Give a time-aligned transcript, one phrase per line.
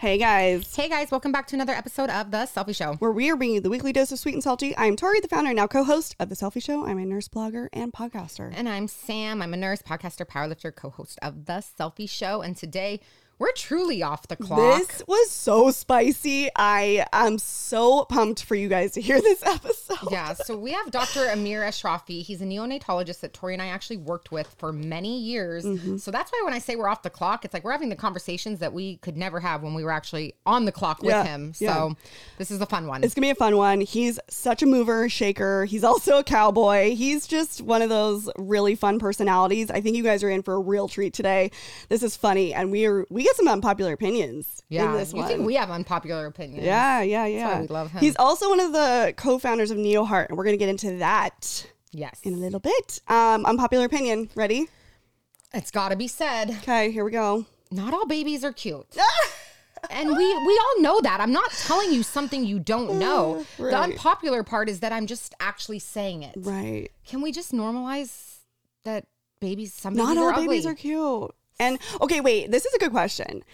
[0.00, 2.94] Hey guys, Hey guys, welcome back to another episode of The Cellfie Show.
[3.00, 4.74] where we are bringing you the weekly dose of sweet and salty.
[4.78, 6.86] I'm Tori, the founder and now co-host of the Cellfie Show.
[6.86, 8.50] I'm a nurse blogger and podcaster.
[8.56, 9.42] And I'm Sam.
[9.42, 12.40] I'm a nurse, podcaster, powerlifter, co host of The Cellfie Show.
[12.40, 13.00] And today
[13.40, 14.78] we're truly off the clock.
[14.86, 16.50] This was so spicy.
[16.54, 19.96] I am so pumped for you guys to hear this episode.
[20.12, 21.24] yeah, so we have Dr.
[21.30, 22.22] Amir Ashrafi.
[22.22, 25.64] He's a neonatologist that Tori and I actually worked with for many years.
[25.64, 25.96] Mm-hmm.
[25.96, 27.96] So that's why when I say we're off the clock, it's like we're having the
[27.96, 31.24] conversations that we could never have when we were actually on the clock with Yeah,
[31.24, 31.54] him.
[31.58, 31.72] yeah.
[31.74, 31.96] So
[32.36, 33.02] this is a fun one.
[33.02, 33.80] It's gonna be a fun one.
[33.80, 35.64] He's such a mover, shaker.
[35.64, 36.94] He's also a cowboy.
[36.94, 39.70] He's just one of those really fun personalities.
[39.70, 41.50] I think you guys are in for a real treat today.
[41.88, 45.18] This is funny, and we are we get some unpopular opinions in yeah, this you
[45.20, 45.28] one.
[45.28, 46.64] think we have unpopular opinions?
[46.64, 47.60] yeah, yeah, yeah.
[47.60, 48.00] we love him.
[48.00, 52.20] He's also one of the co-founders of NeoHeart, and we're gonna get into that Yes.
[52.22, 53.00] in a little bit.
[53.08, 54.30] Um, unpopular opinion.
[54.34, 54.68] Ready?
[55.52, 56.50] It's got to be said.
[56.62, 57.44] Okay, here we go.
[57.72, 58.86] not all babies are cute.
[59.90, 60.16] and we
[60.46, 61.20] we all know that.
[61.20, 63.44] I'm not telling you something you don't know.
[63.58, 66.34] The unpopular part is that I'm just actually saying it.
[66.36, 66.90] Right.
[67.06, 68.36] Can we just normalize
[68.84, 69.06] that
[69.40, 70.46] babies some Not babies all are ugly?
[70.48, 71.34] babies are cute.
[71.60, 73.44] And okay, wait, this is a good question.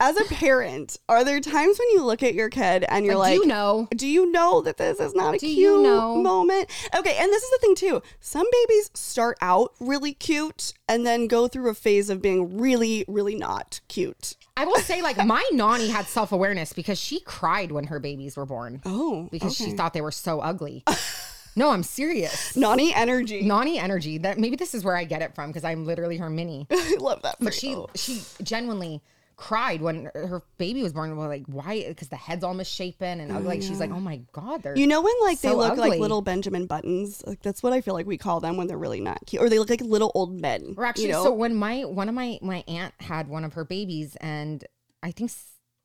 [0.00, 3.26] As a parent, are there times when you look at your kid and you're Like,
[3.32, 3.88] like, do you know?
[3.94, 6.16] do you know that this is not a Do cute you know?
[6.16, 6.68] moment?
[6.94, 8.02] Okay, and this is the thing too.
[8.20, 13.04] Some babies start out really cute and then go through a phase of being really,
[13.08, 14.34] really not cute.
[14.56, 18.36] I will say, like, my nanny had self awareness because she cried when her babies
[18.36, 20.84] were born Oh, because she thought they were so ugly.
[21.56, 22.54] no, I'm serious.
[22.54, 23.42] Nani energy.
[23.42, 24.18] Nani energy.
[24.18, 26.66] That maybe this is where I get it from because I'm literally her mini.
[26.70, 27.36] I love that.
[27.40, 27.86] But she you.
[27.94, 29.02] she genuinely
[29.36, 31.16] cried when her baby was born.
[31.16, 31.84] Well, like why?
[31.88, 33.48] Because the head's all misshapen and ugly.
[33.48, 33.96] Like she's like, mm.
[33.96, 37.22] oh my god, they're You know when like they so look like little Benjamin Buttons?
[37.26, 39.48] Like that's what I feel like we call them when they're really not cute, or
[39.48, 40.74] they look like little old men.
[40.76, 41.24] Or actually, you know?
[41.24, 44.62] so when my one of my my aunt had one of her babies, and
[45.02, 45.30] I think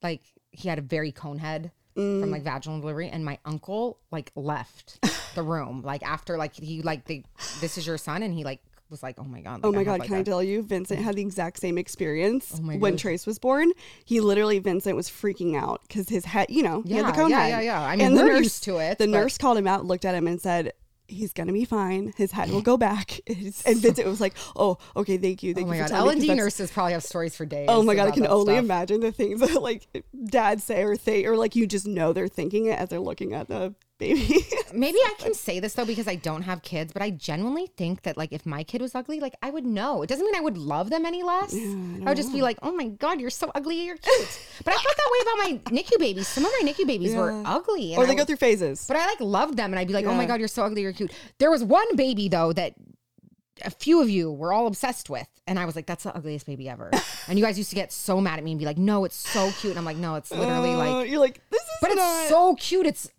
[0.04, 2.22] like he had a very cone head Mm.
[2.22, 5.00] from like vaginal delivery, and my uncle like left
[5.36, 7.24] the room like after like he like they
[7.60, 9.86] this is your son, and he like was like, oh my god, Oh my have,
[9.86, 12.98] god, like, can I a- tell you, Vincent had the exact same experience Oh when
[12.98, 13.72] Trace was born.
[14.04, 17.16] He literally, Vincent was freaking out because his head, you know, he had the Yeah,
[17.16, 17.50] cone yeah, head.
[17.52, 17.82] yeah, yeah.
[17.82, 20.04] I mean, And the nurse- used to it, The but- nurse called him out, looked
[20.04, 20.74] at him, and said,
[21.12, 22.14] "He's gonna be fine.
[22.18, 25.68] His head will go back." It's- and Vincent was like, "Oh, okay, thank you, thank
[25.68, 27.46] Oh my you for god, telling L me." and D nurses probably have stories for
[27.46, 27.68] days.
[27.70, 28.64] Oh my god, I can only stuff.
[28.64, 29.88] imagine the things that like
[30.26, 33.34] dads say or think, or like you just know they're thinking it as they're looking
[33.34, 34.46] at the baby.
[34.74, 38.02] Maybe I can say this though because I don't have kids, but I genuinely think
[38.02, 40.02] that like if my kid was ugly, like I would know.
[40.02, 41.54] It doesn't mean I would love them any less.
[41.54, 44.40] I would just be like, oh my god, you're so ugly, you're cute.
[44.66, 45.38] but I felt that way about
[45.72, 46.28] my NICU babies.
[46.28, 48.86] Some of my NICU babies were ugly, or I they go through phases.
[48.88, 50.82] But I like loved them, and I'd be like, oh my god, you're so ugly,
[50.82, 51.12] you're cute.
[51.38, 52.74] There was one baby though that
[53.64, 56.48] a few of you were all obsessed with, and I was like, that's the ugliest
[56.48, 56.90] baby ever.
[57.28, 59.16] and you guys used to get so mad at me and be like, no, it's
[59.16, 61.92] so cute, and I'm like, no, it's literally Uh, like you're like this is but
[61.92, 62.88] it's so cute.
[62.88, 63.10] It's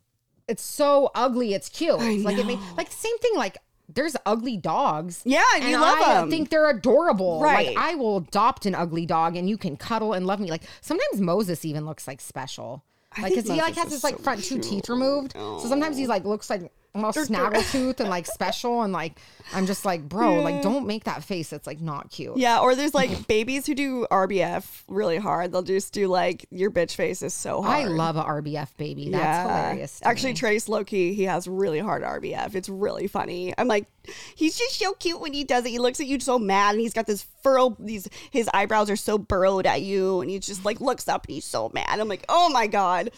[0.48, 1.54] it's so ugly.
[1.54, 1.98] It's cute.
[1.98, 2.60] Like it know.
[2.76, 3.32] like same thing.
[3.36, 3.58] Like
[3.88, 5.22] there's ugly dogs.
[5.24, 6.30] Yeah, and you love I 'em.
[6.30, 7.40] think they're adorable.
[7.40, 7.68] Right.
[7.68, 10.50] Like I will adopt an ugly dog, and you can cuddle and love me.
[10.50, 12.84] Like sometimes Moses even looks like special.
[13.16, 15.32] I Like because he like has is his like so front two teeth removed.
[15.34, 19.18] So sometimes he's like looks like almost snaggletooth and like special and like
[19.54, 21.52] I'm just like bro like don't make that face.
[21.52, 22.36] It's like not cute.
[22.36, 25.52] Yeah, or there's like babies who do RBF really hard.
[25.52, 27.86] They'll just do like your bitch face is so hard.
[27.86, 29.10] I love a RBF baby.
[29.10, 30.00] That's hilarious.
[30.00, 30.38] to Actually, me.
[30.38, 32.54] Trace Loki, he has really hard RBF.
[32.54, 33.54] It's really funny.
[33.56, 33.86] I'm like,
[34.34, 35.70] he's just so cute when he does it.
[35.70, 37.76] He looks at you so mad, and he's got this furrow.
[37.78, 41.34] These his eyebrows are so burrowed at you, and he just like looks up and
[41.34, 41.86] he's so mad.
[41.88, 43.10] I'm like, oh my god.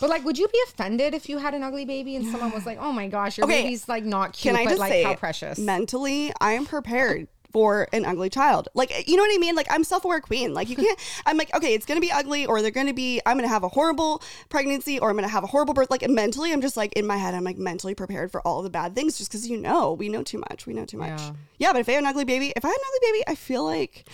[0.00, 2.66] But like, would you be offended if you had an ugly baby and someone was
[2.66, 4.90] like, "Oh my gosh, your Okay, baby's like not cute, Can I but just like
[4.92, 5.58] say, how precious"?
[5.58, 8.68] mentally, I am prepared for an ugly child.
[8.74, 9.54] Like, you know what I mean?
[9.54, 10.52] Like, I'm self aware queen.
[10.52, 12.92] Like, you can't, I'm like, okay, it's going to be ugly, or they're going to
[12.92, 15.72] be, I'm going to have a horrible pregnancy, or I'm going to have a horrible
[15.72, 15.90] birth.
[15.90, 18.68] Like, mentally, I'm just like, in my head, I'm like mentally prepared for all the
[18.68, 20.66] bad things just because you know, we know too much.
[20.66, 21.18] We know too much.
[21.18, 21.30] Yeah.
[21.56, 21.72] Yeah.
[21.72, 23.64] but if I had an ugly baby, if I had an ugly baby, I feel
[23.64, 24.06] like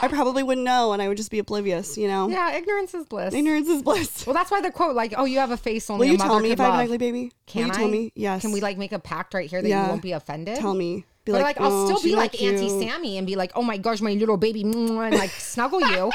[0.00, 2.30] I probably wouldn't know and I would just be oblivious, you know?
[2.30, 3.34] yeah, ignorance is bliss.
[3.34, 4.26] Ignorance is bliss.
[4.26, 6.18] Well, that's why the quote, like, "Oh, you have a face Will only you a
[6.18, 7.32] mother tell me if I have an ugly baby?
[7.44, 7.76] Can Will you I?
[7.76, 8.12] tell me?
[8.14, 8.40] Yes.
[8.40, 9.82] Can we like make a pact right here that Yeah.
[9.84, 10.56] you won't be offended?
[10.56, 11.04] tell me?
[11.28, 12.70] Be But like, I'll "Oh, still be like Auntie.
[12.70, 16.10] Sammy and be like, "Oh my gosh, my little baby," and like snuggle you.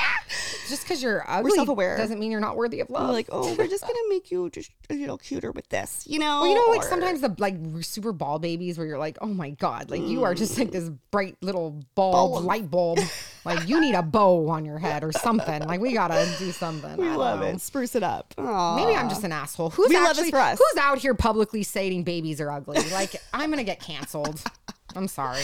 [0.67, 1.97] Just because you're ugly we're self-aware.
[1.97, 3.09] doesn't mean you're not worthy of love.
[3.09, 6.17] We're like, oh, we're just gonna make you just a little cuter with this, you
[6.17, 6.41] know?
[6.41, 9.51] Well, you know, like sometimes the like super ball babies where you're like, oh my
[9.51, 10.71] god, like you are just like mm.
[10.71, 12.97] this bright little bulb, light bulb.
[13.45, 15.61] like you need a bow on your head or something.
[15.61, 16.97] Like we gotta do something.
[16.97, 17.45] we I love know.
[17.47, 17.61] it.
[17.61, 18.33] Spruce it up.
[18.39, 18.75] Aw.
[18.77, 19.69] Maybe I'm just an asshole.
[19.69, 20.57] Who's We love this actually for us.
[20.59, 22.79] who's out here publicly stating babies are ugly?
[22.91, 24.41] Like I'm gonna get canceled.
[24.95, 25.41] I'm sorry.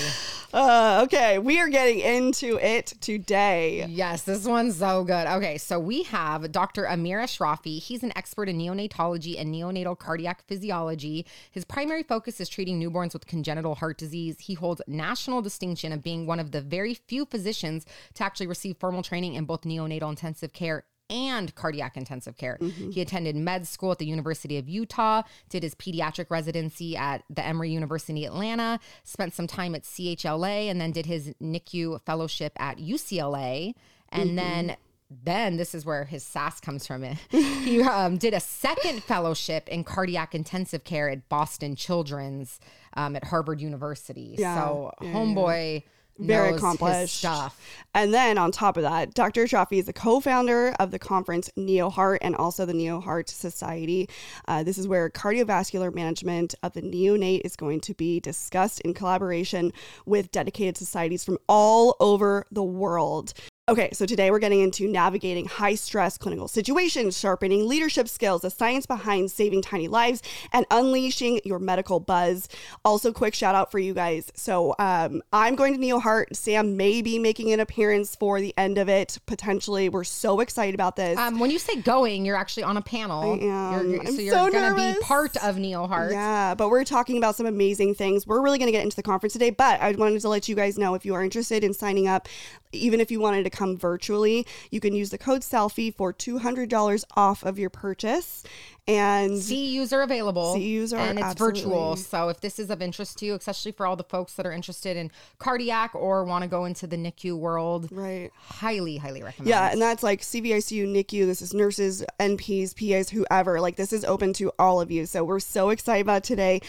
[0.53, 3.85] Uh, okay, we are getting into it today.
[3.89, 5.27] Yes, this one's so good.
[5.27, 6.85] Okay, so we have Dr.
[6.85, 7.79] Amir Ashrafi.
[7.79, 11.25] He's an expert in neonatology and neonatal cardiac physiology.
[11.51, 14.37] His primary focus is treating newborns with congenital heart disease.
[14.39, 18.77] He holds national distinction of being one of the very few physicians to actually receive
[18.77, 22.57] formal training in both neonatal intensive care and cardiac intensive care.
[22.91, 27.45] He attended med school at the University of Utah, did his pediatric residency at the
[27.45, 32.77] Emory University Atlanta, spent some time at CHLA, and then did his NICU fellowship at
[32.77, 33.73] UCLA.
[34.09, 34.75] And then
[35.23, 37.17] then this is where his sass comes from it.
[37.31, 42.59] he um, did a second fellowship in cardiac intensive care at Boston Children's
[42.93, 44.35] um, at Harvard University.
[44.37, 45.83] Yeah, so yeah, homeboy
[46.19, 47.59] Very accomplished stuff.
[47.93, 49.45] And then on top of that, Dr.
[49.45, 54.09] Ashrafi is the co-founder of the conference NeoHeart and also the NeoHeart Society.
[54.47, 58.93] Uh, this is where cardiovascular management of the neonate is going to be discussed in
[58.93, 59.71] collaboration
[60.05, 63.33] with dedicated societies from all over the world.
[63.69, 68.49] Okay, so today we're getting into navigating high stress clinical situations, sharpening leadership skills, the
[68.49, 72.49] science behind saving tiny lives, and unleashing your medical buzz.
[72.83, 74.31] Also, quick shout out for you guys.
[74.33, 76.35] So, um, I'm going to NeoHeart.
[76.35, 79.87] Sam may be making an appearance for the end of it, potentially.
[79.87, 81.19] We're so excited about this.
[81.19, 83.33] Um, when you say going, you're actually on a panel.
[83.33, 83.91] I am.
[83.91, 86.09] You're, I'm so you're so gonna be part of NeoHeart.
[86.09, 88.25] Yeah, but we're talking about some amazing things.
[88.25, 90.55] We're really going to get into the conference today, but I wanted to let you
[90.55, 92.27] guys know if you are interested in signing up,
[92.71, 97.03] even if you wanted to come virtually, you can use the code CELLFIE for $200
[97.15, 98.43] off of your purchase.
[98.87, 100.55] And CEUs are available.
[100.55, 101.95] CEUs are and it's virtual.
[101.95, 104.51] So if this is of interest to you, especially for all the folks that are
[104.51, 108.31] interested in cardiac or want to go into the NICU world, right.
[108.35, 109.49] highly, highly recommend.
[109.49, 111.25] Yeah, and that's like CVICU, NICU.
[111.27, 113.59] This is nurses, NPs, PAs, whoever.
[113.59, 115.05] Like this is open to all of you.
[115.05, 116.61] So we're so excited about today.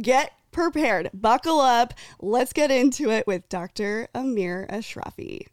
[0.00, 1.94] Get prepared, buckle up.
[2.20, 4.08] Let's get into it with Dr.
[4.14, 5.46] Amir Ashrafi.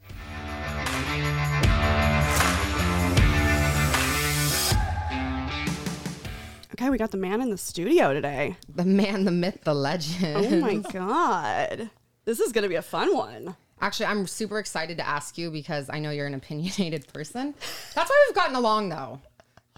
[6.75, 8.57] Okay, we got the man in the studio today.
[8.67, 10.45] the man, the myth, the legend.
[10.45, 11.89] Oh my god.
[12.25, 13.55] This is going to be a fun one.
[13.79, 17.53] Actually, I'm super excited to ask you because I know you're an opinionated person.
[17.93, 19.21] That's why we've gotten along though.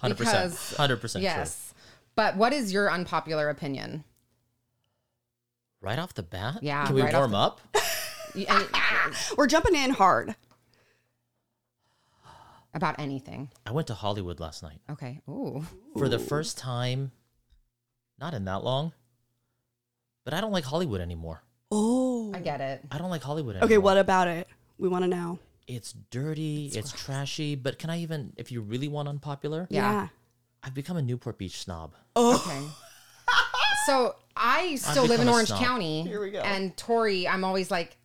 [0.00, 1.22] Hundred Because- percent, hundred percent.
[1.22, 1.72] Yes.
[2.16, 4.02] But what is your unpopular opinion?
[5.80, 6.58] Right off the bat.
[6.62, 7.60] Yeah, Can we right warm the- up?
[8.34, 8.66] Y- and-
[9.36, 10.34] We're jumping in hard.
[12.74, 13.50] About anything.
[13.66, 15.20] I went to Hollywood last night Okay.
[15.28, 15.64] Ooh.
[15.96, 17.12] for the first time.
[18.20, 18.92] Not in that long,
[20.24, 21.42] but I don't like Hollywood anymore.
[21.70, 22.32] Oh.
[22.34, 22.82] I get it.
[22.90, 23.66] I don't like Hollywood anymore.
[23.66, 24.48] Okay, what about it?
[24.76, 25.38] We want to know.
[25.68, 26.66] It's dirty.
[26.74, 27.54] It's, trashy.
[27.54, 30.08] But can I even, if you really want unpopular, Yeah.
[30.64, 31.94] I've become a Newport Beach snob.
[32.16, 32.34] Oh.
[32.34, 32.66] Okay.
[33.86, 35.60] so I still live in a Orange snob.
[35.60, 36.02] County.
[36.02, 36.40] Here we go.
[36.40, 37.96] And Tori, I'm always like,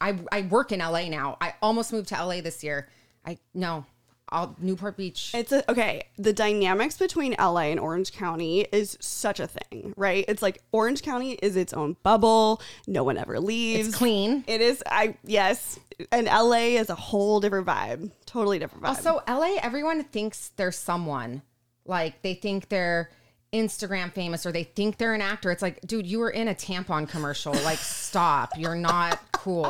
[0.00, 1.36] I I work in LA now.
[1.40, 2.88] I almost moved to LA this year.
[3.28, 3.84] I no,
[4.30, 5.32] I'll Newport Beach.
[5.34, 6.04] It's a, okay.
[6.16, 10.24] The dynamics between LA and Orange County is such a thing, right?
[10.28, 12.62] It's like Orange County is its own bubble.
[12.86, 13.88] No one ever leaves.
[13.88, 14.44] It's clean.
[14.46, 14.82] It is.
[14.86, 15.78] I yes,
[16.10, 18.10] and LA is a whole different vibe.
[18.24, 18.88] Totally different vibe.
[18.88, 21.42] Also, LA, everyone thinks they're someone.
[21.84, 23.10] Like they think they're
[23.52, 25.50] Instagram famous or they think they're an actor.
[25.50, 27.52] It's like, dude, you were in a tampon commercial.
[27.64, 28.50] Like, stop.
[28.58, 29.62] You're not cool.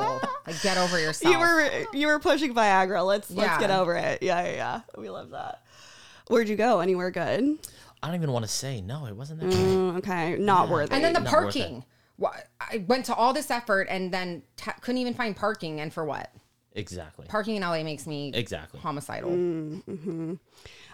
[0.47, 1.33] Like, get over yourself.
[1.33, 3.07] you were you were pushing Viagra.
[3.07, 4.23] Let's let's get over it.
[4.23, 4.81] Yeah, yeah, yeah.
[4.97, 5.63] We love that.
[6.29, 6.81] Where'd you go?
[6.81, 7.59] Anywhere good?
[8.03, 9.07] I don't even want to say no.
[9.07, 9.47] It wasn't that.
[9.47, 9.59] great.
[9.59, 10.95] Mm, okay, not worth it.
[10.95, 11.85] and then the Not parking.
[12.61, 15.81] I went to all this effort and then ta couldn't even find parking.
[15.81, 16.33] And for what?
[16.75, 17.27] Exactly.
[17.29, 18.79] Parking in LA makes me Exactly.
[18.81, 19.31] homicidal.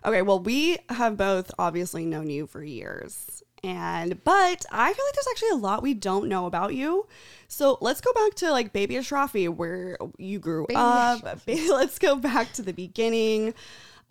[0.04, 3.42] Okay, well, we have both obviously known you for years.
[3.62, 7.06] And but I feel like there's actually a lot we don't know about you.
[7.48, 11.40] So let's go back to like Baby Ashrafi, where you grew up.
[11.46, 13.54] Let's go back to the beginning,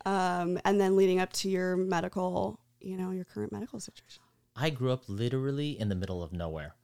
[0.05, 4.23] um, and then leading up to your medical, you know, your current medical situation.
[4.55, 6.75] I grew up literally in the middle of nowhere,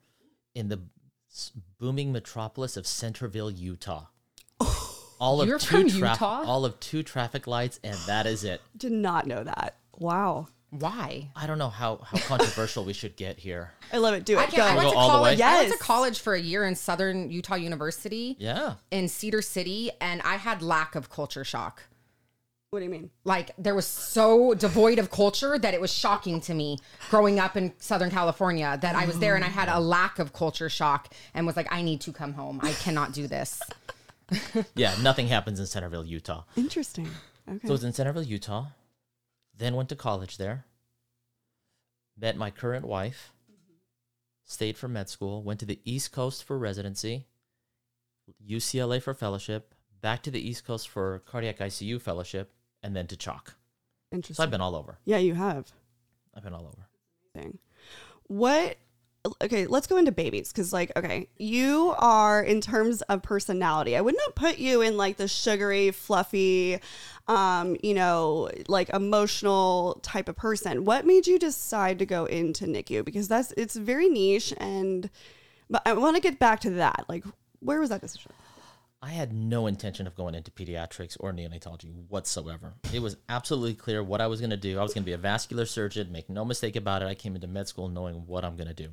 [0.53, 0.81] in the
[1.79, 4.07] booming metropolis of Centerville, Utah.
[5.19, 6.43] All of You're two from traf- Utah?
[6.45, 8.61] all of two traffic lights, and that is it.
[8.77, 9.75] Did not know that.
[9.97, 11.29] Wow, Why?
[11.35, 13.73] I don't know how, how controversial we should get here.
[13.91, 14.23] I love it.
[14.23, 14.41] Do it.
[14.41, 14.77] I, can't, I Go.
[14.77, 15.39] went Go to all the college.
[15.39, 15.43] way?
[15.45, 18.75] I went to college for a year in Southern Utah University Yeah.
[18.91, 21.83] in Cedar City, and I had lack of culture shock.
[22.69, 23.09] What do you mean?
[23.25, 26.77] like there was so devoid of culture that it was shocking to me
[27.09, 30.33] growing up in southern california that i was there and i had a lack of
[30.33, 33.59] culture shock and was like i need to come home i cannot do this
[34.75, 36.43] Yeah, nothing happens in Centerville, Utah.
[36.55, 37.09] Interesting.
[37.47, 37.59] Okay.
[37.67, 38.67] So I was in Centerville, Utah.
[39.57, 40.65] Then went to college there.
[42.17, 43.31] Met my current wife.
[44.45, 45.43] Stayed for med school.
[45.43, 47.25] Went to the East Coast for residency.
[48.47, 52.51] UCLA for fellowship, back to the East Coast for cardiac ICU fellowship,
[52.83, 53.55] and then to CHOC.
[54.11, 54.35] Interesting.
[54.35, 54.99] So I've been all over.
[55.05, 55.71] yeah, you have.
[56.35, 56.87] I've been all over.
[57.33, 57.57] thing.
[58.27, 58.77] What?
[59.43, 63.97] Okay, let's go into babies because, like, okay, you are in terms of personality.
[63.97, 66.79] I would not put you in like the sugary, fluffy,
[67.27, 70.85] um, you know, like emotional type of person.
[70.85, 73.03] What made you decide to go into NICU?
[73.03, 75.09] Because that's it's very niche, and
[75.69, 77.03] but I want to get back to that.
[77.09, 77.25] Like,
[77.59, 78.31] where was that decision?
[79.01, 82.73] I had no intention of going into pediatrics or neonatology whatsoever.
[82.93, 84.77] It was absolutely clear what I was going to do.
[84.77, 87.07] I was going to be a vascular surgeon, make no mistake about it.
[87.07, 88.89] I came into med school knowing what I'm going to do.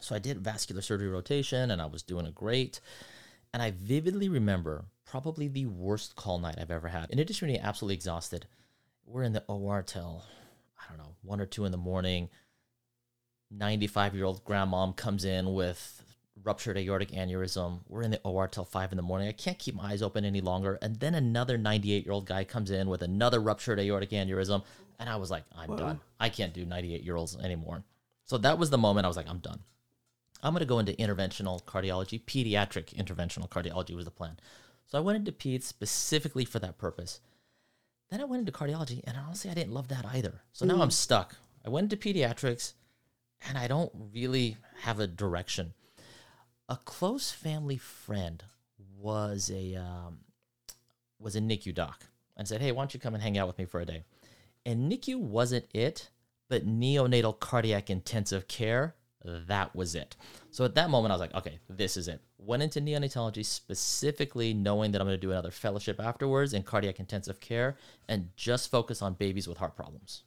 [0.00, 2.80] So I did vascular surgery rotation and I was doing it great.
[3.52, 7.10] And I vividly remember probably the worst call night I've ever had.
[7.10, 8.46] In addition to being absolutely exhausted,
[9.06, 10.24] we're in the OR till,
[10.78, 12.28] I don't know, one or two in the morning.
[13.50, 16.02] 95 year old grandmom comes in with
[16.42, 17.80] ruptured aortic aneurysm.
[17.88, 19.28] We're in the OR till five in the morning.
[19.28, 20.78] I can't keep my eyes open any longer.
[20.82, 24.64] And then another 98 year old guy comes in with another ruptured aortic aneurysm.
[24.98, 26.00] And I was like, I'm done.
[26.18, 27.84] I can't do 98 year olds anymore.
[28.24, 29.60] So that was the moment I was like, I'm done.
[30.42, 32.20] I'm going to go into interventional cardiology.
[32.22, 34.38] Pediatric interventional cardiology was the plan.
[34.86, 37.20] So I went into peds specifically for that purpose.
[38.10, 40.42] Then I went into cardiology, and honestly, I didn't love that either.
[40.52, 41.34] So now I'm stuck.
[41.64, 42.74] I went into pediatrics,
[43.48, 45.74] and I don't really have a direction.
[46.68, 48.44] A close family friend
[48.96, 50.18] was a um,
[51.18, 53.58] was a NICU doc, and said, "Hey, why don't you come and hang out with
[53.58, 54.04] me for a day?"
[54.64, 56.10] And NICU wasn't it,
[56.48, 58.94] but neonatal cardiac intensive care
[59.48, 60.16] that was it.
[60.50, 62.20] So at that moment, I was like, okay, this is it.
[62.38, 66.98] Went into neonatology specifically knowing that I'm going to do another fellowship afterwards in cardiac
[67.00, 67.76] intensive care
[68.08, 70.22] and just focus on babies with heart problems.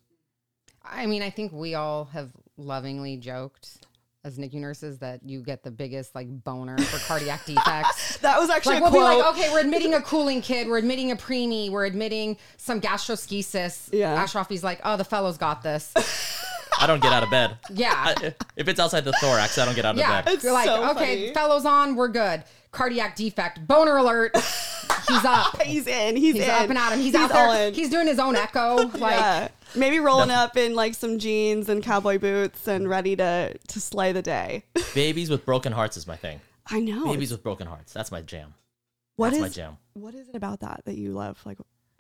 [0.84, 3.86] I mean, I think we all have lovingly joked
[4.26, 8.18] as NICU nurses that you get the biggest like boner for cardiac defects.
[8.18, 9.18] That was actually Like a we'll quote.
[9.18, 12.82] be like, okay, we're admitting a cooling kid, we're admitting a preemie, we're admitting some
[12.82, 13.90] gastroschisis.
[13.94, 14.14] Yeah.
[14.14, 15.94] Ashraf's like, oh, the fellow's got this.
[16.80, 17.58] I don't get out of bed.
[17.74, 17.94] Yeah.
[17.96, 20.20] I- if it's outside the thorax, I don't get out yeah.
[20.20, 20.34] of bed.
[20.36, 21.34] It's You're like, so okay, funny.
[21.34, 22.44] fellow's on, we're good.
[22.72, 24.32] Cardiac defect, boner alert.
[25.08, 25.62] He's up.
[25.64, 26.16] he's in.
[26.16, 26.50] He's, He's in.
[26.50, 27.00] up and at him.
[27.00, 27.68] He's, He's out there.
[27.68, 27.74] in.
[27.74, 28.76] He's doing his own echo.
[28.76, 29.48] Like, yeah.
[29.76, 34.12] Maybe rolling up in like some jeans and cowboy boots and ready to to slay
[34.12, 34.64] the day.
[34.96, 36.42] Babies with broken hearts is my thing.
[36.68, 37.06] I know.
[37.06, 37.94] Babies with broken hearts.
[37.94, 38.54] That's my jam.
[39.16, 39.78] What That's my jam.
[39.94, 41.40] What is it about that that you love?
[41.46, 41.58] Like,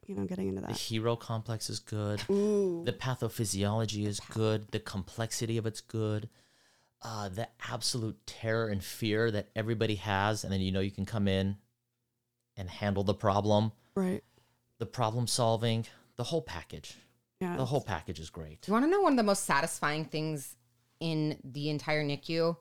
[0.10, 0.72] you know, getting into that.
[0.72, 2.22] The hero complex is good.
[2.32, 2.82] Ooh.
[2.84, 4.68] The pathophysiology is good.
[4.72, 6.30] The complexity of it's good.
[7.02, 11.06] Uh, the absolute terror and fear that everybody has, and then you know you can
[11.06, 11.58] come in
[12.58, 14.24] and handle the problem, Right.
[14.80, 15.86] the problem solving,
[16.18, 16.96] the whole package.
[17.40, 17.56] Yeah.
[17.56, 18.62] The whole package is great.
[18.62, 20.56] Do you want to know one of the most satisfying things
[21.00, 22.58] in the entire NICU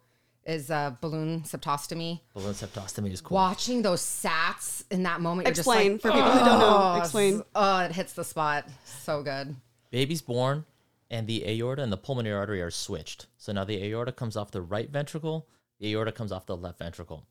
[0.49, 2.21] is uh, balloon septostomy?
[2.35, 3.35] Balloon septostomy is cool.
[3.35, 6.95] Watching those sats in that moment, you're Explain just for like, people who don't know.
[6.95, 7.43] "Oh, Explain.
[7.55, 8.67] Oh, it hits the spot.
[9.05, 9.55] So good.
[9.91, 10.65] Baby's born,
[11.11, 13.27] and the aorta and the pulmonary artery are switched.
[13.37, 15.47] So now the aorta comes off the right ventricle,
[15.79, 17.27] the aorta comes off the left ventricle.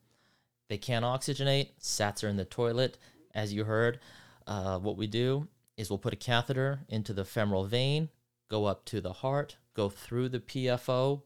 [0.70, 1.70] They can't oxygenate.
[1.82, 2.98] Sats are in the toilet.
[3.34, 4.00] As you heard,
[4.46, 8.10] uh, what we do is we'll put a catheter into the femoral vein,
[8.50, 11.22] go up to the heart, go through the PFO,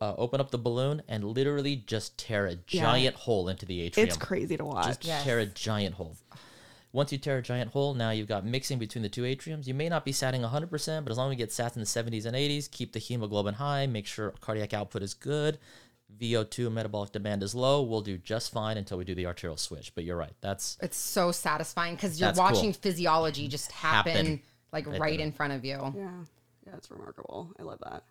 [0.00, 4.08] uh, open up the balloon, and literally just tear a giant hole into the atrium.
[4.08, 4.86] It's crazy to watch.
[4.86, 5.24] Just Yes.
[5.24, 6.16] tear a giant hole.
[6.92, 9.66] Once you tear a giant hole, now you've got mixing between the two atriums.
[9.66, 11.86] You may not be satting 100%, but as long as you get sats in the
[11.86, 15.58] 70s and 80s, keep the hemoglobin high, make sure cardiac output is good,
[16.20, 19.94] VO2 metabolic demand is low, we'll do just fine until we do the arterial switch.
[19.94, 20.34] But you're right.
[20.42, 22.44] That's It's so satisfying because you're That's cool.
[22.52, 24.42] watching physiology just happen, Happen.
[24.72, 25.78] like right, Right in front of you.
[25.96, 26.10] yeah.
[26.66, 27.52] Yeah, it's remarkable.
[27.58, 28.04] I love that.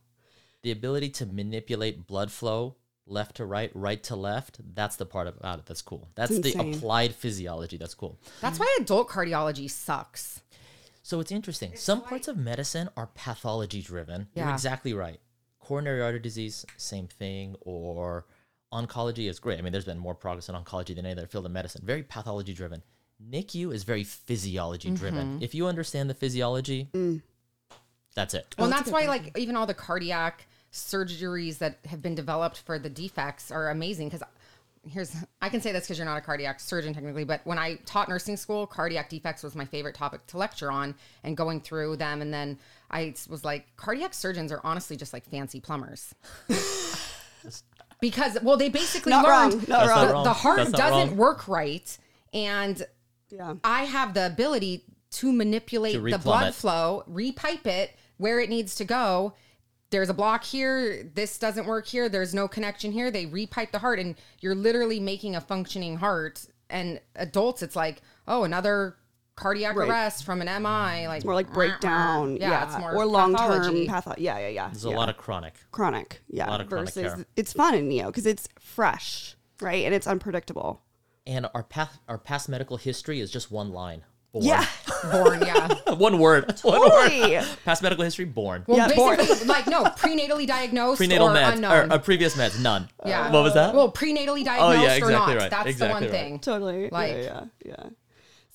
[0.63, 2.75] The ability to manipulate blood flow
[3.07, 4.59] left to right, right to left.
[4.75, 6.07] That's the part about it that's cool.
[6.15, 8.17] That's the applied physiology that's cool.
[8.41, 10.41] That's why adult cardiology sucks.
[11.03, 11.71] So it's interesting.
[11.75, 14.27] Some parts of medicine are pathology driven.
[14.35, 14.53] You're Yeah.
[14.53, 15.19] exactly right.
[15.59, 17.55] Coronary artery disease, same thing.
[17.61, 18.25] Or
[18.71, 19.57] oncology is great.
[19.57, 21.81] I mean, there's been more progress in oncology than any other field of medicine.
[21.83, 22.83] Very pathology driven.
[23.31, 25.35] NICU is very physiology driven.
[25.35, 25.43] Mm-hmm.
[25.43, 27.21] If you understand the physiology, Mm.
[28.15, 28.55] that's it.
[28.57, 32.79] Well, and that's why, like, even all the cardiac surgeries that have been developed for
[32.79, 34.07] the defects are amazing.
[34.09, 34.23] Because
[34.87, 37.75] here's, I can say this because you're not a cardiac surgeon technically, but when I
[37.85, 41.97] taught nursing school, cardiac defects was my favorite topic to lecture on and going through
[41.97, 42.21] them.
[42.21, 42.57] And then
[42.89, 46.13] I was like, cardiac surgeons are honestly just like fancy plumbers.
[47.99, 49.65] because, well, they basically Not learned wrong.
[49.67, 50.05] Not wrong.
[50.05, 50.23] not wrong.
[50.23, 51.17] the heart That's not doesn't wrong.
[51.17, 51.97] work right.
[52.33, 52.81] And
[53.29, 53.55] Yeah.
[53.63, 56.55] I have the ability to manipulate To the blood it.
[56.55, 59.33] flow, repipe it where it needs to go,
[59.91, 61.03] there's a block here.
[61.13, 62.09] This doesn't work here.
[62.09, 63.11] There's no connection here.
[63.11, 66.45] They repipe the heart, and you're literally making a functioning heart.
[66.69, 68.95] And adults, it's like, oh, another
[69.35, 69.89] cardiac Right.
[69.89, 71.07] arrest from an MI.
[71.07, 72.37] Like more like breakdown.
[72.37, 73.87] Yeah, Yeah, it's more or long term pathology.
[73.87, 74.15] patho.
[74.17, 74.67] Yeah, yeah, yeah.
[74.69, 74.95] There's yeah.
[74.95, 75.55] a lot of chronic.
[75.71, 76.21] chronic.
[76.29, 77.25] Yeah, lot of chronic versus care.
[77.35, 80.81] it's fun in Neo because it's fresh, right, and it's unpredictable.
[81.27, 84.03] And our path, our past medical history is just one line.
[84.33, 84.45] Born.
[84.45, 84.65] Yeah,
[85.11, 85.41] born.
[85.45, 85.67] Yeah.
[85.95, 86.57] one word.
[86.61, 87.45] One word.
[87.65, 88.63] Past medical history, born.
[88.65, 89.17] Well, Yeah, born.
[89.17, 91.91] basically, like no prenatally diagnosed Prenatal or meds unknown.
[91.91, 92.87] or uh, previous meds, none.
[93.05, 93.29] yeah.
[93.31, 93.73] What was that?
[93.75, 95.35] Well, prenatally diagnosed Oh, yeah, or exactly not.
[95.35, 95.49] right.
[95.51, 96.11] That's Exactly the one right.
[96.11, 96.39] thing.
[96.39, 96.89] Totally.
[96.89, 97.89] Like- yeah, yeah, yeah.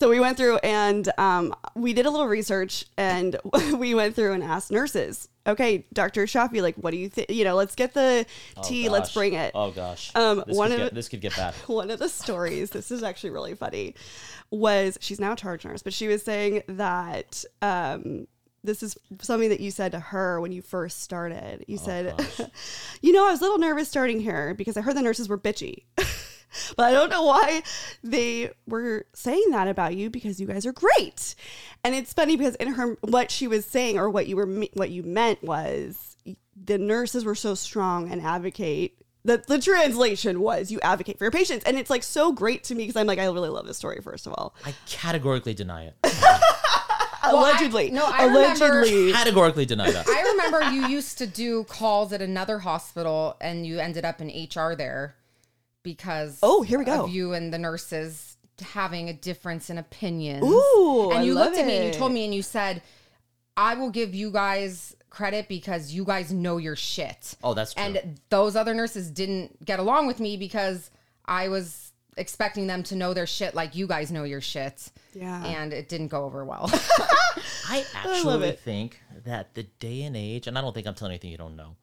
[0.01, 3.37] So we went through and um, we did a little research and
[3.79, 5.29] we went through and asked nurses.
[5.47, 6.25] Okay, Dr.
[6.25, 7.31] Ashrafi, like, what do you think?
[7.31, 8.27] You know, let's get the
[8.63, 8.89] tea.
[8.89, 9.53] Let's bring it.
[9.55, 10.11] Oh gosh.
[10.15, 11.55] Um, this, one could of get, this could get bad.
[11.67, 13.95] one of the stories this is actually really funny
[14.51, 18.27] was she's now a charge nurse but she was saying that um,
[18.63, 22.15] this is something that you said to her when you first started you said
[23.03, 25.39] you know i was a little nervous starting here because i heard the nurses were
[25.39, 25.85] bitchy
[26.77, 27.63] but i don't know why
[28.03, 31.35] they were saying that about you because you guys are great.
[31.85, 34.91] And it's funny because in her what she was saying or what you were what
[34.91, 36.17] you meant was
[36.57, 41.31] the nurses were so strong and advocate that the translation was you advocate for your
[41.33, 41.65] patients.
[41.65, 44.01] And it's like so great to me because i'm like i really love this story
[44.03, 44.55] first of all.
[44.65, 45.97] I categorically deny it.
[47.25, 47.91] allegedly.
[47.91, 49.13] no, I remember- allegedly.
[49.13, 50.07] Categorically deny that.
[50.09, 54.29] I remember you used to do calls at another hospital and you ended up in
[54.29, 55.17] HR there
[55.87, 57.05] because Oh, here we go.
[57.05, 60.45] of you and the nurses having a difference in opinions.
[60.45, 62.83] Ooh, and I you love looked at me and you told me and you said,
[63.57, 67.37] I will give you guys credit because you guys know your shit.
[67.43, 67.85] Oh, that's true.
[67.85, 70.91] And those other nurses didn't get along with me because
[71.25, 74.91] I was expecting them to know their shit like you guys know your shit.
[75.15, 75.45] Yeah.
[75.45, 76.69] And it didn't go over well.
[77.69, 78.61] I actually it.
[78.61, 81.57] think that the day and age, and I don't think I'm telling anything you don't
[81.57, 81.77] know.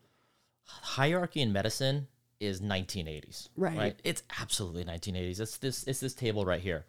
[0.65, 2.07] Hierarchy in medicine
[2.43, 3.49] is 1980s.
[3.55, 3.99] Right.
[4.03, 5.39] It's absolutely 1980s.
[5.39, 5.83] It's this.
[5.85, 6.85] It's this table right here.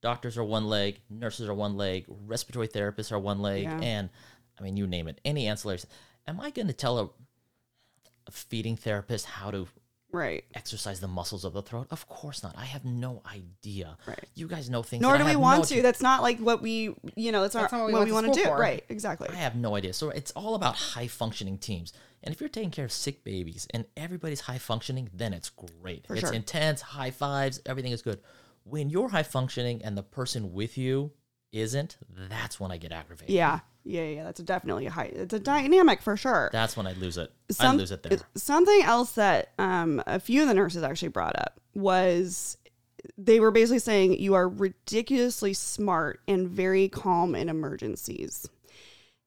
[0.00, 3.78] Doctors are one leg, nurses are one leg, respiratory therapists are one leg, Yeah.
[3.80, 4.10] and
[4.58, 5.20] I mean, you name it.
[5.24, 5.86] Any ancillaries.
[6.26, 7.04] Am I going to tell a,
[8.26, 9.68] a feeding therapist how to
[10.12, 11.86] right exercise the muscles of the throat?
[11.90, 12.54] Of course not.
[12.56, 13.96] I have no idea.
[14.06, 14.24] Right.
[14.34, 15.02] You guys know things.
[15.02, 15.82] nor do we want no to idea.
[15.82, 18.12] that's not like what we you know that's, That's not not what what we we
[18.12, 18.56] want to to do for.
[18.58, 19.92] right exactly I have no idea.
[19.92, 21.92] So it's all about high functioning teams.
[22.22, 26.06] And if you're taking care of sick babies and everybody's high functioning, then it's great.
[26.08, 26.32] it's sure.
[26.32, 28.20] intense, high fives, everything is good.
[28.64, 31.10] When you're high functioning and the person with you
[31.52, 33.34] isn't, that's when I get aggravated.
[33.34, 36.92] yeah yeah yeah that's definitely a high it's a dynamic for sure That's when I
[36.92, 37.32] lose it.
[37.58, 38.18] I lose it there.
[38.36, 42.56] Something else that um, a few of the nurses actually brought up was
[43.18, 48.48] they were basically saying you are ridiculously smart and very calm in emergencies.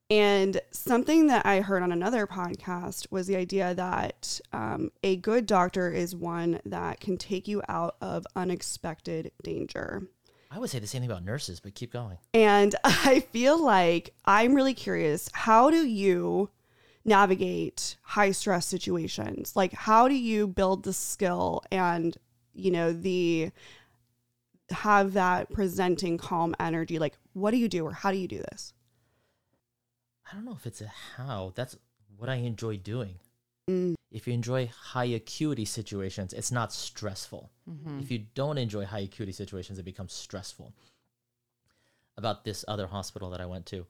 [0.08, 5.46] And something that I heard on another podcast was the idea that um, a good
[5.46, 10.06] doctor is one that can take you out of unexpected danger.
[10.50, 12.18] I would say the same thing about nurses, but keep going.
[12.32, 16.50] And I feel like I'm really curious how do you
[17.04, 19.54] navigate high stress situations?
[19.54, 22.16] Like how do you build the skill and
[22.52, 23.50] you know the
[24.70, 26.98] have that presenting calm energy?
[26.98, 28.72] Like what do you do or how do you do this?
[30.30, 31.52] I don't know if it's a how.
[31.54, 31.76] That's
[32.16, 33.16] what I enjoy doing.
[33.68, 33.94] Mm.
[34.12, 37.50] If you enjoy high acuity situations, it's not stressful.
[38.00, 40.72] If you don't enjoy high acuity situations, it becomes stressful.
[42.16, 43.86] About this other hospital that I went to,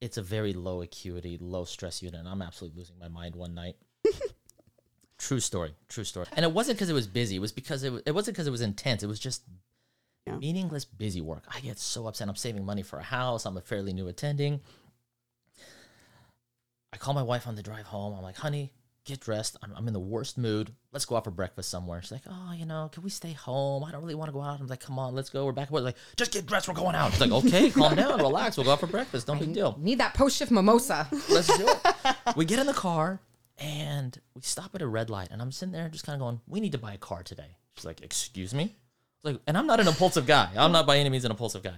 [0.00, 2.20] it's a very low acuity, low stress unit.
[2.20, 3.76] And I'm absolutely losing my mind one night.
[5.18, 6.26] true story, true story.
[6.32, 7.36] And it wasn't because it was busy.
[7.36, 9.02] It was because it, it wasn't because it was intense.
[9.02, 9.42] It was just
[10.26, 10.36] Yeah.
[10.36, 11.44] meaningless busy work.
[11.52, 12.28] I get so upset.
[12.28, 13.44] I'm saving money for a house.
[13.44, 14.60] I'm a fairly new attending.
[16.92, 18.14] I call my wife on the drive home.
[18.14, 18.70] I'm like, honey,
[19.04, 19.56] get dressed.
[19.62, 20.72] I'm, I'm in the worst mood.
[20.92, 22.00] Let's go out for breakfast somewhere.
[22.02, 23.84] She's like, oh, you know, can we stay home?
[23.84, 24.60] I don't really want to go out.
[24.60, 25.44] I'm like, come on, let's go.
[25.44, 25.70] We're back.
[25.70, 26.68] We're like, just get dressed.
[26.68, 27.12] We're going out.
[27.12, 28.56] She's like, okay, calm down, relax.
[28.56, 29.28] We'll go out for breakfast.
[29.28, 29.76] No big deal.
[29.80, 31.08] Need that post shift mimosa.
[31.28, 32.16] Let's do it.
[32.36, 33.20] we get in the car
[33.58, 35.28] and we stop at a red light.
[35.30, 37.56] And I'm sitting there just kind of going, we need to buy a car today.
[37.76, 38.76] She's like, excuse me?
[39.22, 40.50] Like, and I'm not an impulsive guy.
[40.56, 41.76] I'm not by any means an impulsive guy.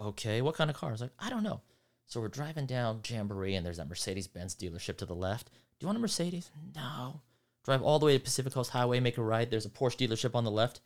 [0.00, 0.90] Okay, what kind of car?
[0.90, 1.60] I was like, I don't know.
[2.06, 5.50] So we're driving down Jamboree, and there's that Mercedes Benz dealership to the left.
[5.78, 6.50] Do you want a Mercedes?
[6.74, 7.20] No.
[7.64, 9.50] Drive all the way to Pacific Coast Highway, make a right.
[9.50, 10.80] There's a Porsche dealership on the left.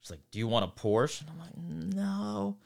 [0.00, 1.22] She's like, Do you want a Porsche?
[1.22, 2.56] And I'm like, No.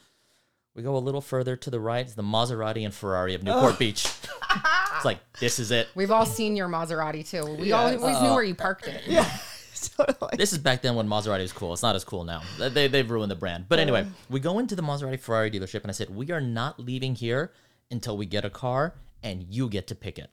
[0.75, 2.05] We go a little further to the right.
[2.05, 4.05] It's the Maserati and Ferrari of Newport Beach.
[4.97, 5.89] it's like, this is it.
[5.95, 7.45] We've all seen your Maserati too.
[7.57, 9.03] We always, always knew uh, where you parked it.
[9.97, 10.37] totally.
[10.37, 11.73] This is back then when Maserati was cool.
[11.73, 12.43] It's not as cool now.
[12.59, 13.67] They, they've ruined the brand.
[13.69, 16.81] But anyway, we go into the Maserati Ferrari dealership and I said, We are not
[16.81, 17.53] leaving here
[17.91, 20.31] until we get a car and you get to pick it.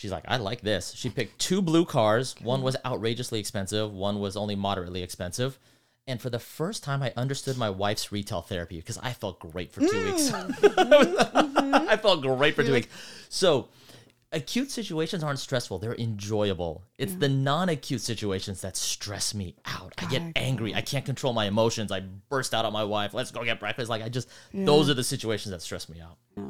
[0.00, 0.94] She's like, I like this.
[0.96, 2.34] She picked two blue cars.
[2.40, 5.58] One was outrageously expensive, one was only moderately expensive.
[6.06, 9.70] And for the first time, I understood my wife's retail therapy because I felt great
[9.70, 10.32] for two weeks.
[10.32, 12.88] I felt great for two weeks.
[13.28, 13.68] So,
[14.32, 16.82] acute situations aren't stressful, they're enjoyable.
[16.96, 19.92] It's the non acute situations that stress me out.
[19.98, 20.74] I get angry.
[20.74, 21.92] I can't control my emotions.
[21.92, 23.12] I burst out at my wife.
[23.12, 23.90] Let's go get breakfast.
[23.90, 26.16] Like, I just, those are the situations that stress me out.
[26.38, 26.44] Yeah.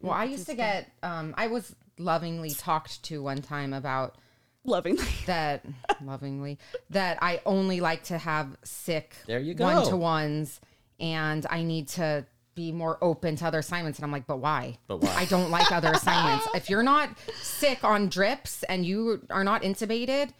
[0.00, 0.90] Well, I used to get.
[1.04, 4.16] Um, I was lovingly talked to one time about
[4.64, 5.04] Lovingly.
[5.26, 5.64] that
[6.04, 6.58] lovingly
[6.90, 9.64] that I only like to have sick There you go.
[9.64, 10.60] one to ones
[10.98, 14.78] and I need to be more open to other assignments and I'm like but why
[14.88, 15.14] But why?
[15.16, 19.62] I don't like other assignments if you're not sick on drips and you are not
[19.62, 20.30] intubated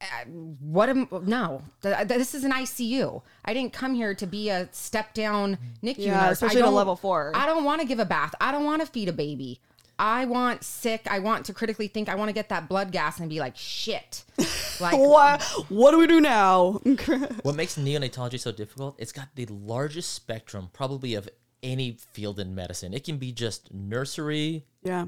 [0.00, 0.24] uh,
[0.60, 4.50] what am no Th- th- this is an ICU I didn't come here to be
[4.50, 7.32] a step down NICU Yeah, nurse especially I at a don't- level four.
[7.34, 9.60] I don't want to give a bath I don't want to feed a baby
[9.98, 11.06] I want sick.
[11.10, 12.08] I want to critically think.
[12.08, 14.24] I want to get that blood gas and be like, shit.
[14.80, 15.42] Like, What?
[15.68, 16.80] What do we do now?
[17.42, 18.96] What makes neonatology so difficult?
[18.98, 21.28] It's got the largest spectrum, probably of
[21.62, 22.92] any field in medicine.
[22.92, 25.06] It can be just nursery, yeah.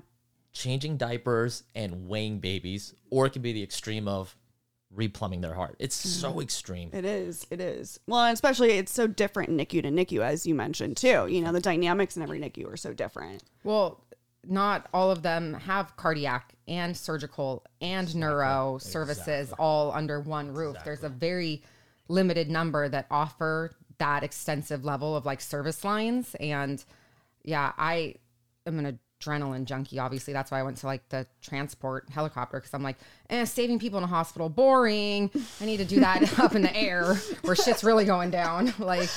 [0.53, 4.37] changing diapers, and weighing babies, or it can be the extreme of
[4.97, 5.77] replumbing their heart.
[5.79, 6.35] It's mm-hmm.
[6.35, 6.91] so extreme.
[6.93, 7.47] It is.
[7.51, 7.99] It is.
[8.07, 11.09] Well, and especially it's so different NICU to NICU, as you mentioned too.
[11.09, 11.55] You know, mm-hmm.
[11.55, 13.43] the dynamics in every NICU are so different.
[13.65, 14.04] well,
[14.49, 20.77] not all of them have cardiac and surgical and neuro services all under one roof.
[20.85, 21.63] There's a very
[22.09, 26.35] limited number that offer that extensive level of like service lines.
[26.41, 26.85] And
[27.45, 28.17] yeah, I
[28.67, 29.99] am an adrenaline junkie.
[29.99, 32.97] Obviously, that's why I went to like the transport helicopter because I'm like,
[33.31, 35.31] eh, saving people in a hospital, boring.
[35.61, 38.73] I need to do that up in the air where shit's really going down.
[38.85, 39.09] Like,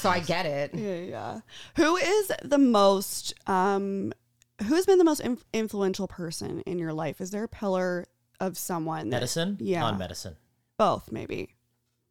[0.00, 0.74] so I get it.
[0.74, 1.40] Yeah, yeah.
[1.76, 3.34] Who is the most?
[3.46, 4.12] um
[4.62, 7.20] Who's been the most inf- influential person in your life?
[7.20, 8.06] Is there a pillar
[8.40, 9.10] of someone?
[9.10, 9.80] that- Medicine, yeah.
[9.80, 10.36] non-medicine.
[10.78, 11.54] both maybe,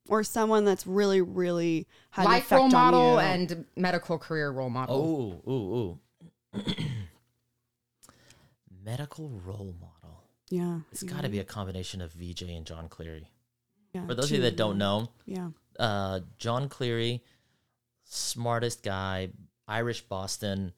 [0.10, 3.30] or someone that's really, really had an life effect role model on you?
[3.56, 5.42] and medical career role model.
[5.48, 5.76] Oh, ooh,
[6.56, 6.64] ooh.
[8.86, 10.24] Medical role model.
[10.50, 13.30] yeah, It's got to be a combination of VJ and John Cleary.
[13.94, 17.24] yeah, For those of you that don't know, yeah, uh, John Cleary,
[18.04, 19.30] smartest guy,
[19.70, 20.74] Irish Boston, been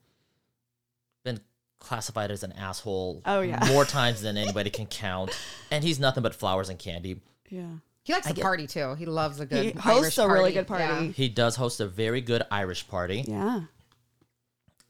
[1.86, 3.64] classified as an asshole Oh, yeah.
[3.72, 5.30] more times than anybody can count.
[5.70, 7.20] And he's nothing but flowers and candy.
[7.48, 7.66] yeah.
[8.02, 8.94] He likes to party too.
[8.94, 9.64] He loves a good.
[9.64, 10.54] He hosts Irish a really party.
[10.54, 11.06] good party.
[11.06, 11.12] Yeah.
[11.12, 13.24] He does host a very good Irish party.
[13.26, 13.62] Yeah.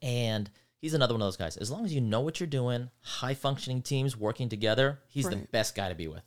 [0.02, 1.56] And he's another one of those guys.
[1.56, 5.36] As long as you know what you're doing, high functioning teams working together, he's the
[5.36, 6.22] best guy to be with.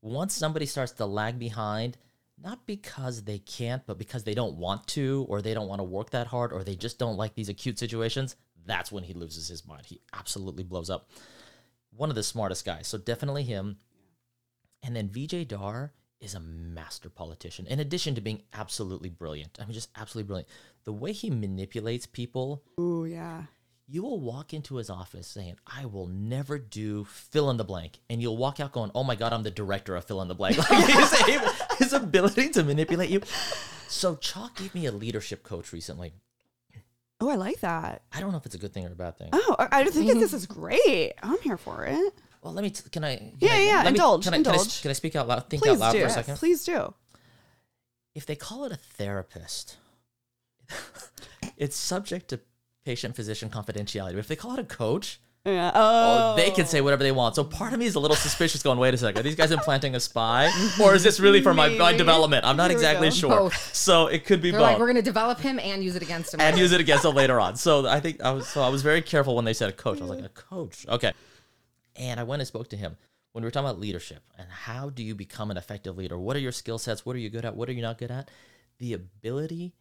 [0.00, 1.96] Once somebody starts to lag behind,
[2.40, 5.84] not because they can't, but because they don't want to, or they don't want to
[5.84, 8.36] work that hard, or they just don't like these acute situations,
[8.66, 9.86] that's when he loses his mind.
[9.86, 11.10] He absolutely blows up.
[11.94, 12.88] One of the smartest guys.
[12.88, 13.76] So definitely him.
[14.82, 17.66] And then VJ Dar is a master politician.
[17.66, 20.48] In addition to being absolutely brilliant, I mean, just absolutely brilliant.
[20.84, 23.42] The way he manipulates people Ooh, yeah.
[23.88, 27.98] you will walk into his office saying, I will never do fill in the blank.
[28.08, 30.34] And you'll walk out going, Oh my God, I'm the director of fill in the
[30.34, 30.56] blank.
[30.70, 33.20] Like his, able- his ability to manipulate you.
[33.88, 36.14] So CHOC gave me a leadership coach recently.
[37.22, 38.02] Oh, I like that.
[38.12, 39.28] I don't know if it's a good thing or a bad thing.
[39.32, 41.12] Oh, I I think this is great.
[41.22, 42.12] I'm here for it.
[42.42, 43.16] Well, let me, t- can I?
[43.16, 45.28] can Yeah, I- yeah, let me- indulge, can I, Can I, can I speak out
[45.28, 45.48] loud?
[45.48, 46.00] Think Please out loud do.
[46.00, 46.36] for a second?
[46.36, 46.92] Please do.
[48.16, 49.76] If they call it a therapist,
[51.56, 52.40] it's subject to
[52.84, 54.10] patient physician confidentiality.
[54.14, 55.72] But if they call it a coach, Yeah.
[55.74, 56.84] Oh, Oh, they can say oh.
[56.84, 57.34] whatever they want.
[57.34, 59.50] So part of me is a little suspicious going, wait a second, are these guys
[59.50, 60.50] implanting a spy?
[60.80, 62.44] Or is this really for my, my development?
[62.44, 63.30] I'm not Here exactly sure.
[63.30, 63.74] Both.
[63.74, 64.68] So it could be They're both.
[64.70, 66.40] like, we're going to develop him and use it against him.
[66.40, 67.56] and use it against him later on.
[67.56, 69.98] So I think I was so I was very careful when they said a coach.
[69.98, 70.86] I was like, a coach.
[70.88, 71.12] Okay.
[71.96, 72.96] And I went and spoke to him
[73.32, 76.18] when we were talking about leadership and how do you become an effective leader?
[76.18, 77.04] What are your skill sets?
[77.04, 77.56] What are you good at?
[77.56, 78.30] What are you not good at?
[78.78, 79.74] The ability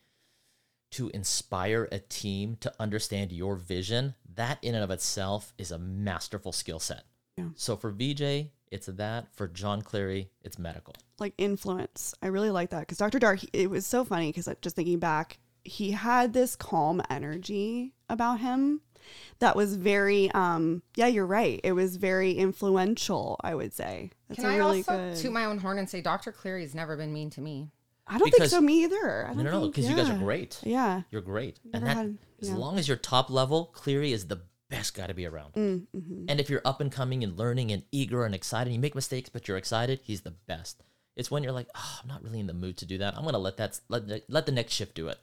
[0.91, 5.80] to inspire a team to understand your vision, that in and of itself is a
[5.80, 7.04] masterful skill set.
[7.38, 7.45] Yeah.
[7.56, 9.27] So for VJ, it's that.
[9.34, 10.95] For John Cleary, it's medical.
[11.19, 12.13] like influence.
[12.21, 13.19] I really like that because Dr.
[13.19, 18.39] Dark, it was so funny because just thinking back, he had this calm energy about
[18.39, 18.82] him
[19.39, 21.60] that was very, um, yeah, you're right.
[21.63, 24.12] It was very influential, I would say.
[24.27, 25.17] That's Can a I really also good.
[25.17, 26.32] toot my own horn and say Dr.
[26.32, 27.69] Cleary's never been mean to me?
[28.13, 29.26] I don't think Because- so, me either.
[29.28, 30.17] I No, don't no, no, think- because you guys are yeah.
[30.19, 30.60] great.
[30.63, 31.02] Yeah.
[31.12, 31.60] You're great.
[31.63, 32.56] Never and that, had- as yeah.
[32.56, 35.54] long as you're top level, Cleary is the best guy to be around.
[35.54, 36.26] Mm, mhm.
[36.30, 39.30] And if you're up and coming and learning and eager and excited, you make mistakes,
[39.30, 40.84] but you're excited, he's the best.
[41.15, 43.17] It's when you're like, oh, I'm not really in the mood to do that.
[43.17, 45.19] I'm gonna let that let the, let the next shift do it.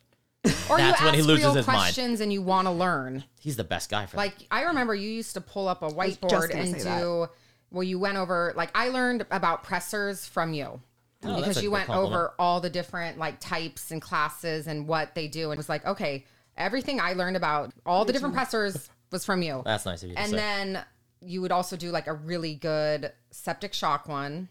[0.71, 1.79] Or That's you when he ask loses real his mind.
[1.79, 3.25] questions and you want to learn.
[3.41, 4.19] He's the best guy for that.
[4.19, 7.01] Like I remember you used to pull up a just whiteboard gonna and say that.
[7.01, 7.27] do
[7.71, 10.81] well you went over like I learned about pressors from you.
[11.25, 12.15] Oh, because you went compliment.
[12.15, 15.69] over all the different like types and classes and what they do and it was
[15.69, 16.25] like okay
[16.57, 20.15] everything I learned about all the different pressors was from you That's nice of you
[20.15, 20.85] to and then
[21.21, 24.49] you would also do like a really good septic shock one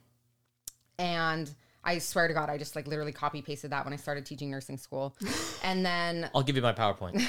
[1.00, 1.50] and
[1.88, 4.52] I swear to God, I just like literally copy pasted that when I started teaching
[4.52, 5.16] nursing school.
[5.64, 7.26] And then I'll give you my PowerPoint.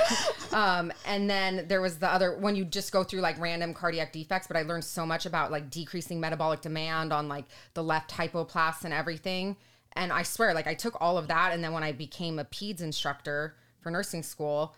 [0.53, 4.13] um, and then there was the other when you just go through like random cardiac
[4.13, 7.45] defects, but I learned so much about like decreasing metabolic demand on like
[7.75, 9.57] the left hypoplast and everything.
[9.93, 12.45] And I swear, like I took all of that, and then when I became a
[12.45, 14.75] peds instructor for nursing school,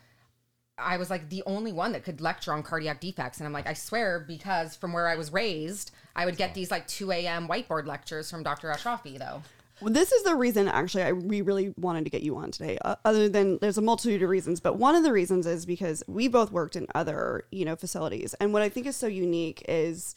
[0.77, 3.39] I was like the only one that could lecture on cardiac defects.
[3.39, 6.71] And I'm like, I swear, because from where I was raised, I would get these
[6.71, 7.49] like 2 a.m.
[7.49, 8.69] whiteboard lectures from Dr.
[8.69, 9.43] Ashrafi, though.
[9.83, 12.79] This is the reason actually I we really wanted to get you on today.
[12.85, 16.03] Uh, other than there's a multitude of reasons, but one of the reasons is because
[16.07, 19.65] we both worked in other you know facilities, and what I think is so unique
[19.69, 20.15] is.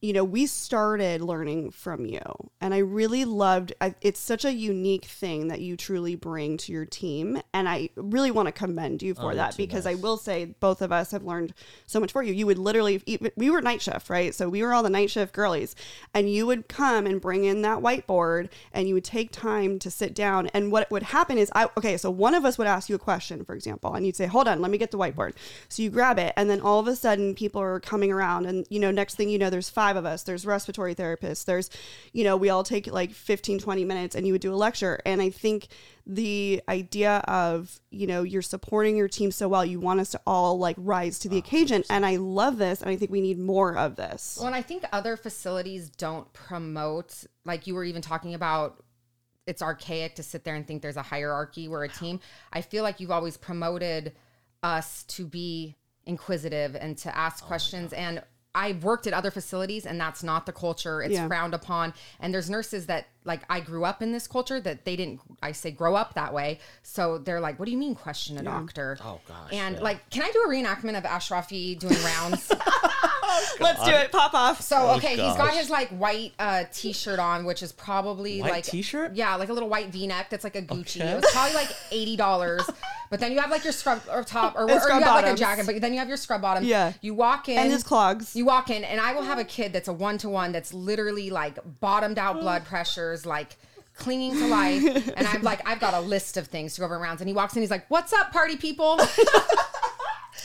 [0.00, 2.20] You know, we started learning from you,
[2.60, 3.72] and I really loved.
[3.80, 7.90] I, it's such a unique thing that you truly bring to your team, and I
[7.96, 11.10] really want to commend you for Oh, that because I will say both of us
[11.10, 11.52] have learned
[11.86, 12.32] so much for you.
[12.32, 13.02] You would literally,
[13.36, 14.32] we were night shift, right?
[14.32, 15.74] So we were all the night shift girlies,
[16.14, 19.90] and you would come and bring in that whiteboard, and you would take time to
[19.90, 20.46] sit down.
[20.48, 23.00] And what would happen is, I okay, so one of us would ask you a
[23.00, 25.32] question, for example, and you'd say, "Hold on, let me get the whiteboard."
[25.68, 28.64] So you grab it, and then all of a sudden, people are coming around, and
[28.70, 30.22] you know, next thing you know, there's five of us.
[30.22, 31.44] There's respiratory therapists.
[31.44, 31.70] There's,
[32.12, 35.00] you know, we all take like 15, 20 minutes, and you would do a lecture.
[35.06, 35.68] And I think
[36.10, 40.20] the idea of you know you're supporting your team so well you want us to
[40.26, 43.20] all like rise to the oh, occasion and i love this and i think we
[43.20, 47.84] need more of this Well, and I think other facilities don't promote, like you were
[47.84, 48.82] even talking about,
[49.46, 51.68] it's archaic to sit there and think there's a hierarchy.
[51.68, 52.20] We're a team.
[52.52, 54.14] I feel like you've always promoted
[54.62, 57.92] us to be inquisitive and to ask oh questions.
[57.92, 58.22] And
[58.58, 61.00] I've worked at other facilities and that's not the culture.
[61.00, 61.28] It's Yeah.
[61.28, 61.94] frowned upon.
[62.18, 65.52] And there's nurses that, like, I grew up in this culture that they didn't, I
[65.52, 66.58] say, grow up that way.
[66.82, 68.98] So they're like, what do you mean question a doctor?
[69.04, 69.80] Oh, gosh, And yeah.
[69.82, 72.50] like, can I do a reenactment of Ashrafi doing rounds?
[73.60, 75.56] let's do it pop off So okay, he's got gosh.
[75.56, 79.14] his like white uh t-shirt on, which is probably White like t-shirt?
[79.14, 81.00] Yeah, like a little white V-neck that's like a Gucci.
[81.00, 81.12] Okay.
[81.12, 82.62] It was probably like eighty dollars.
[83.10, 85.22] but then you have like your scrub or top or, or you scrub have like
[85.22, 85.40] a bottoms.
[85.40, 86.64] jacket, but then you have your scrub bottom.
[86.64, 86.92] Yeah.
[87.00, 89.72] You walk in and his clogs You walk in, and I will have a kid
[89.72, 93.56] that's a one to one that's literally like bottomed out blood pressures, like
[93.94, 95.10] clinging to life.
[95.16, 97.20] And I'm like, I've got a list of things to go over rounds.
[97.20, 98.98] And he walks in, he's like, What's up, party people?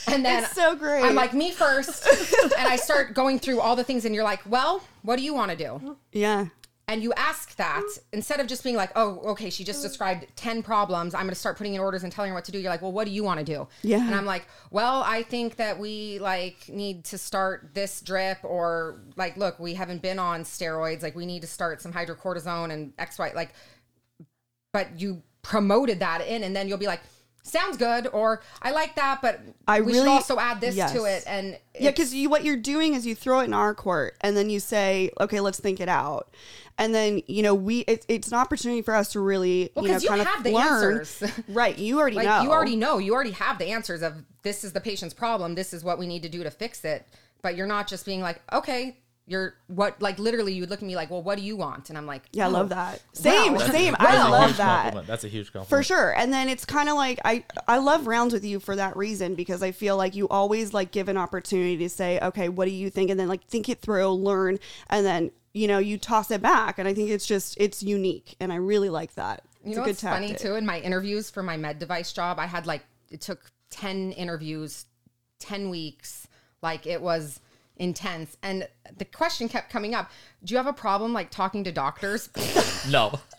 [0.08, 1.04] and then It's so great.
[1.04, 2.06] I'm like, Me first.
[2.58, 5.34] and I start going through all the things, and you're like, Well, what do you
[5.34, 5.96] want to do?
[6.12, 6.46] yeah
[6.86, 10.62] And you ask that instead of just being like, oh, okay, she just described 10
[10.62, 11.14] problems.
[11.14, 12.58] I'm going to start putting in orders and telling her what to do.
[12.58, 13.66] You're like, well, what do you want to do?
[13.82, 14.04] Yeah.
[14.04, 19.00] And I'm like, well, I think that we like need to start this drip or
[19.16, 21.02] like, look, we haven't been on steroids.
[21.02, 23.32] Like, we need to start some hydrocortisone and X, Y.
[23.34, 23.54] Like,
[24.72, 27.00] but you promoted that in, and then you'll be like,
[27.44, 30.92] sounds good, or I like that, but I we should really- also add this yes.
[30.92, 31.22] to it.
[31.26, 34.36] And yeah because you what you're doing is you throw it in our court and
[34.36, 36.32] then you say okay let's think it out
[36.78, 39.92] and then you know we it, it's an opportunity for us to really Well, you
[39.92, 41.32] know you kind have of the learn answers.
[41.48, 44.64] right you already like know you already know you already have the answers of this
[44.64, 47.06] is the patient's problem this is what we need to do to fix it
[47.42, 50.86] but you're not just being like okay you're what like literally you would look at
[50.86, 51.88] me like well what do you want?
[51.88, 53.96] And i'm like yeah i "Oh, love that same wow." same.
[53.98, 55.06] i i a love that compliment.
[55.06, 55.68] That's a huge compliment.
[55.68, 56.14] for sure.
[56.16, 59.34] And then it's kind of like i i love rounds with you for that reason
[59.34, 62.70] because i feel like you always like give an opportunity to say okay what do
[62.70, 63.10] you think?
[63.10, 64.58] And then like think it through learn
[64.90, 66.78] and then you know you toss it back.
[66.78, 68.36] And i think it's just it's unique.
[68.40, 69.44] And i really like that.
[69.60, 70.54] It's you know a good what's funny too?
[70.56, 74.84] In my interviews for my med device job i had like it took 10 interviews
[75.40, 76.26] 10 weeks.
[76.62, 77.40] Like it was
[77.76, 80.08] intense and the question kept coming up
[80.44, 82.28] do you have a problem like talking to doctors
[82.90, 83.18] no.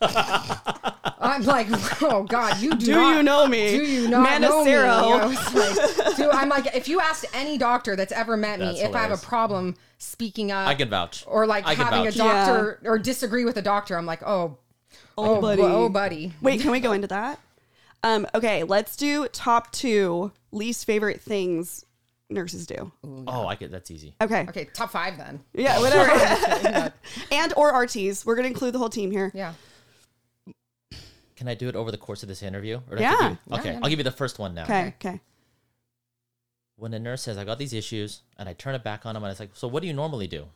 [1.18, 1.66] I'm like,
[2.02, 3.70] oh God, you do, Do not, you know me?
[3.70, 4.70] Do you not know me?
[4.70, 5.20] Manacero.
[5.20, 8.66] I was like, dude, I'm like, if you asked any doctor that's ever met me
[8.66, 11.24] That's if I have a problem speaking up, I can vouch.
[11.26, 12.16] or like I having a vouch.
[12.16, 14.58] doctor or disagree with a doctor, I'm like, oh,
[15.16, 15.62] oh, buddy.
[15.62, 16.32] buddy, oh, buddy.
[16.42, 17.40] Wait, can we go into that?
[18.02, 21.84] Um, okay, let's do top two least favorite things
[22.30, 22.90] nurses do.
[23.26, 24.14] Oh, I get that's easy.
[24.20, 24.46] Okay.
[24.48, 25.40] Okay, top five then.
[25.54, 26.92] Yeah, whatever.
[27.32, 28.24] and or RTs.
[28.24, 29.30] We're gonna include the whole team here.
[29.34, 29.54] Yeah.
[31.36, 32.80] Can I do it over the course of this interview?
[32.90, 33.30] Or do I have to Yeah.
[33.30, 33.80] do- Yeah, Okay, yeah.
[33.82, 34.62] I'll give you the first one now.
[34.64, 34.94] Okay.
[35.00, 35.20] Okay.
[36.76, 39.22] When a nurse says, I got these issues, and I turn it back on them,
[39.24, 40.46] and it's like, so what do you normally do?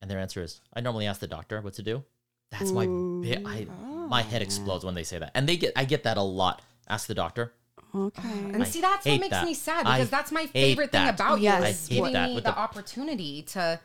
[0.00, 2.04] And their answer is, I normally ask the doctor what to do.
[2.50, 2.86] That's my
[3.22, 3.42] bit.
[3.46, 3.66] I,
[4.08, 5.30] my head explodes when they say that.
[5.34, 6.60] And they get, I get that a lot.
[6.88, 7.52] Ask the doctor.
[7.94, 8.22] Okay.
[8.28, 9.44] And I see, that's what makes that.
[9.44, 11.14] me sad I because that's my favorite thing that.
[11.20, 11.60] about Yes.
[11.60, 13.78] you I is giving me the, the- opportunity to.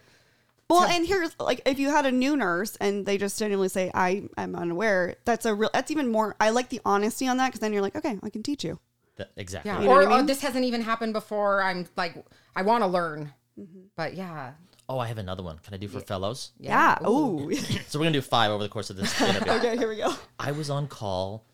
[0.70, 3.90] Well, and here's like if you had a new nurse and they just genuinely say,
[3.94, 5.70] "I am unaware," that's a real.
[5.74, 6.36] That's even more.
[6.42, 8.78] I like the honesty on that because then you're like, okay, I can teach you.
[9.16, 9.72] That- exactly.
[9.72, 9.80] Yeah.
[9.80, 11.64] You know or, what I or this hasn't even happened before.
[11.64, 12.16] I'm like,
[12.56, 13.32] I want to learn.
[13.58, 13.80] Mm-hmm.
[13.96, 14.52] But yeah.
[14.90, 15.58] Oh, I have another one.
[15.60, 16.52] Can I do for fellows?
[16.60, 16.98] Yeah.
[17.04, 17.50] Ooh.
[17.50, 17.52] Oh.
[17.88, 19.52] So we're gonna do five over the course of this interview.
[19.54, 19.78] okay.
[19.78, 20.14] Here we go.
[20.40, 21.46] I was on call.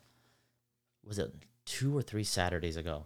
[1.05, 1.31] Was it
[1.65, 3.05] two or three Saturdays ago?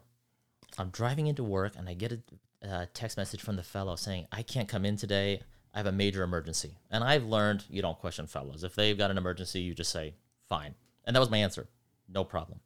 [0.78, 2.20] I'm driving into work and I get a,
[2.68, 5.42] uh text message from the fellow saying I can't come in today.
[5.74, 6.78] I have a major emergency.
[6.90, 8.64] And I've learned you don't question fellows.
[8.64, 10.16] If they've got an emergency, you just say
[10.50, 10.74] fine.
[11.06, 11.68] And that was my answer.
[12.10, 12.60] No problem.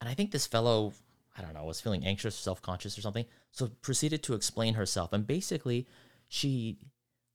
[0.00, 0.92] And I think this fellow,
[1.36, 3.26] I don't know, was feeling anxious, self conscious or something.
[3.50, 5.12] So proceeded to explain herself.
[5.12, 5.86] And basically,
[6.28, 6.78] she,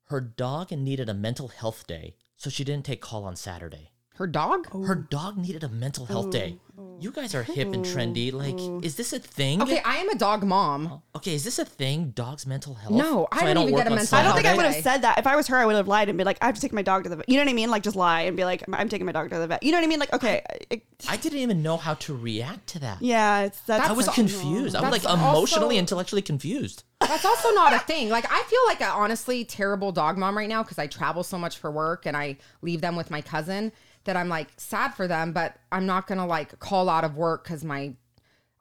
[0.05, 2.15] her dog needed a mental health day.
[2.35, 3.91] So she didn't take call on Saturday.
[4.15, 4.71] Her dog?
[4.85, 6.57] Her dog needed a mental health day.
[7.01, 8.31] You guys are hip and trendy.
[8.31, 9.59] Like, is this a thing?
[9.59, 10.87] Okay, I am a dog mom.
[10.87, 12.11] Oh, okay, is this a thing?
[12.11, 12.93] Dog's mental health.
[12.93, 15.01] No, I don't even get a on mental I don't think I would have said
[15.01, 15.17] that.
[15.17, 16.73] If I was her, I would have lied and be like, I have to take
[16.73, 17.27] my dog to the vet.
[17.27, 17.71] You know what I mean?
[17.71, 19.63] Like just lie and be like, I'm taking my dog to the vet.
[19.63, 19.99] You know what I mean?
[19.99, 20.43] Like, okay.
[20.69, 23.01] it- I didn't even know how to react to that.
[23.01, 23.89] yeah, it's that's.
[23.89, 24.75] I was That's- confused.
[24.75, 26.83] I was like That's emotionally, also- intellectually confused.
[26.99, 28.09] That's also not a thing.
[28.09, 31.39] Like I feel like a honestly terrible dog mom right now because I travel so
[31.39, 33.71] much for work and I leave them with my cousin
[34.05, 37.43] that I'm like sad for them, but I'm not gonna like call out of work
[37.43, 37.93] because my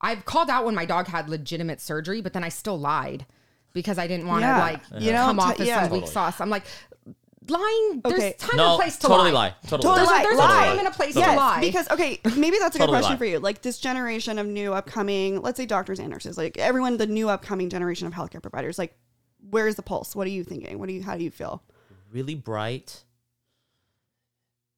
[0.00, 3.26] I've called out when my dog had legitimate surgery, but then I still lied
[3.72, 4.58] because I didn't want to Yeah.
[4.60, 5.82] like You know, come t- off as yeah.
[5.82, 6.40] some weak sauce.
[6.40, 6.64] I'm like
[7.48, 8.00] lying.
[8.04, 8.34] There's Okay.
[8.38, 9.14] time No, and place to lie.
[9.16, 9.48] totally lie.
[9.48, 9.54] lie.
[9.66, 10.20] Totally, Totally There's, lie.
[10.20, 10.44] a, there's Lie.
[10.44, 11.54] a time and a place Totally to lie.
[11.56, 11.60] lie.
[11.60, 13.16] Because okay, maybe that's a good Totally question lie.
[13.18, 13.38] for you.
[13.40, 17.28] Like this generation of new upcoming, let's say doctors and nurses, like everyone, the new
[17.28, 18.94] upcoming generation of healthcare providers, like
[19.50, 20.14] where's the pulse?
[20.14, 20.78] What are you thinking?
[20.78, 21.02] What do you?
[21.02, 21.62] How do you feel?
[22.12, 23.04] really bright.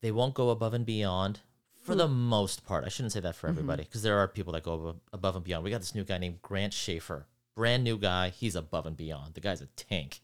[0.02, 1.40] They won't go above and beyond
[1.82, 2.84] for the most part.
[2.84, 5.44] I shouldn't say that for everybody because there are people that go above, above and
[5.44, 5.64] beyond.
[5.64, 8.28] We got this new guy named Grant Schaefer, brand new guy.
[8.28, 9.34] He's above and beyond.
[9.34, 10.20] The guy's a tank.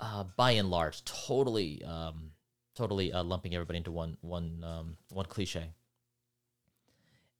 [0.00, 2.32] Uh, by and large, totally, um,
[2.74, 5.70] totally uh, lumping everybody into one, one, um, one cliche.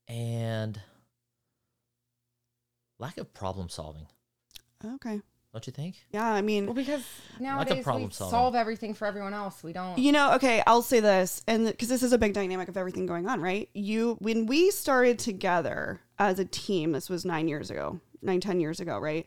[0.06, 0.80] And
[2.98, 4.06] lack of problem solving,
[4.84, 5.20] Okay.
[5.52, 5.96] Don't you think?
[6.10, 7.04] Yeah, I mean, well, because
[7.38, 8.30] nowadays we problem solving.
[8.30, 9.62] solve everything for everyone else.
[9.62, 9.98] We don't.
[9.98, 13.04] You know, okay, I'll say this, and because this is a big dynamic of everything
[13.06, 13.68] going on, right?
[13.74, 18.60] You, when we started together as a team, this was nine years ago, nine, ten
[18.60, 19.26] years ago, right?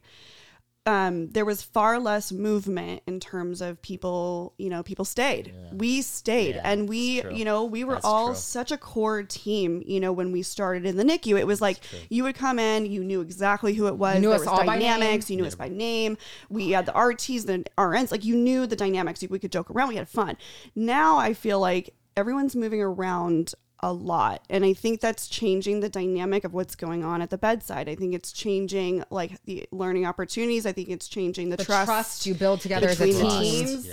[0.87, 5.51] Um, there was far less movement in terms of people, you know, people stayed.
[5.73, 8.35] We stayed, Yeah, and we, you know, we were That's all true.
[8.35, 9.81] such a core team.
[9.83, 12.85] You know, when we started in the NICU, it was like you would come in,
[12.85, 14.21] you knew exactly who it was.
[14.21, 14.99] knew there us was all by name.
[14.99, 15.27] dynamics.
[15.31, 16.19] You knew us by name.
[16.49, 18.11] We had the RTs, the RNs.
[18.11, 19.23] Like you knew the dynamics.
[19.27, 19.87] We could joke around.
[19.89, 20.37] We had fun.
[20.75, 25.89] Now I feel like everyone's moving around a lot, and I think that's changing the
[25.89, 27.87] dynamic of what's going on at the bedside.
[27.87, 30.65] I think it's changing like the learning opportunities.
[30.65, 31.85] I think it's changing the, the trust.
[31.85, 33.67] trust, you build together as a between team.
[33.67, 33.91] teams.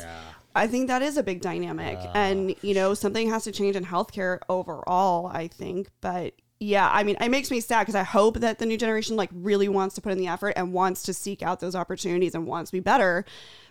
[0.54, 1.98] I think that is a big dynamic.
[2.14, 5.90] and, you know, something has to change in healthcare overall, I think.
[6.00, 9.14] But yeah, I mean, it makes me sad because I hope that the new generation
[9.16, 12.34] like really wants to put in the effort and wants to seek out those opportunities
[12.34, 13.26] and wants to be better.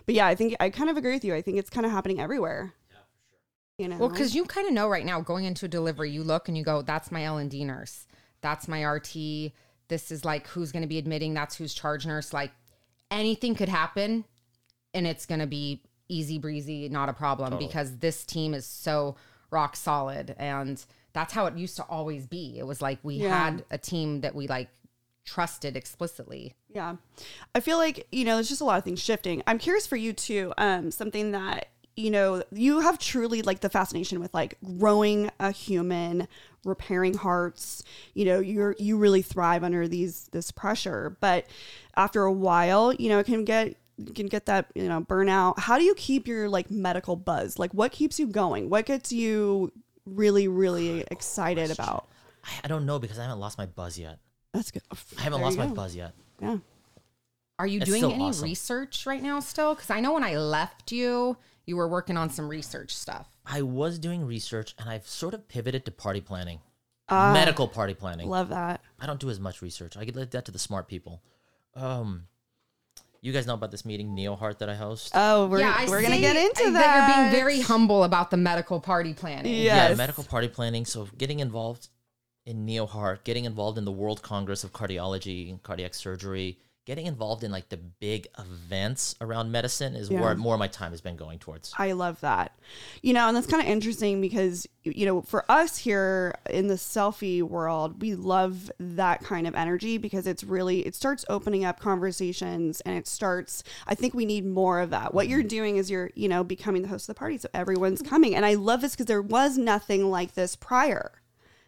[0.06, 1.34] But yeah, I think I kind of agree with you.
[1.34, 2.74] I think it's kind of happening everywhere.
[3.78, 6.22] You know, Well, because you kind of know right now, going into a delivery, you
[6.22, 8.06] look and you go, "That's my L and D nurse.
[8.40, 9.52] That's my RT.
[9.88, 11.34] This is like who's going to be admitting.
[11.34, 12.32] That's who's charge nurse.
[12.32, 12.52] Like
[13.10, 14.24] anything could happen,
[14.94, 19.16] and it's going to be easy breezy, not a problem because this team is so
[19.50, 22.58] rock solid, and that's how it used to always be.
[22.58, 23.28] It was like we Yeah.
[23.50, 24.68] had a team that we like
[25.24, 26.54] trusted explicitly.
[26.68, 26.96] Yeah.
[27.54, 29.42] I feel like, you know, there's just a lot of things shifting.
[29.46, 30.52] I'm curious for you too.
[30.58, 35.50] Um, something that, you know, you have truly like the fascination with like growing a
[35.50, 36.26] human,
[36.64, 37.82] repairing hearts.
[38.14, 41.16] You know, you're you really thrive under these this pressure.
[41.20, 41.46] But
[41.96, 45.58] after a while, you know, it can get you can get that, you know, burnout.
[45.58, 47.58] How do you keep your like medical buzz?
[47.58, 48.70] Like what keeps you going?
[48.70, 49.72] What gets you
[50.06, 52.08] really, really excited about?
[52.44, 54.18] I, I don't know because I haven't lost my buzz yet.
[54.52, 54.82] That's good.
[54.92, 56.12] Oh, I haven't There lost my buzz yet.
[56.40, 56.58] Yeah.
[57.58, 58.44] Are you It's doing any awesome.
[58.44, 59.74] research right now still?
[59.74, 61.36] Because I know when I left you,
[61.66, 63.28] you were working on some research stuff.
[63.46, 66.60] I was doing research and I've sort of pivoted to party planning,
[67.08, 67.32] Ah.
[67.32, 68.28] medical party planning.
[68.28, 68.80] Love that.
[69.00, 69.96] I don't do as much research.
[69.96, 71.22] I give that to the smart people.
[71.74, 72.26] Um,
[73.20, 75.12] you guys know about this meeting, NeoHeart, that I host.
[75.14, 76.72] Oh, we're, I we're gonna get into that.
[76.72, 77.08] that.
[77.16, 79.54] You're being very humble about the medical party planning.
[79.54, 79.90] Yeah.
[79.90, 80.84] yeah, medical party planning.
[80.84, 81.88] So getting involved
[82.44, 87.44] in NeoHeart, getting involved in the World Congress of Cardiology and Cardiac Surgery, getting involved
[87.44, 90.20] in like the big events around medicine is Yeah.
[90.20, 91.72] where more of my time has been going towards.
[91.78, 92.58] I love that.
[93.02, 96.74] You know, and that's kind of interesting because, you know, for us here in the
[96.74, 101.78] Cellfie world, we love that kind of energy because it's really, it starts opening up
[101.78, 105.14] conversations and it starts, I think we need more of that.
[105.14, 107.38] What you're doing is you're, you know, becoming the host of the party.
[107.38, 108.34] So everyone's coming.
[108.34, 111.12] And I love this because there was nothing like this prior.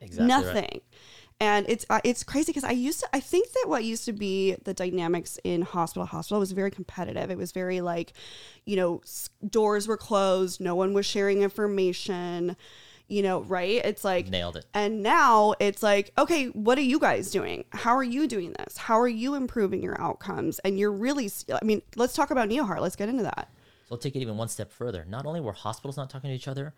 [0.01, 0.61] Exactly.
[0.61, 0.83] right.
[1.45, 4.13] And it's uh, it's crazy because I used to I think that what used to
[4.13, 7.31] be the dynamics in hospital hospital was very competitive.
[7.31, 8.13] It was very like,
[8.65, 12.57] you know, s- doors were closed, no one was sharing information,
[13.09, 13.85] you know, right?
[13.85, 14.65] It's like Nailed it.
[14.75, 17.65] and now it's like, okay, what are you guys doing?
[17.71, 18.79] How are you doing this?
[18.79, 20.59] How are you improving your outcomes?
[20.61, 22.81] And you're really, I mean, let's talk about NeoHeart.
[22.81, 23.49] Let's get into that.
[23.89, 25.05] So I'll take it even one step further.
[25.07, 26.75] Not only were hospitals not talking to each other,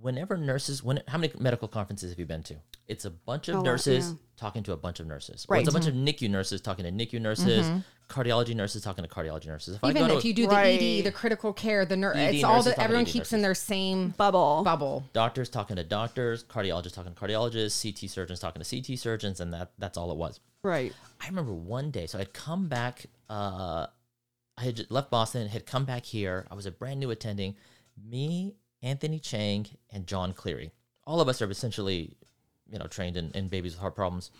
[0.00, 2.56] whenever nurses, when how many medical conferences have you been to?
[2.86, 4.14] It's a bunch A of lot, nurses yeah.
[4.36, 5.44] talking to a bunch of nurses.
[5.48, 5.60] Or Right.
[5.60, 7.68] it's a bunch of NICU nurses talking to NICU nurses,
[8.08, 9.76] cardiology nurses talking to cardiology nurses.
[9.76, 10.80] If I Even go if to you do the Right.
[10.80, 14.10] ED, the critical care, the nurse, it's all that everyone ED keeps in their same
[14.10, 14.62] Bubble.
[14.62, 15.04] bubble.
[15.12, 19.52] doctors talking to doctors, cardiologists talking to cardiologists, CT surgeons talking to CT surgeons, and
[19.52, 20.40] that that's all it was.
[20.62, 20.92] Right.
[21.20, 23.06] I remember one day, so I'd come back.
[23.28, 23.86] Uh,
[24.56, 26.46] I had left Boston, had come back here.
[26.50, 27.56] I was a brand new attending.
[28.02, 30.70] Me, Anthony Chang, and John Cleary.
[31.06, 32.16] All of us are essentially,
[32.70, 34.30] you know, trained in, in babies with heart problems.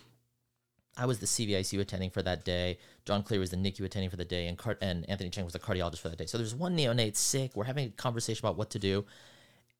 [0.97, 2.78] I was the CVICU attending for that day.
[3.05, 5.53] John Cleary was the NICU attending for the day, and Car- and Anthony Chang was
[5.53, 6.26] the cardiologist for that day.
[6.26, 7.53] So there's one neonate sick.
[7.55, 9.05] We're having a conversation about what to do,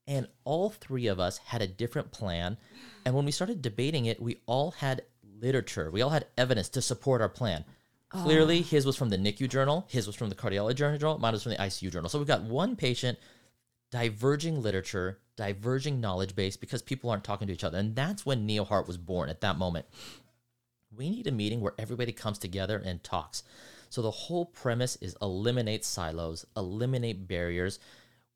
[0.07, 2.57] and all three of us had a different plan.
[3.05, 5.03] And when we started debating it, we all had
[5.41, 5.91] literature.
[5.91, 7.65] We all had evidence to support our plan.
[8.09, 8.69] Clearly, ah.
[8.69, 9.85] his was from the NICU journal.
[9.87, 11.19] His was from the cardiology journal.
[11.19, 12.09] Mine was from the ICU journal.
[12.09, 13.19] So we've got one patient
[13.91, 17.77] diverging literature, diverging knowledge base because people aren't talking to each other.
[17.77, 19.85] And that's when NeoHeart was born at that moment.
[20.95, 23.43] We need a meeting where everybody comes together and talks.
[23.89, 27.79] So the whole premise is eliminate silos, eliminate barriers.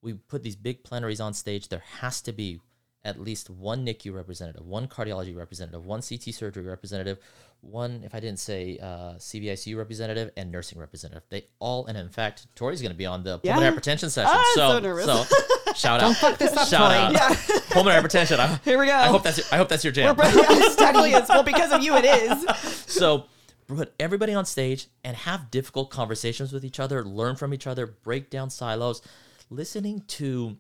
[0.01, 1.69] We put these big plenaries on stage.
[1.69, 2.59] There has to be
[3.03, 7.19] at least one NICU representative, one cardiology representative, one CT surgery representative,
[7.63, 11.23] one, if I didn't say uh, CVICU representative, and nursing representative.
[11.29, 13.53] They all, and in fact, Tori's going to be on the Yeah.
[13.53, 14.31] pulmonary hypertension session.
[14.33, 16.01] Ah, so, so so shout out.
[16.01, 17.17] Don't fuck this up, shout Tori.
[17.19, 17.37] out.
[17.71, 18.37] Pulmonary hypertension.
[18.39, 18.93] I, Here we go.
[18.93, 20.15] I hope that's I hope that's your jam.
[20.17, 21.27] Yes, definitely is.
[21.29, 22.45] Well, because of you, it is.
[22.87, 23.25] So
[23.67, 27.87] put everybody on stage and have difficult conversations with each other, learn from each other,
[27.87, 29.01] break down silos,
[29.49, 30.57] listening to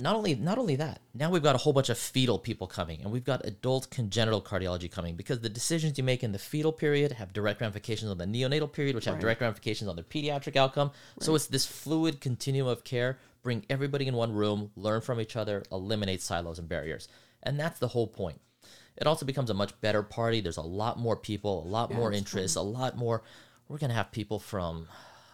[0.00, 3.00] not only not only that now we've got a whole bunch of fetal people coming
[3.02, 6.72] and we've got adult congenital cardiology coming because the decisions you make in the fetal
[6.72, 10.56] period have direct ramifications on the neonatal period which have direct ramifications on the pediatric
[10.56, 10.90] outcome.
[11.20, 15.36] So it's this fluid continuum of care bring everybody in one room learn from each
[15.36, 17.08] other eliminate silos and barriers.
[17.42, 18.40] And that's the whole point.
[18.96, 20.40] It also becomes a much better party.
[20.40, 23.22] There's a lot more people a lot more interests a lot more.
[23.68, 24.88] We're going to have people from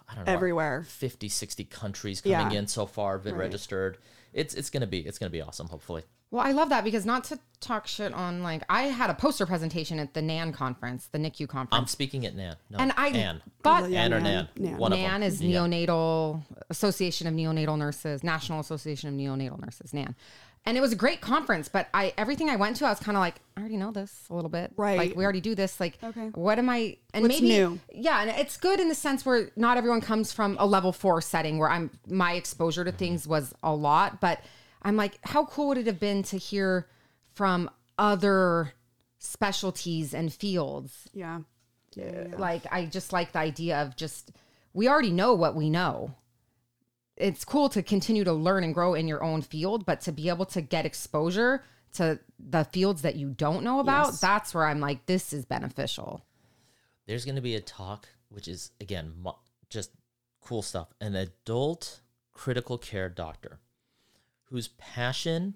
[0.09, 0.83] i don't know Everywhere.
[0.89, 2.59] 50 60 countries coming Yeah.
[2.59, 3.43] in so far been Right.
[3.43, 3.99] registered
[4.33, 7.25] it's it's gonna be it's gonna be awesome hopefully Well, I love that because not
[7.25, 11.19] to talk shit on like I had a poster presentation at the NANN conference, the
[11.19, 11.79] NICU conference.
[11.81, 13.43] i'm speaking at nan no and I Ann.
[13.63, 14.49] thought Yeah, Ann or Nan.
[14.57, 14.79] nan, Nan.
[14.79, 15.59] one NAN of them is Yeah.
[15.61, 20.15] Neonatal Association of Neonatal Nurses, National Association of Neonatal Nurses, NANN.
[20.67, 23.17] And it was a great conference, but I everything I went to, I was kind
[23.17, 24.73] of like, I already know this a little bit.
[24.77, 24.99] Right.
[24.99, 25.81] Like we already do this.
[25.81, 26.29] Like, Okay.
[26.35, 26.99] what am I?
[27.15, 27.81] And What's maybe new?
[27.93, 31.23] Yeah, and it's good in the sense where not everyone comes from a level four
[31.23, 34.41] setting where I'm my exposure to things was a lot, but
[34.83, 36.87] I'm like, how cool would it have been to hear
[37.33, 38.73] from other
[39.19, 41.37] specialties and fields Yeah.
[41.37, 41.41] Uh,
[41.97, 42.05] yeah.
[42.13, 42.37] yeah, yeah.
[42.37, 44.31] like I just like the idea of just
[44.73, 46.15] we already know what we know.
[47.21, 50.29] It's cool to continue to learn and grow in your own field, but to be
[50.29, 51.63] able to get exposure
[51.95, 54.21] to the fields that you don't know about, Yes.
[54.21, 56.25] that's where I'm like this is beneficial.
[57.07, 59.13] there's gonna be a talk which is again
[59.69, 59.91] just
[60.41, 62.01] cool stuff an adult
[62.33, 63.59] critical care doctor
[64.45, 65.55] whose passion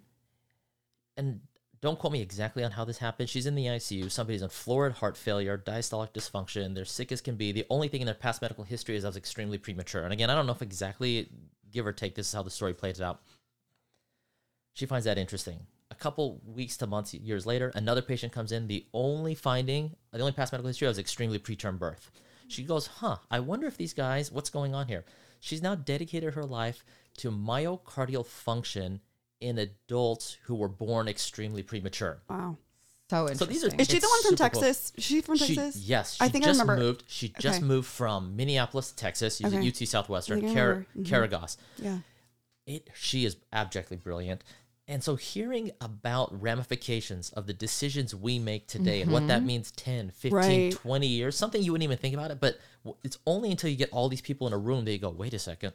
[1.17, 1.41] and
[1.85, 3.29] don't quote me exactly on how this happened.
[3.29, 4.11] She's in the ICU.
[4.11, 6.75] Somebody's on florid heart failure, diastolic dysfunction.
[6.75, 7.53] They're sick as can be.
[7.53, 10.03] The only thing in their past medical history is I was extremely premature.
[10.03, 11.29] And again, I don't know if exactly,
[11.71, 13.21] give or take, this is how the story plays out.
[14.73, 15.61] She finds that interesting.
[15.91, 18.67] A couple weeks to months, years later, another patient comes in.
[18.67, 22.11] The only finding, the only past medical history I was extremely preterm birth.
[22.49, 25.05] She goes, huh, I wonder if these guys, what's going on here?
[25.39, 26.85] She's now dedicated her life
[27.19, 29.01] to myocardial function
[29.41, 32.23] in adults who were born extremely premature.
[32.29, 32.57] Wow.
[33.11, 33.49] So So interesting.
[33.49, 34.63] these are Is she the It's one from super cool.
[34.63, 34.93] Texas?
[34.97, 35.83] Is she from She, Texas?
[35.83, 36.77] yes, she I think I remember.
[36.77, 37.05] moved.
[37.07, 39.37] She just moved from Minneapolis, Texas.
[39.37, 39.59] She's Okay.
[39.59, 40.89] at UT Southwestern, I think I Car- remember.
[40.99, 41.07] Mhm.
[41.07, 41.57] Caragos.
[41.79, 41.99] Yeah.
[42.67, 42.89] It.
[42.95, 44.43] She is abjectly brilliant.
[44.89, 49.71] And so hearing about ramifications of the decisions we make today and what that means
[49.71, 50.73] 10, 15, Right.
[50.73, 52.59] 20 years, something you wouldn't even think about it, but
[53.03, 55.33] it's only until you get all these people in a room that you go, wait
[55.33, 55.73] a second,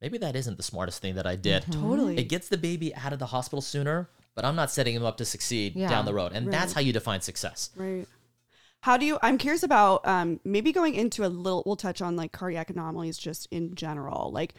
[0.00, 1.64] maybe that isn't the smartest thing that I did.
[1.70, 2.18] Totally.
[2.18, 5.16] It gets the baby out of the hospital sooner, but I'm not setting him up
[5.18, 5.88] to succeed Yeah.
[5.88, 6.32] down the road.
[6.32, 7.70] And that's how you define success.
[7.76, 8.06] Right.
[8.82, 9.18] How do you?
[9.20, 11.62] I'm curious about um, maybe going into a little.
[11.66, 14.32] We'll touch on like cardiac anomalies just in general.
[14.32, 14.54] Like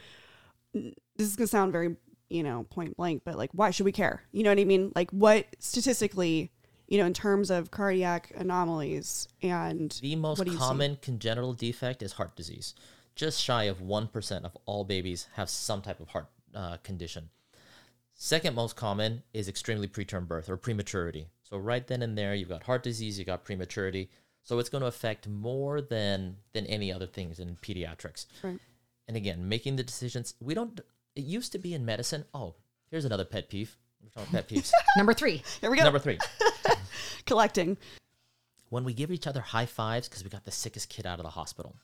[0.73, 1.95] this is gonna sound very
[2.29, 4.21] you know point blank, but like why should we care?
[4.31, 4.91] You know what I mean?
[4.95, 6.51] Like what statistically,
[6.87, 10.57] you know, in terms of cardiac anomalies and The most you see?
[10.59, 12.75] common congenital defect is heart disease.
[13.15, 17.29] Just shy of 1% of all babies have some type of heart uh, condition.
[18.13, 21.27] Second most common is extremely preterm birth or prematurity.
[21.41, 24.09] So right then and there, you've got heart disease, you've got prematurity.
[24.43, 28.25] So it's going to affect more than than any other things in pediatrics.
[28.43, 28.59] Right.
[29.07, 30.33] And again, making the decisions.
[30.39, 30.79] We don't.
[31.15, 32.25] It used to be in medicine.
[32.33, 32.55] Oh,
[32.89, 33.75] here's another pet peeve.
[34.01, 34.71] We're talking pet peeves.
[34.97, 35.43] Number three.
[35.59, 35.83] Here we go.
[35.83, 36.17] Number three.
[37.25, 37.77] collecting.
[38.69, 41.23] when we give each other high fives because we got the sickest kid out of
[41.23, 41.75] the hospital.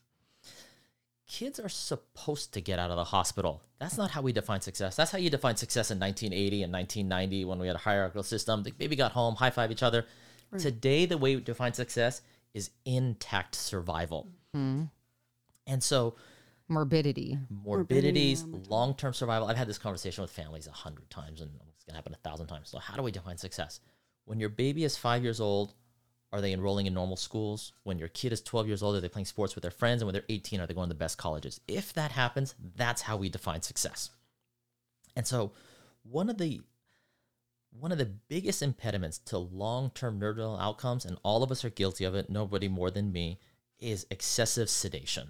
[1.28, 3.62] Kids are supposed to get out of the hospital.
[3.80, 4.96] That's not how we define success.
[4.96, 8.64] That's how you define success in 1980 and 1990 when we had a hierarchical system.
[8.64, 10.06] The baby got home, high five each other.
[10.58, 12.22] Today, the way we define success
[12.54, 14.30] is intact survival.
[14.54, 14.84] Hmm.
[15.68, 16.16] And so,
[16.70, 17.38] Morbidity.
[17.50, 19.50] morbidities, long term survival.
[19.50, 22.28] I've had this conversation with families a hundred times and it's going to happen a
[22.30, 22.70] thousand times.
[22.70, 23.82] So, how do we define success?
[24.24, 25.74] When your baby is five years old,
[26.32, 27.74] are they enrolling in normal schools?
[27.84, 30.02] When your kid is 12 years old, are they playing sports with their friends?
[30.02, 31.62] And when they're 18, are they going to the best colleges?
[31.68, 34.10] If that happens, that's how we define success.
[35.16, 35.54] And so,
[36.04, 36.62] one of the
[37.80, 42.06] one of the biggest impediments to long-term neuronal outcomes, and all of us are guilty
[42.06, 43.40] of it, nobody more than me,
[43.80, 45.30] is excessive sedation.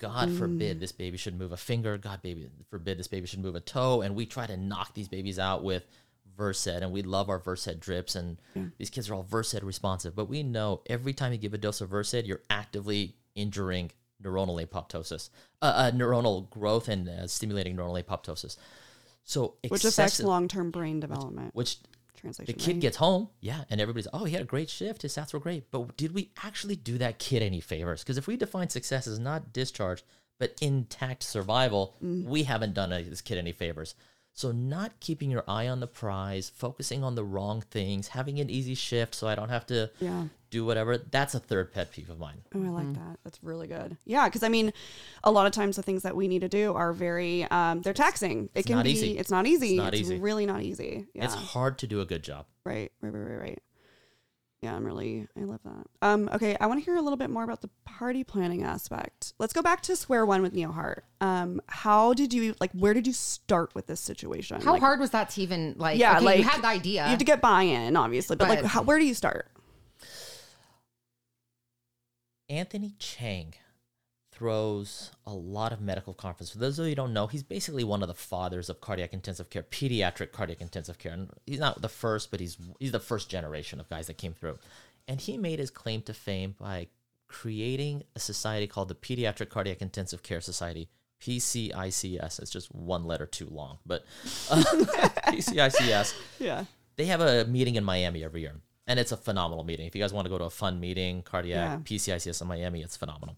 [0.00, 0.80] God forbid mm.
[0.80, 1.98] this baby should move a finger.
[1.98, 4.00] God baby forbid this baby should move a toe.
[4.00, 5.86] And we try to knock these babies out with
[6.36, 8.38] Versed, and we love our Versed drips, and
[8.78, 10.14] these kids are all Versed responsive.
[10.14, 13.90] But we know every time you give a dose of Versed, you're actively injuring
[14.22, 15.30] neuronal apoptosis,
[15.62, 18.56] uh, uh, neuronal growth, and uh, stimulating neuronal apoptosis.
[19.24, 21.54] So which affects long term brain development.
[21.54, 21.78] which
[22.16, 22.54] translation.
[22.54, 22.80] the kid right?
[22.80, 25.02] gets home, yeah, and everybody's, oh, he had a great shift.
[25.02, 25.70] His stats were great.
[25.70, 28.02] But did we actually do that kid any favors?
[28.02, 30.02] Because if we define success as not discharge,
[30.38, 32.24] but intact survival, Mm.
[32.24, 33.94] we haven't done any- this kid any favors.
[34.32, 38.48] So, not keeping your eye on the prize, focusing on the wrong things, having an
[38.48, 40.28] easy shift so I don't have to Yeah.
[40.50, 42.42] do whatever, that's a third pet peeve of mine.
[42.54, 43.18] Oh, I like that.
[43.22, 43.96] That's really good.
[44.06, 44.72] Yeah, because I mean,
[45.24, 47.92] a lot of times the things that we need to do are very um, they're
[47.92, 48.48] taxing.
[48.54, 48.92] It can not be.
[48.92, 49.18] easy.
[49.18, 49.70] It's not easy.
[49.74, 50.18] It's not easy.
[50.18, 51.06] really not easy.
[51.12, 51.24] Yeah.
[51.24, 52.46] It's hard to do a good job.
[52.64, 52.90] right.
[53.02, 53.12] Right.
[53.12, 53.20] Right.
[53.30, 53.40] Right.
[53.40, 53.58] Right.
[54.62, 55.26] Yeah, I'm really.
[55.38, 55.86] I love that.
[56.02, 56.28] Um.
[56.34, 59.32] Okay, I want to hear a little bit more about the party planning aspect.
[59.38, 61.00] Let's go back to square one with NeoHeart.
[61.22, 61.62] Um.
[61.66, 62.70] How did you like?
[62.72, 64.60] Where did you start with this situation?
[64.60, 65.98] How Like, hard was that to even like?
[65.98, 67.04] Yeah, okay, like you had the idea.
[67.04, 69.48] You have to get buy-in, obviously, but, like, how, where do you start?
[72.50, 73.54] Anthony Chang
[74.40, 76.54] throws a lot of medical conferences.
[76.54, 79.12] For those of you who don't know, he's basically one of the fathers of cardiac
[79.12, 81.12] intensive care, pediatric cardiac intensive care.
[81.12, 84.32] And he's not the first, but he's he's the first generation of guys that came
[84.32, 84.58] through.
[85.06, 86.86] And he made his claim to fame by
[87.28, 90.88] creating a society called the Pediatric Cardiac Intensive Care Society,
[91.20, 92.40] PCICS.
[92.40, 94.06] It's just one letter too long, but
[94.50, 94.62] uh,
[95.28, 96.64] PCICS Yeah.
[96.96, 98.54] they have a meeting in Miami every year,
[98.86, 99.86] and it's a phenomenal meeting.
[99.86, 102.96] If you guys want to go to a fun meeting, cardiac PCICS in Miami, it's
[102.96, 103.36] phenomenal.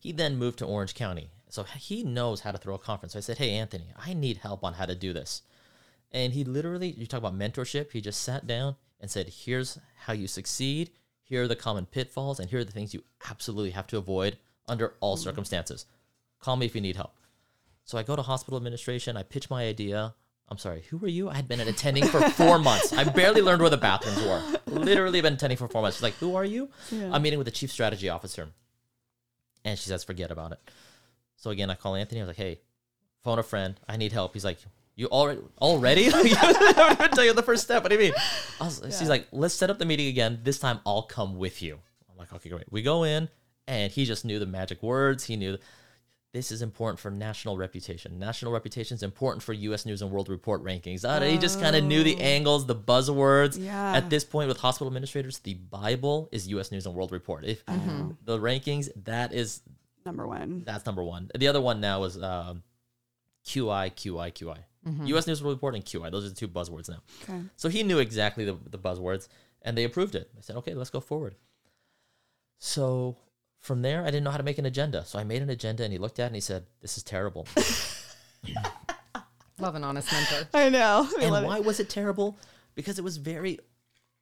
[0.00, 3.12] He then moved to Orange County, so he knows how to throw a conference.
[3.12, 5.42] So I said, "Hey, Anthony, I need help on how to do this."
[6.10, 7.92] And he literally, you talk about mentorship.
[7.92, 10.90] He just sat down and said, "Here's how you succeed.
[11.22, 14.38] Here are the common pitfalls, and here are the things you absolutely have to avoid
[14.66, 15.24] under all mm-hmm.
[15.24, 15.84] circumstances.
[16.40, 17.14] Call me if you need help."
[17.84, 19.18] So I go to hospital administration.
[19.18, 20.14] I pitch my idea.
[20.48, 21.28] I'm sorry, who were you?
[21.28, 22.92] I had been an attending for four months.
[22.94, 24.42] I barely learned where the bathrooms were.
[24.66, 25.98] Literally been attending for four months.
[25.98, 26.70] She's like, who are you?
[27.12, 28.48] I'm meeting with the chief strategy officer.
[29.64, 30.58] And she says, forget about it.
[31.36, 32.20] So again, I call Anthony.
[32.20, 32.60] I was like, hey,
[33.22, 33.78] phone a friend.
[33.88, 34.34] I need help.
[34.34, 34.58] He's like,
[34.94, 36.10] you already already?
[36.12, 37.82] I even tell you the first step.
[37.82, 38.12] What do you mean?
[38.60, 40.40] Was, She's like, let's set up the meeting again.
[40.42, 41.78] This time I'll come with you.
[42.10, 42.70] I'm like, okay, great.
[42.70, 43.28] We go in,
[43.66, 45.24] and he just knew the magic words.
[45.24, 45.56] He knew
[46.32, 48.18] this is important for national reputation.
[48.18, 49.84] National reputation is important for U.S.
[49.84, 51.04] News and World Report rankings.
[51.04, 53.58] Uh, He just kind of knew the angles, the buzzwords.
[53.62, 53.94] Yeah.
[53.96, 56.70] At this point, with hospital administrators, the Bible is U.S.
[56.70, 57.44] News and World Report.
[57.44, 59.62] If the rankings, that is
[60.06, 60.62] Number one.
[60.64, 61.30] that's number one.
[61.36, 62.62] The other one now is um,
[63.44, 64.58] QI, QI, QI.
[65.08, 65.26] U.S.
[65.26, 66.10] News and World Report and QI.
[66.10, 67.00] Those are the two buzzwords now.
[67.24, 67.40] Okay.
[67.56, 69.28] So he knew exactly the, the buzzwords,
[69.62, 70.30] and they approved it.
[70.38, 71.34] I said, okay, let's go forward.
[72.58, 73.16] So
[73.60, 75.04] from there, I didn't know how to make an agenda.
[75.04, 77.02] So I made an agenda, and he looked at it and he said, this is
[77.02, 77.46] terrible.
[79.58, 80.48] Love an honest mentor.
[80.54, 81.06] I know.
[81.18, 81.64] I and why it.
[81.64, 82.38] was it terrible?
[82.74, 83.58] Because it was very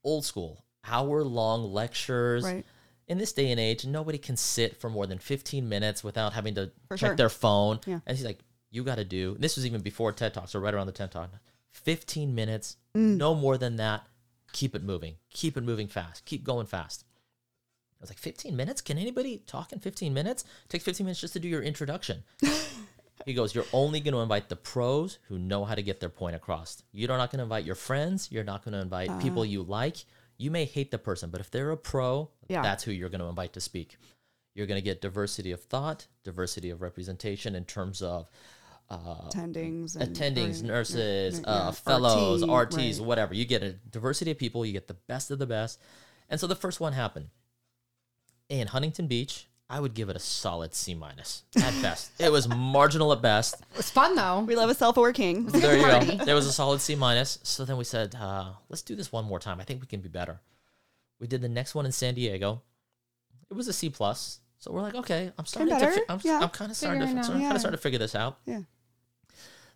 [0.02, 2.44] old school, hour long lectures.
[2.44, 2.66] Right.
[3.06, 6.56] In this day and age, nobody can sit for more than 15 minutes without having
[6.56, 7.16] to For check sure.
[7.16, 7.78] their phone.
[7.86, 8.00] Yeah.
[8.06, 10.74] And he's like, you got to do, this was even before TED Talks or right
[10.74, 11.30] around the TED Talk,
[11.72, 13.16] 15 minutes, Mm.
[13.16, 14.06] no more than that.
[14.52, 15.14] Keep it moving.
[15.30, 16.24] Keep it moving fast.
[16.24, 17.04] Keep going fast.
[18.00, 18.80] I was like, 15 minutes?
[18.80, 20.44] Can anybody talk in 15 minutes?
[20.64, 22.22] It takes 15 minutes just to do your introduction.
[23.26, 26.08] He goes, You're only going to invite the pros who know how to get their
[26.08, 26.82] point across.
[26.92, 28.30] You're not going to invite your friends.
[28.30, 29.96] You're not going to invite people you like.
[30.38, 32.62] You may hate the person, but if they're a pro, Yeah.
[32.62, 33.96] that's who you're going to invite to speak.
[34.54, 38.28] You're going to get diversity of thought, diversity of representation in terms of
[38.90, 43.06] attendings, and, attendings, or- nurses, yeah, uh, fellows, RT, RTs, right.
[43.06, 43.34] whatever.
[43.34, 44.64] You get a diversity of people.
[44.64, 45.80] You get the best of the best.
[46.30, 47.28] And so the first one happened
[48.48, 49.46] in Huntington Beach.
[49.70, 52.10] I would give it a solid C minus at best.
[52.18, 53.54] it was marginal at best.
[53.72, 54.40] It was fun though.
[54.40, 55.44] We love a self-aware king.
[55.46, 55.82] There you
[56.16, 56.24] go.
[56.24, 57.38] There was a solid C minus.
[57.42, 59.60] So then we said, uh, let's do this one more time.
[59.60, 60.40] I think we can be better.
[61.20, 62.62] We did the next one in San Diego.
[63.50, 64.40] It was a C plus.
[64.58, 65.86] So we're like, okay, I'm starting to.
[65.86, 66.40] Fi- I'm, Yeah.
[66.40, 67.06] I'm kind of starting to.
[67.06, 67.40] Figuring I'm out.
[67.42, 68.38] kind of starting to figure this out.
[68.46, 68.60] Yeah.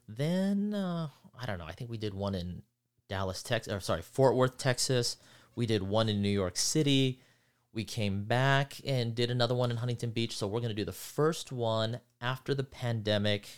[0.08, 1.08] Then uh,
[1.38, 1.66] I don't know.
[1.66, 2.62] I think we did one in
[3.08, 3.72] Dallas, Texas.
[3.72, 5.16] Or sorry, Fort Worth, Texas.
[5.54, 7.20] We did one in New York City.
[7.74, 10.36] We came back and did another one in Huntington Beach.
[10.36, 13.48] So we're going to do the first one after the pandemic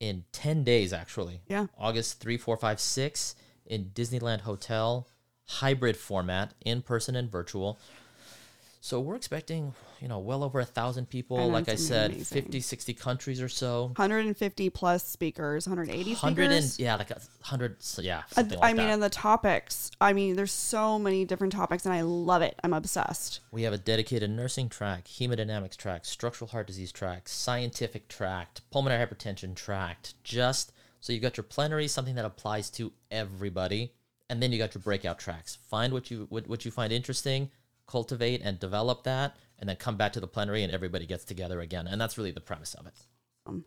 [0.00, 1.42] in 10 days, actually.
[1.48, 1.66] Yeah.
[1.78, 3.34] August 3, 4, 5, 6
[3.66, 5.06] in Disneyland Hotel,
[5.46, 7.78] hybrid format, in person and virtual.
[8.84, 11.38] So we're expecting, you know, well over a thousand people.
[11.38, 12.42] I like I said, amazing.
[12.42, 13.84] 50, 60 countries or so.
[13.94, 16.80] 150 plus speakers, 180 Hundred and speakers.
[16.80, 17.80] yeah, like a hundred.
[17.80, 19.92] So yeah, Uh, something I mean, and the topics.
[20.00, 22.58] I mean, there's so many different topics, and I love it.
[22.64, 23.38] I'm obsessed.
[23.52, 29.06] we have a dedicated nursing track, hemodynamics track, structural heart disease track, scientific tract, pulmonary
[29.06, 30.14] hypertension tract.
[30.24, 33.92] Just so you've got your plenary, something that applies to everybody,
[34.28, 35.58] and then you got your breakout tracks.
[35.70, 37.48] Find what you what, what you find interesting,
[37.86, 41.60] cultivate and develop that, and then come back to the plenary, and everybody gets together
[41.60, 41.86] again.
[41.86, 43.64] And that's really the premise of it.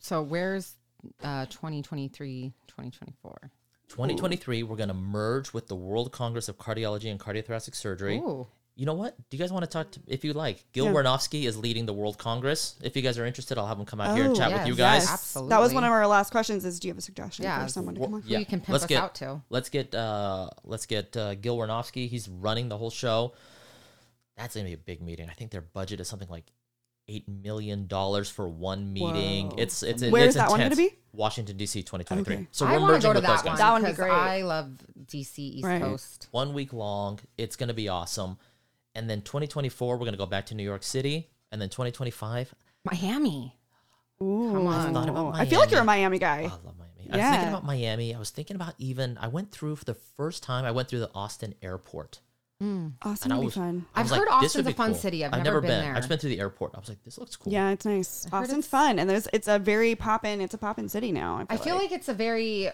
[0.00, 0.76] So where's
[1.22, 3.50] uh 2023, 2024?
[3.88, 8.18] 2023, we're going to merge with the World Congress of Cardiology and Cardiothoracic Surgery.
[8.18, 8.46] Ooh.
[8.80, 9.14] You know what?
[9.28, 10.64] Do you guys want to talk to, if you like?
[10.72, 12.76] Gil Wernovsky is leading the World Congress.
[12.82, 14.58] If you guys are interested, I'll have him come out here and Oh, chat yes,
[14.60, 15.04] with you guys.
[15.04, 15.34] yes.
[15.34, 16.64] That was one of our last questions.
[16.64, 18.22] Is do you have a suggestion Yeah, for someone to Well, come on?
[18.22, 19.42] Who you can pimp let's us get, out to.
[19.50, 22.08] Let's get uh let's get uh, Gil Wernovsky.
[22.08, 23.34] He's running the whole show.
[24.38, 25.28] That's gonna be a big meeting.
[25.28, 26.44] I think their budget is something like
[27.06, 29.50] eight million dollars for one meeting.
[29.50, 29.56] Whoa.
[29.58, 30.94] It's it's Where it's is that one gonna be?
[31.12, 31.82] Washington D.C.
[31.82, 32.34] 2023.
[32.34, 32.46] Okay.
[32.50, 33.50] So we're want to merging go to with those that guys.
[33.50, 33.58] one.
[33.58, 34.12] That would be 'cause great.
[34.12, 34.70] I love
[35.06, 35.82] DC East Right.
[35.82, 36.28] Coast.
[36.30, 37.18] one week long.
[37.36, 38.38] It's going to be awesome.
[38.94, 41.28] And then 2024, we're going to go back to New York City.
[41.52, 43.56] And then 2025, Miami.
[44.22, 44.92] Ooh, Come on.
[44.92, 46.18] thought about I feel like you're a Miami.
[46.18, 46.50] Miami guy.
[46.52, 47.10] oh, I love Miami.
[47.10, 47.30] I was Yeah.
[47.32, 48.14] thinking about Miami.
[48.14, 51.00] I was thinking about even, I went through for the first time, I went through
[51.00, 52.20] the Austin airport.
[52.62, 52.92] Mm.
[53.02, 53.86] Austin And I would be was, fun.
[53.94, 55.00] I I've was like, heard this Austin's would a be fun cool.
[55.00, 55.24] city.
[55.24, 55.80] I've I've never never been been.
[55.80, 55.92] there.
[55.94, 56.72] I just been through the airport.
[56.74, 57.50] I was like, this looks cool.
[57.52, 58.24] Yeah, it's nice.
[58.24, 60.42] heard Austin's it's- fun, and there's it's a very poppin'.
[60.42, 61.38] It's a poppin' city now.
[61.48, 61.92] I I feel, feel like.
[61.92, 62.70] it's a very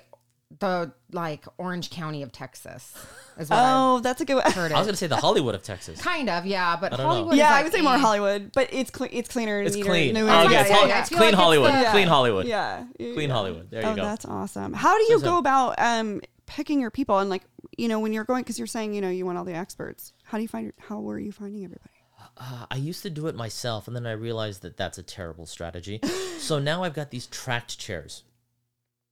[0.58, 2.94] the like Orange County of Texas
[3.38, 4.50] is what I've Oh, that's a good one.
[4.52, 4.72] heard.
[4.72, 4.88] I was It.
[4.88, 6.00] going to say the Hollywood of Texas.
[6.00, 7.12] Kind of, yeah, but I don't know.
[7.12, 7.36] Hollywood.
[7.36, 7.98] yeah, is I like, would say more eh.
[7.98, 9.60] Hollywood, but it's cle- it's cleaner.
[9.60, 10.14] It's neater, clean.
[10.14, 10.30] newer.
[10.30, 10.52] Oh, yeah, okay.
[10.52, 10.94] yeah, It's yeah, Hol- yeah.
[10.96, 11.72] I it's feel clean like it's Hollywood.
[11.74, 12.46] the- Clean Hollywood.
[12.46, 13.28] Yeah, Clean yeah.
[13.34, 13.70] Hollywood.
[13.70, 14.02] There oh, you go.
[14.02, 14.72] that's awesome.
[14.72, 17.42] How do you So- go about um picking your people and like
[17.76, 20.12] you know when you're going because you're saying you know you want all the experts.
[20.24, 21.90] How do you find how were you finding everybody?
[22.38, 25.46] Uh, I used to do it myself, and then I realized that that's a terrible
[25.46, 26.00] strategy.
[26.38, 28.22] so now I've got these tracked chairs.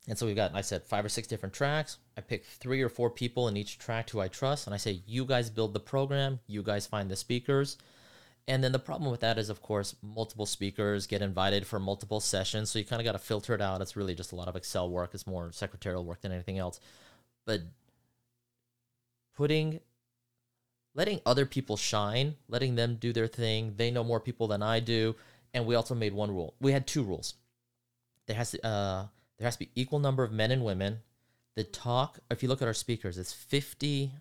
[0.07, 1.99] And so we've got, I said, five or six different tracks.
[2.17, 5.01] I pick three or four people in each track who I trust, and I say,
[5.07, 7.79] you guys build the program, you guys find the speakers.
[8.47, 12.21] And then the problem with that is, of course, multiple speakers get invited for multiple
[12.21, 12.69] sessions.
[12.69, 13.81] So you kind of got to filter it out.
[13.81, 16.81] It's really just a lot of Excel work, it's more secretarial work than anything else.
[17.47, 17.63] But
[19.35, 19.81] putting
[20.95, 23.75] letting other people shine, letting them do their thing.
[23.77, 25.17] They know more people than I do,
[25.53, 26.55] and we also made one rule.
[26.61, 27.35] We had two rules.
[28.27, 29.07] There has to uh,
[29.39, 30.99] there has to be equal number of men and women.
[31.57, 34.13] The talk, if you look at our speakers, it's fifty.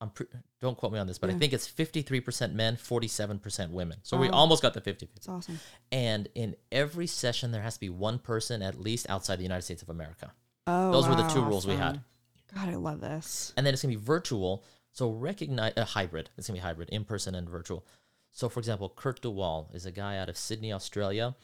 [0.00, 0.26] I'm pre-
[0.60, 3.38] don't quote me on this, but I think it's fifty three percent men, forty seven
[3.38, 3.98] percent women.
[4.02, 5.58] So we almost got the 50 It's awesome.
[5.90, 9.62] And in every session, there has to be one person at least outside the United
[9.62, 10.32] States of America.
[10.66, 11.28] Oh, Those were the wow.
[11.28, 12.00] two rules we had
[12.54, 13.52] God, I love this.
[13.56, 14.64] and then it's gonna be virtual.
[14.92, 16.30] So recognize a uh, hybrid.
[16.36, 17.86] It's gonna be hybrid, in person and virtual.
[18.32, 21.34] So for example, Koert de Waal is a guy out of Sydney, Australia,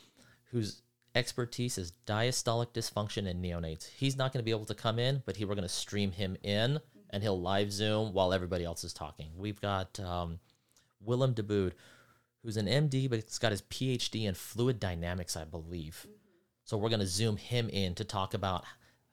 [0.50, 0.82] whose
[1.14, 3.88] expertise is diastolic dysfunction in neonates.
[3.88, 6.80] He's not gonna be able to come in, but he we're gonna stream him in,
[7.10, 9.30] and he'll live Zoom while everybody else is talking.
[9.36, 10.38] We've got um,
[11.00, 11.74] Willem de Boode,
[12.42, 16.06] who's an MD, but he's got his PhD in fluid dynamics, I believe.
[16.64, 18.64] So we're going to zoom him in to talk about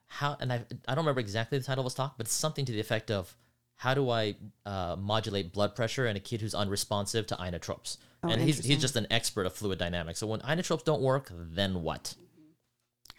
[0.06, 2.66] how, and I, I don't remember exactly the title of his talk, but it's something
[2.66, 3.36] to the effect of
[3.76, 4.36] how do I
[4.66, 7.98] uh, modulate blood pressure in a kid who's unresponsive to inotropes?
[8.24, 10.20] And he's, he's just an expert of fluid dynamics.
[10.20, 12.15] So when inotropes don't work, then what?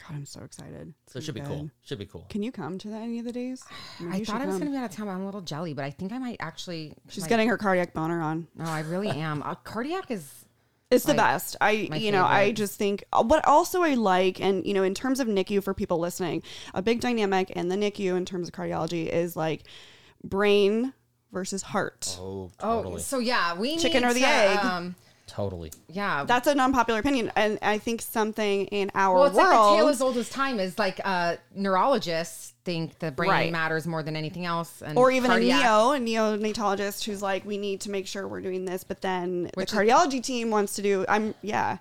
[0.06, 0.94] God, I'm so excited.
[1.08, 1.70] So it should be cool.
[1.84, 2.26] Should be cool.
[2.30, 3.64] Can you come to that any of the days?
[4.00, 4.60] Maybe I you should thought I was come.
[4.60, 5.74] going to be out of town, but I'm a little jelly.
[5.74, 6.94] But I think I might actually.
[7.08, 8.46] She's might- getting her cardiac boner on.
[8.54, 9.42] No, I really am.
[9.42, 10.30] Uh, cardiac is.
[10.90, 11.56] It's the Like, best.
[11.60, 14.82] I, my you know, I just think uh, what also I like, and you know,
[14.84, 16.42] in terms of NICU for people listening,
[16.72, 19.64] a big dynamic in the NICU in terms of cardiology is like
[20.24, 20.94] brain
[21.32, 22.16] versus heart.
[22.20, 23.02] Oh, Oh, totally.
[23.02, 24.58] so yeah, we Chicken need or the to, egg?
[24.64, 24.94] Um,
[25.26, 25.70] totally.
[25.88, 29.52] yeah, That's an unpopular opinion, and I think something in our well, it's like the
[29.54, 30.58] world, tale as old as time.
[30.58, 33.52] Is like uh, neurologists think the brain Right.
[33.52, 37.44] matters more than anything else, and or even cardiac- a neo, a neonatologist who's like,
[37.44, 40.74] we need to make sure we're doing this, but then Which the cardiology team wants
[40.76, 41.04] to do.
[41.08, 41.78] I'm yeah.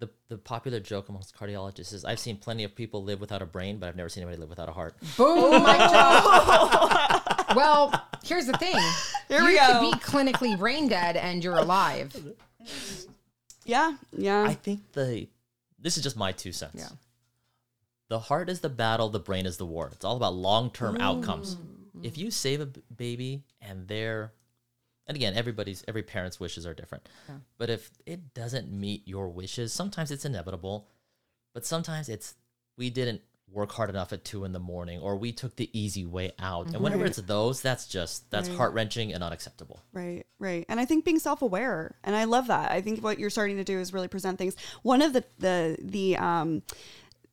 [0.00, 3.46] The, the popular joke amongst cardiologists is I've seen plenty of people live without a
[3.46, 4.96] brain, but I've never seen anybody live without a heart.
[5.16, 7.22] Boom, My drop.
[7.54, 7.92] well,
[8.24, 8.76] here's the thing.
[9.28, 12.14] Here you we could be clinically brain dead and you're alive.
[13.64, 14.42] Yeah, yeah.
[14.42, 15.28] I think the
[15.78, 16.76] this is just my two cents.
[16.76, 16.96] Yeah.
[18.08, 19.88] The heart is the battle, the brain is the war.
[19.92, 21.56] It's all about long term outcomes.
[22.02, 24.32] If you save a b- baby and they're,
[25.06, 27.08] and again, everybody's every parent's wishes are different.
[27.28, 27.36] Yeah.
[27.56, 30.86] But if it doesn't meet your wishes, sometimes it's inevitable.
[31.54, 32.34] But sometimes it's
[32.76, 33.22] we didn't
[33.54, 36.66] work hard enough at two in the morning, or we took the easy way out.
[36.74, 37.10] And whenever Right.
[37.10, 38.58] it's those, that's just that's Right.
[38.58, 39.80] heart wrenching and unacceptable.
[39.92, 40.66] Right, right.
[40.68, 42.72] And I think being self-aware, and I love that.
[42.72, 44.56] I think what you're starting to do is really present things.
[44.82, 46.62] One of the the the um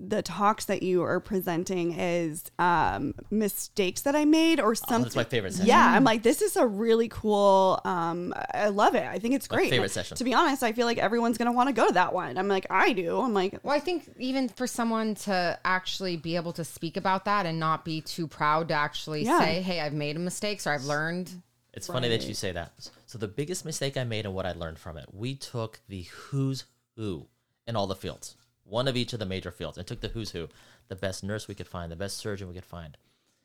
[0.08, 4.98] the talks that you are presenting is um mistakes that I made or something.
[4.98, 5.68] Oh, that's my favorite session.
[5.68, 9.06] Yeah, I'm like this is a really cool um I love it.
[9.06, 9.70] I think it's My great.
[9.70, 10.18] favorite session.
[10.18, 12.38] To be honest, I feel like everyone's going to want to go to that one.
[12.38, 13.20] I'm like I do.
[13.20, 17.26] I'm like Well, I think even for someone to actually be able to speak about
[17.26, 19.40] that and not be too proud to actually Yeah.
[19.40, 21.32] say, "Hey, I've made a mistake, or I've learned."
[21.74, 22.74] It's funny that you say that.
[23.06, 26.02] So the biggest mistake I made and what I learned from it, we took the
[26.04, 26.66] who's
[26.98, 27.28] who
[27.68, 28.36] in all the fields,
[28.72, 30.48] one of each of the major fields, and took the who's who,
[30.88, 32.98] the best nurse we could find, the best surgeon we could find,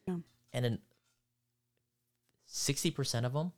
[0.06, 0.18] Yeah.
[0.52, 0.78] and in
[2.46, 3.52] sixty percent of them,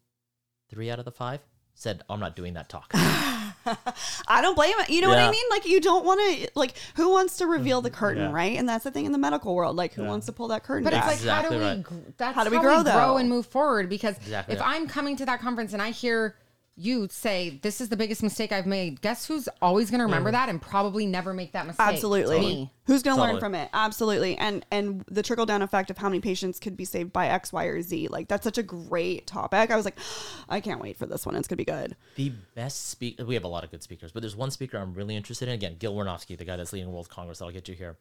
[0.70, 1.40] three out of the five
[1.74, 4.88] said, "I'm not doing that talk." I don't blame it.
[4.88, 5.44] You know what I mean?
[5.50, 7.98] Like you don't want to like who wants to reveal the mm-hmm.
[7.98, 8.32] curtain, Yeah.
[8.32, 8.56] right?
[8.58, 9.76] And that's the thing in the medical world.
[9.76, 11.12] Like who wants to pull that curtain But back?
[11.12, 12.02] it's like, how do Exactly we?
[12.16, 13.18] That's How do we grow, though?
[13.18, 13.90] and move forward?
[13.90, 14.74] Because Exactly if right.
[14.76, 16.34] I'm coming to that conference and I hear
[16.79, 20.31] you say, "This is the biggest mistake I've made," guess who's always going to remember
[20.31, 20.33] mm.
[20.33, 21.87] that and probably never make that mistake?
[21.87, 22.41] Absolutely.
[22.41, 22.72] Me.
[22.87, 23.41] Who's going to learn Totally.
[23.41, 23.70] from it?
[23.72, 24.37] Absolutely.
[24.37, 27.53] And and the trickle down effect of how many patients could be saved by X,
[27.53, 28.09] Y, or Z.
[28.09, 29.70] Like that's such a great topic.
[29.70, 29.99] I was like,
[30.49, 31.35] I can't wait for this one.
[31.35, 31.97] It's gonna be good.
[32.16, 34.95] the best speaker, we have a lot of good speakers, but there's one speaker I'm
[34.95, 35.55] really interested in.
[35.55, 37.97] Again, Gil Wernovsky, the guy that's leading World Congress, that'll get you here.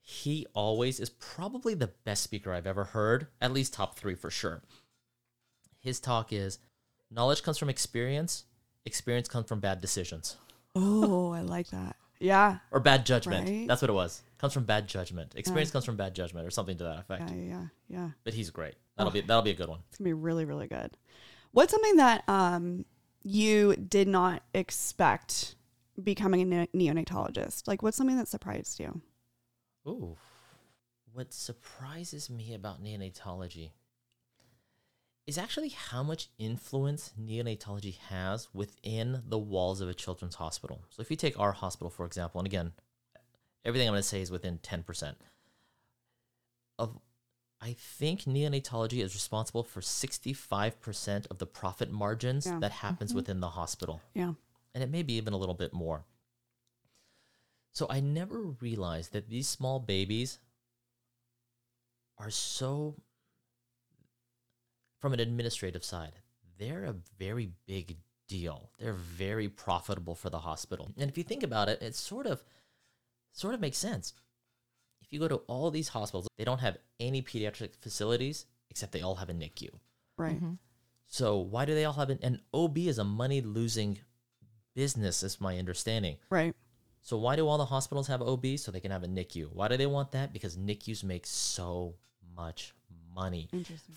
[0.00, 4.30] He always is probably the best speaker I've ever heard, at least top three for
[4.30, 4.62] sure.
[5.80, 6.58] His talk is
[7.16, 8.44] knowledge comes from experience,
[8.84, 10.36] experience comes from bad decisions
[10.78, 11.96] Oh, I like that.
[12.20, 12.58] Yeah.
[12.70, 13.48] or bad judgment.
[13.48, 13.66] Right.
[13.66, 14.22] That's what it was.
[14.38, 15.32] Comes from bad judgment.
[15.34, 17.30] Experience comes from bad judgment or something to that effect.
[17.30, 18.10] Yeah, yeah, yeah.
[18.24, 18.74] But he's great.
[18.96, 19.80] That'll be that'll be a good one.
[19.88, 20.90] It's gonna be really, really good.
[21.52, 22.84] What's something that um
[23.22, 25.54] you did not expect
[26.02, 27.66] becoming a ne- neonatologist?
[27.66, 29.00] Like, what's something that surprised you?
[29.86, 30.16] Ooh.
[31.12, 33.70] What surprises me about neonatology
[35.26, 40.84] is actually how much influence neonatology has within the walls of a children's hospital.
[40.90, 42.72] So if you take our hospital, for example, and again,
[43.64, 45.14] everything I'm going to say is within 10%
[46.78, 46.98] of
[47.60, 52.58] I think neonatology is responsible for 65% of the profit margins Yeah.
[52.60, 53.16] that happens mm-hmm.
[53.16, 54.34] within the hospital Yeah.
[54.74, 56.04] and it may be even a little bit more.
[57.72, 60.38] So I never realized that these small babies
[62.18, 62.96] are so,
[65.00, 66.12] from an administrative side,
[66.58, 67.96] they're a very big
[68.28, 68.70] deal.
[68.78, 70.92] They're very profitable for the hospital.
[70.96, 72.42] And if you think about it, it sort of,
[73.32, 74.14] sort of makes sense.
[75.02, 79.02] If you go to all these hospitals, they don't have any pediatric facilities except they
[79.02, 79.70] all have a NICU.
[80.16, 80.36] Right.
[80.36, 80.54] Mm-hmm.
[81.06, 83.98] So why do they all have an, an OB is a money losing
[84.74, 86.16] business, is my understanding.
[86.30, 86.54] Right.
[87.02, 88.44] So why do all the hospitals have OB?
[88.56, 89.52] So they can have a NICU.
[89.52, 90.32] Why do they want that?
[90.32, 91.94] Because NICUs make so
[92.36, 92.74] much
[93.16, 93.48] money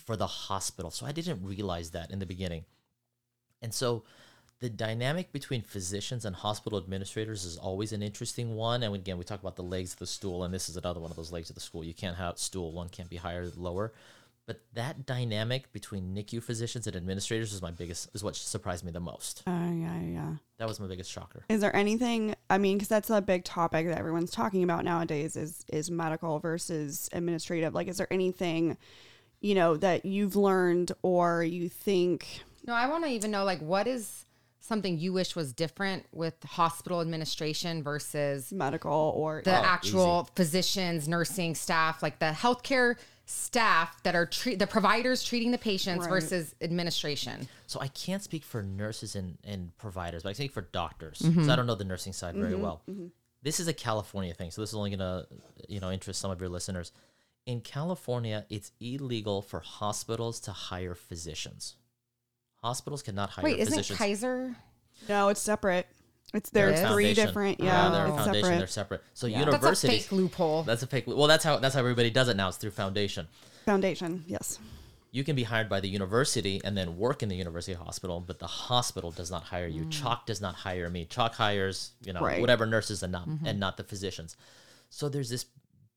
[0.05, 0.89] for the hospital.
[0.89, 2.65] So I didn't realize that in the beginning.
[3.61, 4.03] And so
[4.59, 8.83] the dynamic between physicians and hospital administrators is always an interesting one.
[8.83, 11.11] And again, we talk about the legs of the stool, and this is another one
[11.11, 11.83] of those legs of the stool.
[11.83, 13.93] You can't have stool, one can't be higher or lower.
[14.49, 18.91] But that dynamic between NICU physicians and administrators is my biggest is what surprised me
[18.91, 19.43] the most.
[19.45, 20.33] Oh yeah, yeah.
[20.57, 21.45] That was my biggest shocker.
[21.49, 22.33] Is there anything?
[22.49, 25.35] I mean, because that's a big topic that everyone's talking about nowadays.
[25.35, 27.75] Is is medical versus administrative?
[27.75, 28.75] Like, is there anything,
[29.41, 32.43] you know, that you've learned or you think?
[32.65, 34.25] No, I want to even know like what is
[34.59, 41.07] something you wish was different with hospital administration versus medical or the Oh, actual physicians,
[41.07, 46.09] nursing staff, like the healthcare staff that are treat the providers treating the patients Right.
[46.09, 47.47] versus administration.
[47.67, 51.19] So I can't speak for nurses and, and providers, but I can speak for doctors
[51.19, 51.31] mm-hmm.
[51.31, 52.61] because I don't know the nursing side very mm-hmm.
[52.61, 52.81] well.
[52.89, 53.07] Mm-hmm.
[53.41, 55.25] This is a California thing, so this is only gonna
[55.67, 56.91] you know interest some of your listeners.
[57.45, 61.75] In California, it's illegal for hospitals to hire physicians.
[62.61, 63.97] Hospitals cannot hire Wait, isn't physicians.
[63.97, 64.55] Kaiser?
[65.07, 65.87] no, it's separate.
[66.33, 67.57] It's There there's three different.
[67.61, 68.43] Ah, yeah, Yeah, they're a it's foundation.
[68.43, 68.57] separate.
[68.57, 69.03] They're separate.
[69.13, 69.59] So university.
[69.65, 70.63] That's a fake loophole.
[70.63, 71.05] That's a fake.
[71.07, 72.49] Well, that's how that's how everybody does it now.
[72.49, 73.27] It's through foundation.
[73.65, 74.23] Foundation.
[74.27, 74.59] Yes.
[75.11, 78.37] You can be hired by the university and then work in the university hospital, but
[78.37, 79.85] the hospital does not hire you.
[79.85, 79.91] Mm.
[79.91, 81.05] CHOC does not hire me.
[81.05, 82.39] CHOC hires you know Right.
[82.41, 83.47] whatever nurses and not mm-hmm.
[83.47, 84.37] and not the physicians.
[84.91, 85.45] So there's this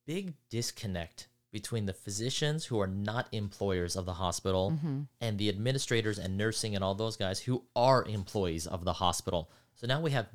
[0.07, 4.79] big disconnect between the physicians who are not employers of the hospital
[5.21, 9.51] and the administrators and nursing and all those guys who are employees of the hospital.
[9.75, 10.27] So now we have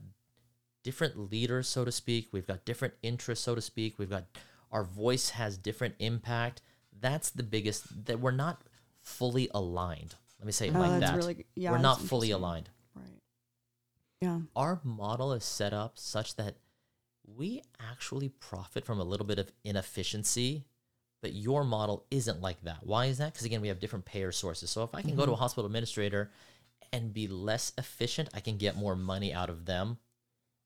[0.84, 2.30] different leaders, so to speak.
[2.32, 3.97] We've got different interests, so to speak.
[3.97, 4.26] We've got
[4.72, 6.61] our voice has different impact.
[6.99, 8.61] That's the biggest that we're not
[9.01, 10.13] fully aligned.
[10.39, 11.15] Let me say it Oh, like that.
[11.15, 12.70] really- yeah, we're not fully aligned.
[12.93, 13.05] Right.
[14.22, 14.41] Yeah.
[14.55, 16.57] Our model is set up such that
[17.26, 20.65] we actually profit from a little bit of inefficiency,
[21.22, 22.78] but your model isn't like that.
[22.84, 23.34] Why is that?
[23.34, 24.70] Because again, we have different payer sources.
[24.70, 26.32] So if I can go to a hospital administrator
[26.93, 29.97] and be less efficient, I can get more money out of them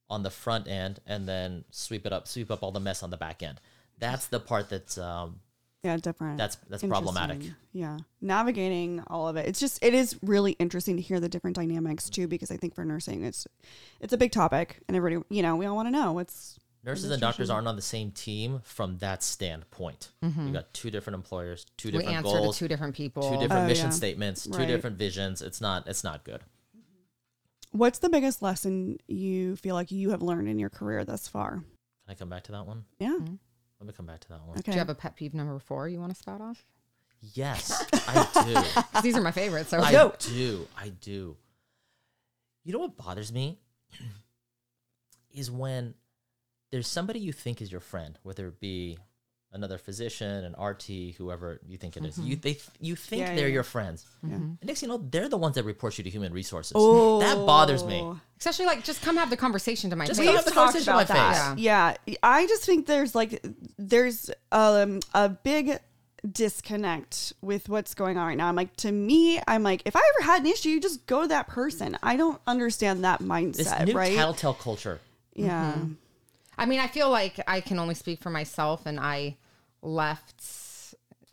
[0.10, 3.10] on the front end and then sweep it up, sweep up all the mess on
[3.10, 3.62] the back end.
[3.98, 5.40] That's the part that's um,
[5.84, 6.38] Yeah, different.
[6.38, 7.42] that's that's problematic.
[7.72, 8.00] Yeah.
[8.20, 9.48] Navigating all of it.
[9.48, 12.76] It's just it is really interesting to hear the different dynamics too because I think
[12.76, 13.48] for nursing it's
[14.02, 17.12] it's a big topic and everybody, you know, we all want to know what's Nurses
[17.12, 20.10] and doctors aren't on the same team from that standpoint.
[20.24, 20.42] Mm-hmm.
[20.46, 23.22] You've got two different employers, two We different answer goals, to two different people.
[23.24, 23.92] two different Oh, mission yeah.
[23.92, 24.68] statements, two Right.
[24.68, 25.42] different visions.
[25.44, 26.42] It's not it's not good.
[27.72, 31.52] what's the biggest lesson you feel like you have learned in your career thus far?
[31.58, 31.64] Can
[32.10, 32.86] I come back to that one?
[33.00, 33.10] Yeah.
[33.10, 33.36] Mm-hmm.
[33.80, 34.58] Let me come back to that one.
[34.60, 34.72] Okay.
[34.72, 36.66] Do you have a pet peeve number four you want to spout off?
[37.34, 39.02] Yes, I do.
[39.04, 39.70] These are my favorites.
[39.70, 40.14] So I go.
[40.20, 40.68] do.
[40.76, 41.38] I do.
[42.64, 43.60] You know what bothers me
[45.32, 45.94] is when
[46.72, 48.98] there's somebody you think is your friend, whether it be
[49.54, 52.18] another physician, an RT, whoever you think it is.
[52.18, 52.42] You mm-hmm.
[52.42, 53.54] they you think Yeah, they're yeah.
[53.56, 54.06] your friends.
[54.24, 54.36] Yeah.
[54.36, 54.44] Mm-hmm.
[54.44, 56.72] And next you know, they're the ones that report you to human resources.
[56.76, 58.14] Oh, That bothers me.
[58.40, 60.26] especially like just come have the conversation to my Just face.
[60.28, 61.56] come We've have the conversation about on my that.
[61.56, 61.64] face.
[61.64, 61.96] Yeah.
[62.24, 63.46] I just think there's like
[63.78, 65.80] there's um a big
[66.32, 68.48] disconnect with what's going on right now.
[68.48, 71.24] I'm like to me, I'm like if I ever had an issue, you just go
[71.24, 71.98] to that person.
[72.02, 73.58] I don't understand that mindset.
[73.58, 74.16] This mindset, new right?
[74.16, 75.00] tattletale culture.
[75.34, 75.74] yeah.
[75.78, 75.94] Mm-hmm.
[76.62, 79.38] I mean, I feel like I can only speak for myself, and I
[79.82, 80.44] left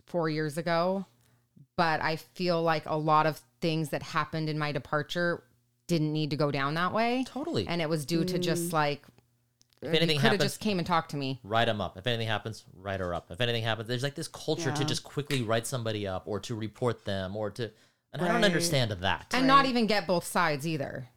[0.07, 1.05] four years ago,
[1.77, 5.45] but I feel like a lot of things that happened in my departure
[5.87, 7.27] didn't need to go down that way.
[7.27, 7.69] Totally.
[7.69, 8.73] And it was due to just mm.
[8.73, 9.03] like,
[9.83, 11.41] if anything could have happens, just came and talked to me.
[11.45, 11.99] write them up.
[11.99, 13.31] If anything happens, write her up.
[13.31, 16.55] If anything happens, there's like this culture to just quickly write somebody up or to
[16.55, 17.71] report them or to,
[18.15, 19.27] and I don't understand that.
[19.35, 21.09] And not even get both sides either.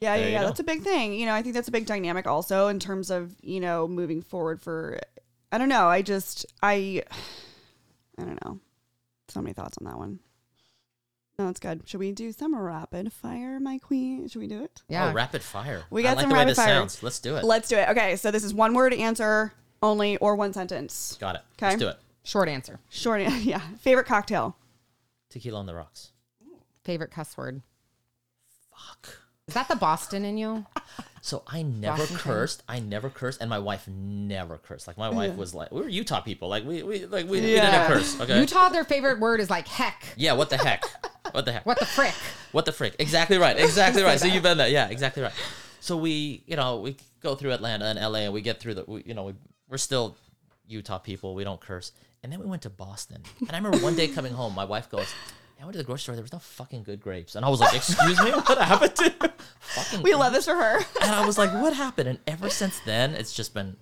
[0.00, 0.40] Yeah, There yeah, yeah.
[0.40, 0.46] go.
[0.48, 1.14] That's a big thing.
[1.14, 4.20] You know, I think that's a big dynamic also in terms of, you know, moving
[4.22, 4.98] forward for
[5.52, 5.88] I don't know.
[5.88, 7.02] I just I
[8.18, 8.60] I don't know.
[9.28, 10.20] So many thoughts on that one.
[11.38, 11.82] No, that's good.
[11.86, 14.26] Should we do some rapid fire, my queen?
[14.28, 14.82] Should we do it?
[14.88, 15.10] Yeah.
[15.10, 15.82] Oh, rapid fire.
[15.90, 16.68] We I got like some the way rapid this fire.
[16.68, 17.02] sounds.
[17.02, 17.44] Let's do it.
[17.44, 17.88] Let's do it.
[17.90, 21.18] Okay, so this is one word answer only or one sentence.
[21.20, 21.42] Got it.
[21.58, 21.66] Okay.
[21.70, 21.98] Let's do it.
[22.22, 22.80] Short answer.
[22.88, 23.60] Short yeah.
[23.80, 24.56] Favorite cocktail.
[25.28, 26.12] Tequila on the rocks.
[26.84, 27.60] Favorite cuss word.
[28.70, 29.20] Fuck.
[29.48, 30.66] Is that the Boston in you?
[31.20, 32.64] So I never cursed.
[32.68, 34.88] I never cursed, and my wife never cursed.
[34.88, 36.48] Like my wife was like, we were Utah people.
[36.48, 37.70] Like we, we like we, we Yeah.
[37.86, 38.20] didn't curse.
[38.20, 38.40] Okay.
[38.40, 40.04] Utah, their favorite word is like heck.
[40.16, 40.32] Yeah.
[40.32, 40.84] What the heck?
[41.30, 41.64] What the heck?
[41.66, 42.14] What the frick?
[42.50, 42.96] What the frick?
[42.98, 43.56] Exactly right.
[43.58, 44.18] Exactly right.
[44.18, 44.68] So you've been there.
[44.68, 45.32] Yeah, exactly right.
[45.78, 48.84] So we, you know, we go through Atlanta and LA and we get through the,
[48.86, 49.34] we, you know, we,
[49.68, 50.16] we're still
[50.66, 51.34] Utah people.
[51.36, 51.92] We don't curse.
[52.24, 53.22] And then we went to Boston.
[53.40, 55.12] And I remember one day coming home, my wife goes,
[55.60, 56.14] I went to the grocery store.
[56.16, 57.34] There was no fucking good grapes.
[57.34, 58.30] And I was like, excuse me?
[58.30, 59.10] What happened to
[59.60, 60.78] fucking We love this for her.
[61.02, 62.08] And I was like, what happened?
[62.08, 63.76] And ever since then, it's just been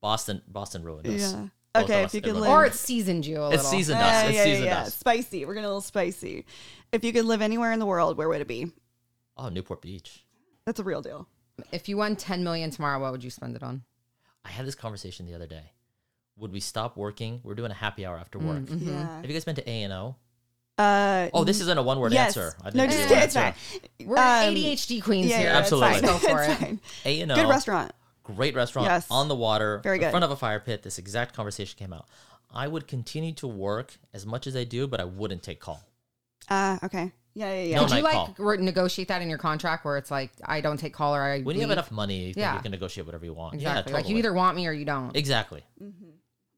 [0.00, 1.32] Boston, Boston ruined us.
[1.32, 1.46] Yeah.
[1.74, 3.52] Both Okay, if you could live- Or it seasoned you a little.
[3.52, 4.24] It's seasoned Yeah, us.
[4.28, 4.80] It's yeah, seasoned yeah.
[4.82, 4.94] us.
[4.94, 5.44] Spicy.
[5.44, 6.44] We're getting a little spicy.
[6.92, 8.72] If you could live anywhere in the world, where would it be?
[9.36, 10.24] Oh, Newport Beach.
[10.66, 11.28] That's a real deal.
[11.72, 13.82] If you won 10 million tomorrow, what would you spend it on?
[14.44, 15.72] I had this conversation the other day.
[16.36, 17.40] would we stop working?
[17.42, 18.60] We're doing a happy hour after work.
[18.62, 18.88] Mm-hmm.
[18.88, 19.16] Yeah.
[19.16, 20.14] Have you guys been to A and O?
[20.78, 22.36] Uh, Oh, this isn't a one word yes.
[22.36, 22.54] answer.
[22.62, 23.24] I No, didn't just kidding.
[23.24, 23.54] It's fine.
[24.06, 25.46] We're Um, ADHD queens yeah, here.
[25.48, 25.82] yeah, It's fine.
[26.04, 26.08] absolutely.
[26.08, 26.56] Go for it's it.
[26.64, 26.80] fine.
[27.04, 27.34] A and O.
[27.34, 27.92] Good restaurant.
[28.22, 29.06] Great restaurant Yes.
[29.10, 30.10] on the water, Very in good.
[30.10, 30.82] front of a fire pit.
[30.82, 32.06] This exact conversation came out.
[32.54, 35.82] I would continue to work as much as I do, but I wouldn't take call.
[36.48, 37.12] Uh, okay.
[37.34, 37.76] Yeah, yeah, yeah.
[37.80, 38.34] No Did you like call.
[38.38, 41.40] re- negotiate that in your contract where it's like I don't take call or I
[41.42, 42.54] When you have enough money, you, Yeah.
[42.56, 43.54] you can negotiate whatever you want.
[43.54, 44.02] exactly Yeah, totally.
[44.02, 45.14] like you either want me or you don't.
[45.16, 45.62] exactly.
[45.82, 46.10] Mm-hmm.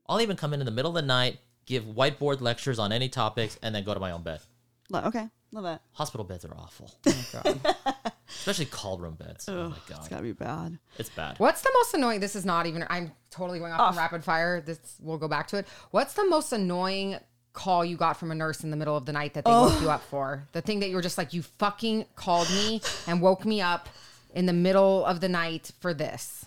[0.08, 1.38] I'll even come in in the middle of the night,
[1.70, 4.40] give whiteboard lectures on any topics, and then go to my own bed.
[4.90, 5.28] Lo- okay.
[5.52, 5.80] Love it.
[5.92, 7.76] Hospital beds are awful, Oh, God.
[8.28, 9.48] especially call room beds.
[9.48, 10.78] Oh my god, It's gotta be bad.
[10.98, 11.38] it's bad.
[11.38, 12.20] What's the most annoying?
[12.20, 12.84] This is not even.
[12.90, 13.90] I'm totally going off, Off.
[13.92, 14.60] on rapid fire.
[14.60, 15.66] This we'll go back to it.
[15.90, 17.16] What's the most annoying
[17.52, 19.80] call you got from a nurse in the middle of the night that they woke
[19.80, 19.92] you oh.
[19.92, 20.46] up for?
[20.52, 23.88] The thing that you were just like, you fucking called me and woke me up
[24.34, 26.46] in the middle of the night for this.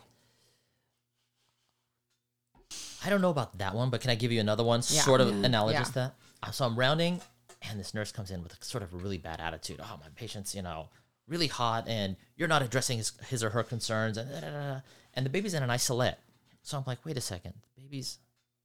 [3.03, 5.01] I don't know about that one, but can I give you another one, Yeah.
[5.01, 5.83] sort of analogous Yeah.
[5.85, 6.15] to that?
[6.43, 7.21] Uh, So I'm rounding,
[7.61, 9.79] and this nurse comes in with a sort of a really bad attitude.
[9.81, 10.89] Oh, my patient's, you know,
[11.27, 14.73] really hot, and you're not addressing his, his or her concerns, and da, da, da,
[14.75, 14.81] da.
[15.13, 16.19] and the baby's in an isolette.
[16.63, 18.19] So I'm like, wait a second, the baby's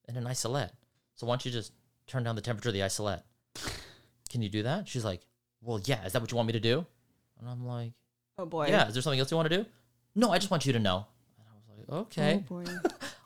[0.09, 0.75] in an isolette.
[1.17, 1.73] So why don't you just
[2.07, 3.25] turn down the temperature of the isolette?
[4.31, 4.89] Can you do that?
[4.89, 5.23] She's like,
[5.63, 6.05] well, yeah.
[6.05, 6.87] Is that what you want me to do?
[7.41, 7.93] And I'm like,
[8.39, 8.69] Oh boy.
[8.69, 8.87] yeah.
[8.89, 9.67] Is there something else you want to do?
[10.15, 11.07] No, I just want you to know.
[11.39, 12.45] And I was like, okay.
[12.51, 12.65] Oh boy.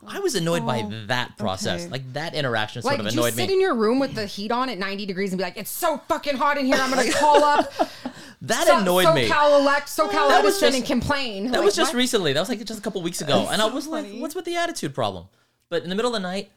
[0.07, 1.81] I was annoyed by Oh, that process.
[1.83, 1.91] okay.
[1.91, 3.53] Like that interaction sort Like, of did you annoyed sit me.
[3.55, 5.99] in your room with the heat on at 90 degrees and be like, "It's so
[6.07, 6.75] fucking hot in here.
[6.77, 7.71] I'm gonna call up
[8.41, 9.29] that so, annoyed me.
[9.29, 11.97] SoCal elect, SoCal That was Edison, just- and complain." That Like, was just what?
[11.97, 12.33] recently.
[12.33, 14.55] That was like just a couple weeks ago, and I was like, "What's with the
[14.55, 15.27] attitude problem?"
[15.69, 16.51] But in the middle of the night,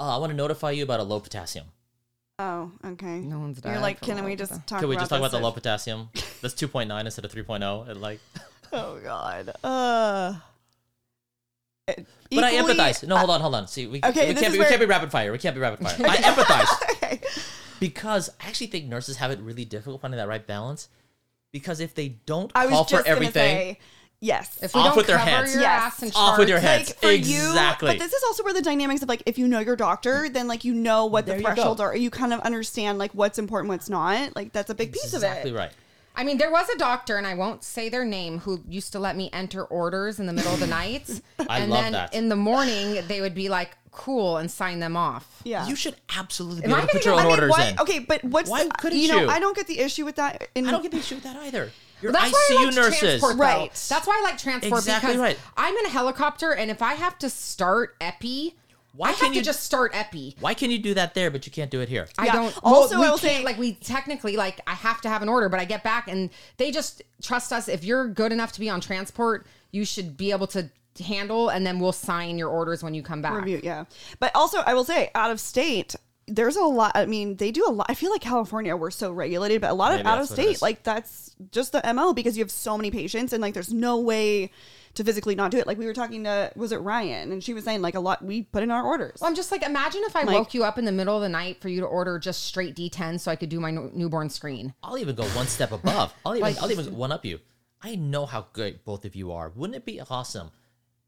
[0.00, 1.66] uh, I want to notify you about a low potassium.
[2.38, 3.20] Oh, okay.
[3.20, 3.74] No one's dying.
[3.74, 4.66] You're died like, from can we just that.
[4.66, 4.80] talk?
[4.80, 6.08] Can we just talk about the this low potassium?
[6.42, 7.88] That's 2.9 instead of 3.0.
[7.88, 8.18] And like,
[8.72, 9.52] Oh God.
[9.62, 10.34] Uh.
[11.86, 13.06] But I empathize.
[13.06, 13.68] No, hold uh, on, hold on.
[13.68, 15.32] See, we, Okay, we can't be, where- we can't be rapid fire.
[15.32, 16.08] We can't be rapid fire.
[16.08, 17.20] I empathize Okay.
[17.80, 20.88] because I actually think nurses have it really difficult finding that right balance.
[21.52, 23.78] Because if they don't I was call just for everything, Gonna say,
[24.20, 24.58] yes.
[24.60, 25.52] If we Off don't with their cover heads.
[25.52, 25.82] your Yes.
[25.82, 26.88] ass and Off with your heads.
[26.88, 27.92] like for exactly.
[27.92, 30.24] you but this is also where the dynamics of like if you know your doctor
[30.24, 30.32] mm.
[30.32, 33.12] then like you know what There the you thresholds are you kind of understand like
[33.12, 35.72] what's important what's not like that's a big piece exactly of it Exactly right.
[36.16, 38.98] I mean, there was a doctor, and I won't say their name, who used to
[39.00, 41.08] let me enter orders in the middle of the night.
[41.48, 42.14] I and love then that.
[42.14, 45.40] in the morning, they would be like, cool, and sign them off.
[45.44, 47.32] yeah You should absolutely be Am able I to gonna put your own I mean,
[47.32, 47.78] orders what in.
[47.80, 49.28] okay but what's Why the- couldn't you know you?
[49.28, 51.36] i don't get the issue with that in I don't get the issue with that
[51.36, 51.70] either.
[52.02, 52.98] Your That's why I ICU like nurses.
[52.98, 53.42] transport, though.
[53.44, 53.86] Right.
[53.88, 55.38] That's why I like transport Exactly because right.
[55.56, 58.56] I'm in a helicopter, and if I have to start epi,
[58.96, 60.36] Why I can have you- to just start epi.
[60.40, 62.08] Why can you do that there, but you can't do it here?
[62.16, 62.32] I Yeah.
[62.32, 62.58] don't.
[62.62, 65.28] Also, well, we I will say- like we technically like I have to have an
[65.28, 67.68] order, but I get back and they just trust us.
[67.68, 70.70] If you're good enough to be on transport, you should be able to
[71.04, 73.32] handle, and then we'll sign your orders when you come back.
[73.34, 73.84] review yeah
[74.20, 77.64] but also i will say out of state there's a lot i mean they do
[77.66, 80.18] a lot i feel like california we're so regulated but a lot of Maybe out
[80.20, 82.90] of that's what it state like that's just the mo because you have so many
[82.90, 84.50] patients and like there's no way
[84.94, 87.52] to physically not do it like we were talking to was it ryan and she
[87.52, 90.02] was saying like a lot we put in our orders Well, I'm just like, imagine
[90.04, 91.86] if I Like- woke you up in the middle of the night for you to
[91.86, 94.72] order just straight D10 so I could do my new- newborn screen.
[94.84, 96.14] I'll even go one step above.
[96.24, 97.40] I'll even Like- I'll even one up you.
[97.82, 99.50] I know how good both of you are.
[99.54, 100.52] Wouldn't it be awesome?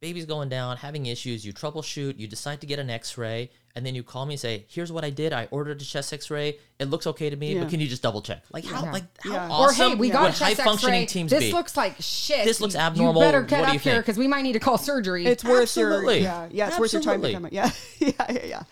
[0.00, 3.94] Baby's going down, having issues, you troubleshoot, you decide to get an x-ray, and then
[3.94, 5.32] you call me and say, Here's what I did.
[5.32, 6.58] I ordered a chest x-ray.
[6.80, 7.60] It looks okay to me, Yeah.
[7.60, 8.42] but can you just double check?
[8.52, 8.92] Like how Yeah.
[8.92, 9.48] like how Yeah.
[9.50, 11.20] awesome or hey, we got would a high chest functioning X-ray.
[11.20, 11.52] teams This be?
[11.52, 12.44] looks like shit.
[12.44, 13.22] This looks abnormal.
[13.22, 15.26] You better get What up here because we might need to call surgery.
[15.26, 16.22] it's worth your Absolutely.
[16.22, 17.58] yeah yeah it's worth your time to Absolutely.
[17.58, 17.70] come
[18.00, 18.62] yeah yeah yeah yeah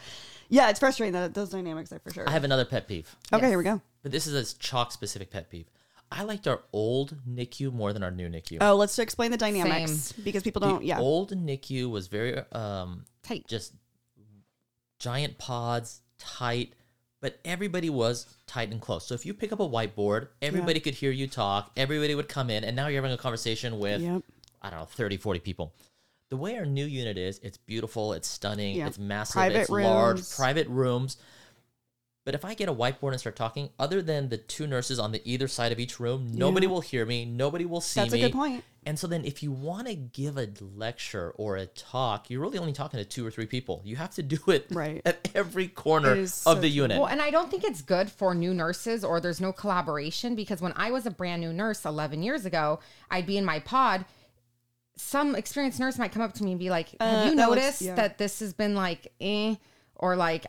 [0.49, 3.15] yeah it's frustrating that those dynamics are for sure I have another pet peeve.
[3.33, 5.67] okay here we go But this is a CHOC specific pet peeve.
[6.13, 8.59] I liked our old NICU more than our new NICU.
[8.61, 13.47] oh let's explain the dynamics because people don't yeah old NICU was very um Tight.
[13.49, 13.73] just
[15.05, 16.73] giant pods, tight,
[17.21, 19.07] but everybody was tight and close.
[19.07, 22.49] So if you pick up a whiteboard, everybody could hear you talk, everybody would come
[22.49, 24.23] in, and now you're having a conversation with, Yep.
[24.63, 25.75] I don't know, 30, 40 people.
[26.31, 28.87] The way our new unit is, it's beautiful, it's stunning, Yeah.
[28.87, 31.19] it's massive, Private it's large, private rooms.
[32.25, 35.13] But if I get a whiteboard and start talking, other than the two nurses on
[35.13, 36.73] the either side of each room, nobody Yeah.
[36.73, 38.65] will hear me, nobody will see That's a good point.
[38.87, 42.59] And so then if you want to give a lecture or a talk, you're really
[42.59, 43.81] only talking to two or three people.
[43.85, 45.01] You have to do it Right.
[45.05, 46.99] at every corner of so the unit.
[46.99, 50.61] Well, and I don't think it's good for new nurses or there's no collaboration because
[50.61, 52.81] when I was a brand new nurse 11 years ago,
[53.11, 54.05] I'd be in my pod.
[54.97, 57.49] Some experienced nurse might come up to me and be like, Have Uh, you that
[57.51, 57.95] looks- noticed yeah.
[57.97, 59.57] that this has been like, eh,
[59.97, 60.47] or like,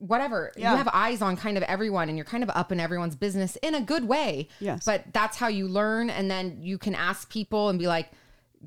[0.00, 0.52] whatever.
[0.56, 0.72] Yeah.
[0.72, 3.56] You have eyes on kind of everyone and you're kind of up in everyone's business
[3.56, 4.48] in a good way.
[4.58, 4.84] Yes.
[4.84, 6.10] But that's how you learn.
[6.10, 8.10] And then you can ask people and be like,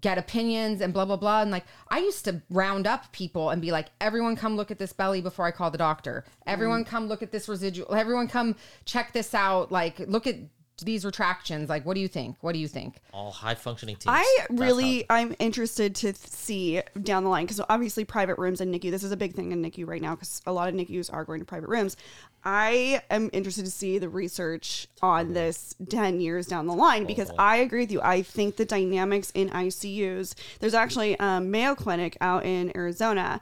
[0.01, 3.61] get opinions and blah blah blah and like i used to round up people and
[3.61, 6.87] be like everyone come look at this belly before i call the doctor everyone mm.
[6.87, 8.55] come look at this residual everyone come
[8.85, 10.35] check this out like look at
[10.81, 14.07] these retractions like what do you think what do you think All high functioning teams.
[14.07, 18.59] I That's how- really, I'm interested to see down the line because obviously private rooms
[18.59, 20.75] in NICU, this is a big thing in NICU right now because a lot of
[20.75, 21.95] NICUs are going to private rooms.
[22.43, 27.31] I am interested to see the research on this 10 years down the line because
[27.37, 28.01] I agree with you.
[28.01, 33.39] I think the dynamics in ICUs, there's actually um, Mayo Clinic out in Arizona.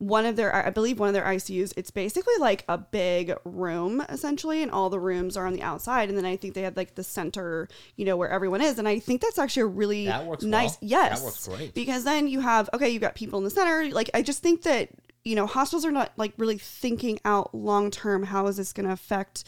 [0.00, 1.74] One of their, I believe, one of their ICUs.
[1.76, 6.08] It's basically like a big room, essentially, and all the rooms are on the outside.
[6.08, 8.78] And then I think they have like the center, you know, where everyone is.
[8.78, 10.42] And I think that's actually a really nice.
[10.42, 10.76] well.
[10.80, 11.74] Yes, That works great.
[11.74, 13.90] because then you have okay, you've got people in the center.
[13.94, 14.88] Like I just think that
[15.22, 18.22] you know hospitals are not like really thinking out long term.
[18.22, 19.44] How is this going to affect?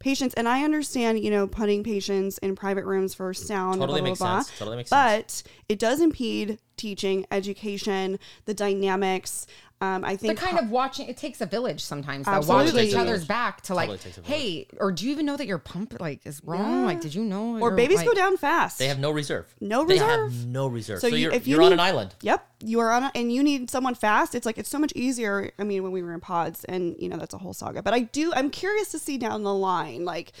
[0.00, 4.08] Patients and I understand, you know, putting patients in private rooms for sound, Totally blah,
[4.10, 4.58] makes blah, blah, sense.
[4.58, 9.46] Totally makes but it does impede teaching, education, the dynamics.
[9.82, 12.72] Um, I think the think kind of watching it takes a village sometimes though Absolutely.
[12.72, 15.58] watching each other's back to like takes hey or do you even know that your
[15.58, 16.86] pump like is wrong Yeah.
[16.86, 18.78] like did you know or babies like- go down fast.
[18.78, 19.52] They have no reserve.
[19.60, 20.32] No They reserve?
[20.32, 21.00] have no reserve.
[21.00, 22.14] So So, you- you're, if you you're on an island.
[22.22, 24.34] Yep, you are on, a, and you need someone fast.
[24.36, 25.50] It's like it's so much easier.
[25.58, 27.82] I mean, when we were in pods, and you know that's a whole saga.
[27.82, 30.32] But I do, I'm curious to see down the line, like,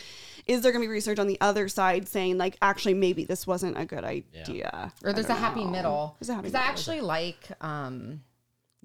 [0.46, 3.44] is there going to be research on the other side saying like, actually, maybe this
[3.46, 6.60] wasn't a good idea, or there's I a don't happy middle There's a happy middle.
[6.60, 8.20] because I actually like um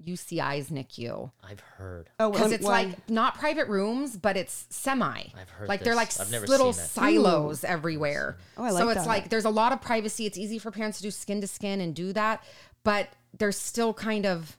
[0.04, 2.08] UCI's NICU I've heard.
[2.20, 5.08] Oh, because it's one- like not private rooms, but it's semi.
[5.38, 6.20] I've heard like they're like this.
[6.20, 6.88] I've never little seen it.
[6.88, 8.36] silos everywhere.
[8.56, 9.08] Oh, I like so like it's that.
[9.10, 10.26] like there's a lot of privacy.
[10.26, 12.44] It's easy for parents to do skin to skin and do that,
[12.84, 14.56] but there's still kind of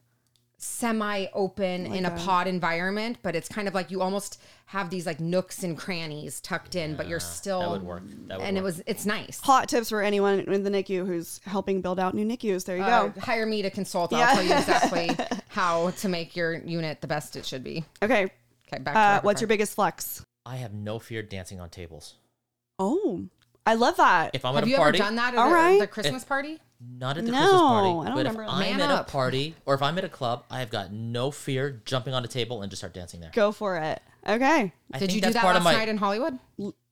[0.62, 5.06] semi open in a pod environment, but it's kind of like you almost have these
[5.06, 8.04] like nooks and crannies tucked in, but you're still that would work.
[8.28, 9.40] That would and it was it's nice.
[9.40, 12.66] hot tips for anyone in the NICU who's helping build out new NICUs.
[12.66, 13.20] There you Uh, go.
[13.22, 14.12] hire me to consult.
[14.12, 14.20] Yeah.
[14.30, 15.10] I'll tell you exactly
[15.48, 17.84] how to make your unit the best it should be.
[18.04, 18.24] Okay,
[18.72, 19.44] Okay, back to uh, what's fire.
[19.46, 20.24] your biggest flex?
[20.46, 22.16] I have no fear dancing on tables.
[22.78, 23.24] Oh,
[23.66, 24.32] I love that.
[24.34, 25.80] If I'm Have at a you party, ever done that at All the, right.
[25.80, 26.60] the Christmas party?
[26.82, 28.52] Not at the No, Christmas I party, don't but if remember that.
[28.52, 29.08] I'm Man at up.
[29.08, 32.24] a party or if I'm at a club, I have got no fear jumping on
[32.24, 33.32] a table and just start dancing there.
[33.34, 34.02] Go for it.
[34.28, 34.74] Okay.
[34.94, 35.74] I Did think you do that's that part last of my.
[35.74, 36.40] night in Hollywood?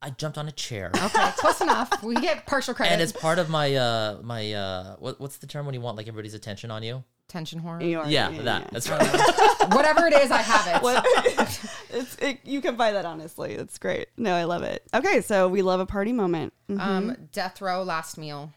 [0.01, 0.91] I jumped on a chair.
[0.95, 2.01] Okay, close enough.
[2.03, 2.93] We get partial credit.
[2.93, 5.97] And it's part of my uh my uh what, what's the term when you want
[5.97, 7.03] like everybody's attention on you?
[7.29, 7.81] tension horror.
[7.83, 8.69] You are- Yeah, that.
[8.71, 9.01] That's right.
[9.73, 10.81] Whatever it is, I have it.
[10.81, 11.05] What-
[11.89, 13.51] it's it, you can buy that honestly.
[13.53, 14.07] It's great.
[14.15, 14.81] No, I love it.
[14.93, 16.53] Okay, so we love a party moment.
[16.69, 16.79] Mhm.
[16.79, 18.53] Um, death row last meal.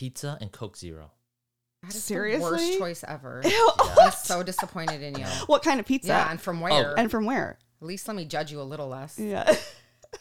[0.00, 1.10] Pizza and Coke Zero.
[1.82, 2.42] That is Seriously?
[2.42, 3.42] the worst choice ever.
[3.44, 3.70] Ew.
[3.78, 5.26] I'm so disappointed in you.
[5.44, 6.08] what kind of pizza?
[6.08, 6.64] Yeah, and from oh.
[6.64, 6.98] where?
[6.98, 7.58] and from where?
[7.82, 9.18] At least let me judge you a little less.
[9.18, 9.54] Yeah.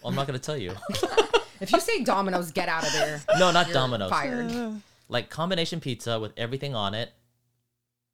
[0.03, 0.73] Well, I'm not gonna tell you.
[1.61, 3.21] If you say Domino's, get out of there.
[3.37, 4.11] No, not You're Domino's.
[4.11, 4.51] Fired.
[4.51, 4.71] Uh.
[5.09, 7.11] Like combination pizza with everything on it.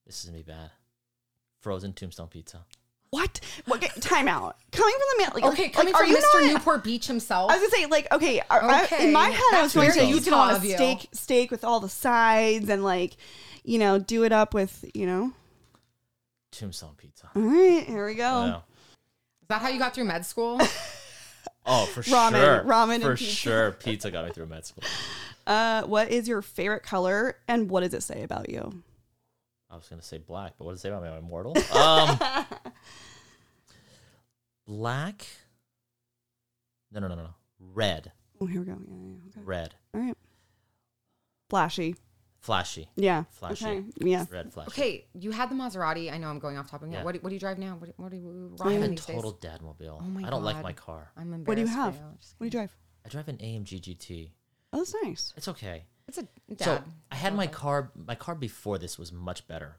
[0.08, 0.72] This is gonna be bad.
[1.60, 2.66] Frozen Tombstone pizza.
[3.16, 3.40] What?
[3.66, 3.84] What?
[3.84, 4.58] Okay, time out.
[4.72, 5.32] Coming from the man.
[5.36, 6.42] Like, Okay, like, coming are from you Mr.
[6.42, 7.52] not- Newport Beach himself.
[7.52, 9.94] I was gonna say, like, okay, are- I- in my head, I was going to
[9.94, 13.18] say you can Utah want a steak, steak with all the sides, and like,
[13.64, 15.32] you know, do it up with, you know.
[16.52, 17.30] Tombstone pizza.
[17.36, 18.46] All right, here we go.
[18.46, 18.56] Yeah.
[18.58, 20.60] Is that how you got through med school?
[21.68, 22.64] Oh, for Ramen- sure.
[22.64, 23.34] ramen and for pizza.
[23.34, 23.72] sure.
[23.72, 24.84] Pizza got me through med school.
[25.48, 28.82] Uh, what is your favorite color, and what does it say about you?
[29.76, 31.10] I was gonna say black, but what does it say about me?
[31.10, 31.54] I'm immortal.
[31.78, 32.18] Um,
[34.66, 35.26] black.
[36.94, 37.30] No, no, no, no, no.
[37.60, 38.14] Red.
[38.40, 38.78] Oh, here we go.
[38.80, 39.42] Yeah, yeah, okay.
[39.44, 39.76] Red.
[39.94, 40.18] All right.
[41.50, 41.96] Flashy.
[42.40, 42.88] Flashy.
[42.96, 43.24] Yeah.
[43.32, 43.66] Flashy.
[43.66, 43.84] Okay.
[43.98, 44.26] Yeah.
[44.32, 44.68] Red flashy.
[44.70, 46.10] Okay, you had the Maserati.
[46.14, 46.90] I know I'm going off topic.
[46.92, 47.04] Yeah.
[47.04, 47.76] What, do- what do you drive now?
[47.78, 49.16] What, what are you I rocking have a these days?
[49.18, 49.98] total dadmobile.
[50.00, 51.12] Oh my I don't like my car.
[51.18, 51.48] I'm embarrassed.
[51.50, 51.96] What do you have?
[52.22, 52.74] Just What do you drive?
[53.06, 54.30] I drive an AMG GT.
[54.72, 55.34] Oh, that's nice.
[55.36, 55.84] It's okay.
[56.08, 56.24] It's a
[56.56, 56.64] dad.
[56.64, 57.92] So I had my car.
[57.96, 59.78] My car before this was much better,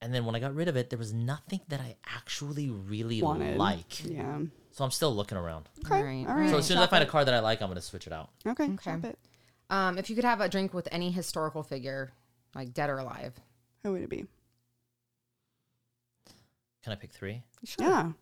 [0.00, 3.20] and then when I got rid of it, there was nothing that I actually really
[3.22, 3.56] Wanted.
[3.58, 4.04] like.
[4.04, 4.38] Yeah.
[4.70, 5.68] So I'm still looking around.
[5.84, 5.96] Okay.
[5.96, 6.50] All right, All all right.
[6.50, 8.06] So as soon as I Shop find a car that I like, I'm gonna switch
[8.06, 8.30] it out.
[8.46, 8.64] Okay.
[8.64, 8.76] Okay.
[8.82, 9.18] Shop it.
[9.70, 12.12] Um, if you could have a drink with any historical figure,
[12.54, 13.34] like dead or alive,
[13.82, 14.24] Who would it be?
[16.82, 17.42] Can I pick three?
[17.64, 17.86] sure.
[17.86, 18.12] Yeah.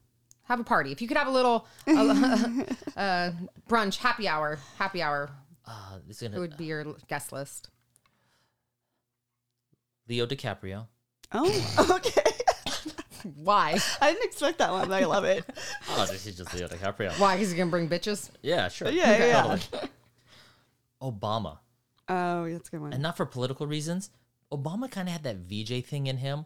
[0.44, 0.92] Have a party.
[0.92, 1.92] If you could have a little a,
[2.96, 3.32] uh,
[3.68, 5.30] brunch, happy hour, happy hour,
[5.66, 7.70] Uh, this is gonna would be your guest list?
[10.08, 10.86] Leo DiCaprio.
[11.32, 12.22] Oh, okay.
[13.34, 13.78] Why?
[14.00, 15.44] I didn't expect that one, but I love it.
[15.90, 17.18] Oh, this is just Leo DiCaprio.
[17.18, 17.36] Why?
[17.36, 18.30] Because you're gonna bring bitches.
[18.42, 18.88] Yeah, sure.
[18.90, 19.42] Yeah, yeah.
[19.56, 19.90] Totally.
[21.02, 21.58] Obama,
[22.08, 22.92] Oh, that's a good one.
[22.92, 24.10] and not for political reasons.
[24.52, 26.44] Obama kind of had that VJ thing in him,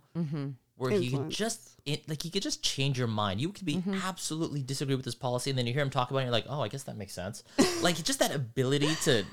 [0.81, 3.41] where he could just it, like he could just change your mind.
[3.41, 3.95] You could be Mm-hmm.
[4.05, 6.33] absolutely disagree with this policy, and then you hear him talk about it, and you're
[6.33, 7.43] like, oh, I guess that makes sense.
[7.83, 9.25] like just that ability to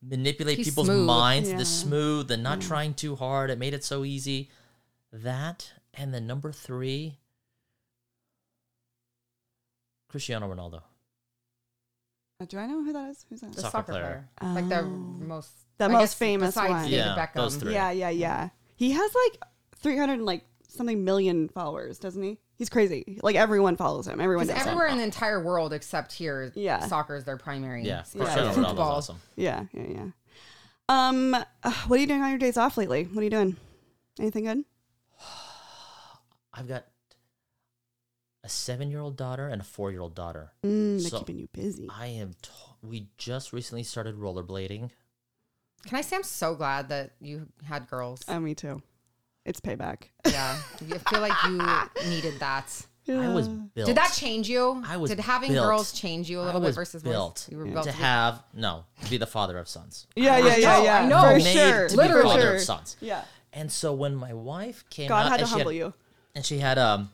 [0.00, 1.06] manipulate He's people's smooth.
[1.06, 1.58] minds, Yeah.
[1.58, 3.50] the smooth, the not trying too hard.
[3.50, 4.50] It made it so easy.
[5.12, 7.18] That and then number three,
[10.08, 10.82] Cristiano Ronaldo.
[12.40, 13.24] Uh, Do I know who that is?
[13.28, 13.52] Who's that?
[13.52, 14.28] The Soccer soccer, player.
[14.40, 14.88] player, like the Oh.
[14.88, 16.88] most, The I most guess famous besides one.
[16.88, 17.34] Yeah, Beckham.
[17.34, 17.72] those three.
[17.74, 18.48] Yeah, yeah, yeah.
[18.76, 19.40] He has like
[19.76, 20.44] 300 and like
[20.74, 22.38] something million followers, doesn't he?
[22.56, 23.18] He's crazy.
[23.22, 24.20] Like everyone follows him.
[24.20, 24.70] Everyone Because knows him.
[24.72, 26.86] everywhere in the entire world except here, Yeah.
[26.86, 27.82] soccer is their primary.
[27.84, 28.24] Yeah, yeah.
[28.24, 28.78] Ronaldo's Football.
[28.92, 29.16] awesome.
[29.36, 30.06] Yeah, yeah, yeah.
[30.88, 31.44] Um, uh,
[31.86, 33.04] what are you doing on your days off lately?
[33.04, 33.56] What are you doing?
[34.18, 34.64] Anything good?
[36.54, 36.84] I've got
[38.44, 40.52] a seven-year-old daughter and a four-year-old daughter.
[40.64, 41.88] Mm, they're So- keeping you busy.
[41.90, 42.34] I am.
[42.42, 42.50] T-
[42.82, 44.90] we just recently started rollerblading.
[45.86, 48.22] Can I say I'm so glad that you had girls?
[48.28, 48.82] Oh, me too.
[49.44, 50.04] It's payback.
[50.26, 50.56] yeah,
[50.90, 52.86] I feel like you needed that.
[53.08, 53.86] I was built.
[53.88, 54.80] Did that change you?
[54.86, 55.66] I was Did having built.
[55.66, 57.48] girls change you a little was bit versus built, boys?
[57.50, 60.06] You were built to to have no to be the father of sons.
[60.14, 61.00] Yeah, yeah, yeah, know, yeah.
[61.00, 61.22] I know.
[61.22, 61.88] For Made sure.
[61.88, 62.22] to be Literally.
[62.22, 62.96] the father of sons.
[63.00, 63.24] Yeah.
[63.52, 65.92] And so when my wife came God out, had to and she humble you.
[66.36, 67.10] and she had um,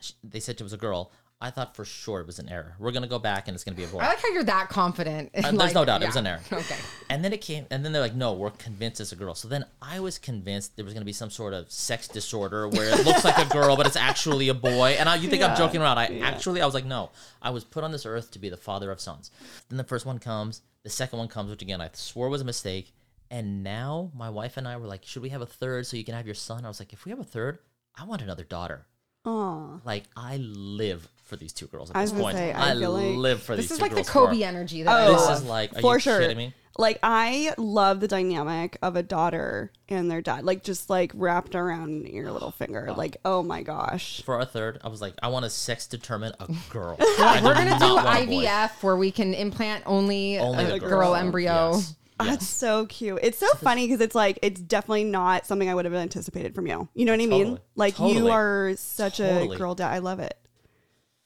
[0.00, 1.12] she, they said it was a girl.
[1.42, 2.76] I thought for sure it was an error.
[2.78, 3.98] We're gonna go back and it's gonna be a boy.
[3.98, 5.30] I like how you're that confident.
[5.34, 6.40] Uh, there's no doubt it was an error.
[6.52, 6.76] Okay.
[7.10, 9.34] And then it came, and then they're like, no, we're convinced it's a girl.
[9.34, 12.68] So then I was convinced there was going to be some sort of sex disorder
[12.68, 14.96] where it looks like a girl, but it's actually a boy.
[14.98, 15.98] And I, you think Yeah, I'm joking around.
[15.98, 16.26] I yeah.
[16.26, 17.10] actually, I was like, no,
[17.42, 19.30] I was put on this earth to be the father of sons.
[19.68, 22.44] Then the first one comes, the second one comes, which again, I swore was a
[22.44, 22.92] mistake.
[23.30, 26.04] And now my wife and I were like, should we have a third so you
[26.04, 26.64] can have your son?
[26.64, 27.58] I was like, if we have a third,
[27.96, 28.86] I want another daughter.
[29.24, 29.80] Aw.
[29.84, 32.36] Like, I live for these two girls at I this was gonna point.
[32.36, 34.10] say, I I, feel like- live for This these is two like the girls.
[34.10, 35.38] Kobe for- energy that I Oh, This love.
[35.38, 36.20] is like, are For you sure.
[36.20, 36.54] kidding me?
[36.78, 41.54] Like I love the dynamic of a daughter and their dad, like just like wrapped
[41.54, 42.92] around your little oh finger.
[42.96, 44.22] Like, oh my gosh.
[44.24, 46.96] for our third, I was like, I want to sex determine a girl.
[47.00, 48.44] Like, I we're gonna do not want a boy.
[48.44, 51.14] IVF where we can implant only, Only a the girl, girl.
[51.14, 51.72] embryo.
[51.74, 51.94] Yes.
[52.18, 53.18] That's so cute.
[53.22, 56.66] It's so funny because it's like it's definitely not something I would have anticipated from
[56.68, 56.88] you.
[56.94, 57.40] You know what I mean?
[57.44, 57.60] Totally.
[57.74, 58.30] Like you Totally.
[58.30, 59.56] are such a Totally.
[59.58, 59.90] girl dad.
[59.92, 60.38] I love it.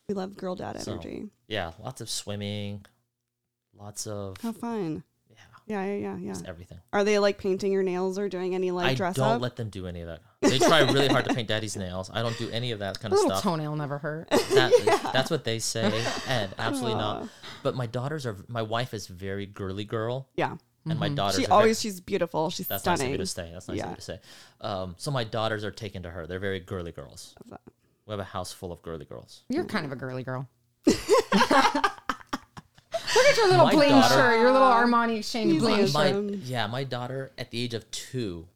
[0.09, 1.27] We love girl dad So, energy.
[1.49, 2.87] yeah, lots of swimming,
[3.77, 5.03] lots of How fun.
[5.29, 6.29] yeah, Yeah, yeah, yeah, yeah.
[6.33, 6.79] just everything.
[6.93, 9.43] Are they like painting your nails or doing any like I dress don't up?
[9.43, 10.21] let them do any of that.
[10.43, 12.09] They try really hard to paint daddy's nails.
[12.13, 13.43] I don't do any of that kind A of little stuff.
[13.43, 14.31] toenail never hurt.
[14.31, 16.99] That, That's what they say, and absolutely Aw.
[17.23, 17.29] not.
[17.65, 18.37] But my daughters are.
[18.47, 20.55] My wife is very girly girl, yeah.
[20.89, 21.37] and my daughter.
[21.39, 22.49] She are very- always she's beautiful.
[22.51, 23.51] She's That's nice of you to say.
[23.53, 23.85] That's nice Yeah.
[23.87, 24.21] of you to say.
[24.61, 26.29] Um, so my daughters are taken to her.
[26.29, 27.35] They're very girly girls.
[28.07, 28.11] That.
[28.11, 29.43] We have a house full of girly girls.
[29.49, 30.49] You're kind of a girly girl.
[30.87, 30.97] Look
[33.29, 35.95] at your little My bling daughter- shirt, your little Armani exchange He's bling shirt.
[35.95, 36.11] my
[36.45, 38.47] yeah, my daughter at the age of two,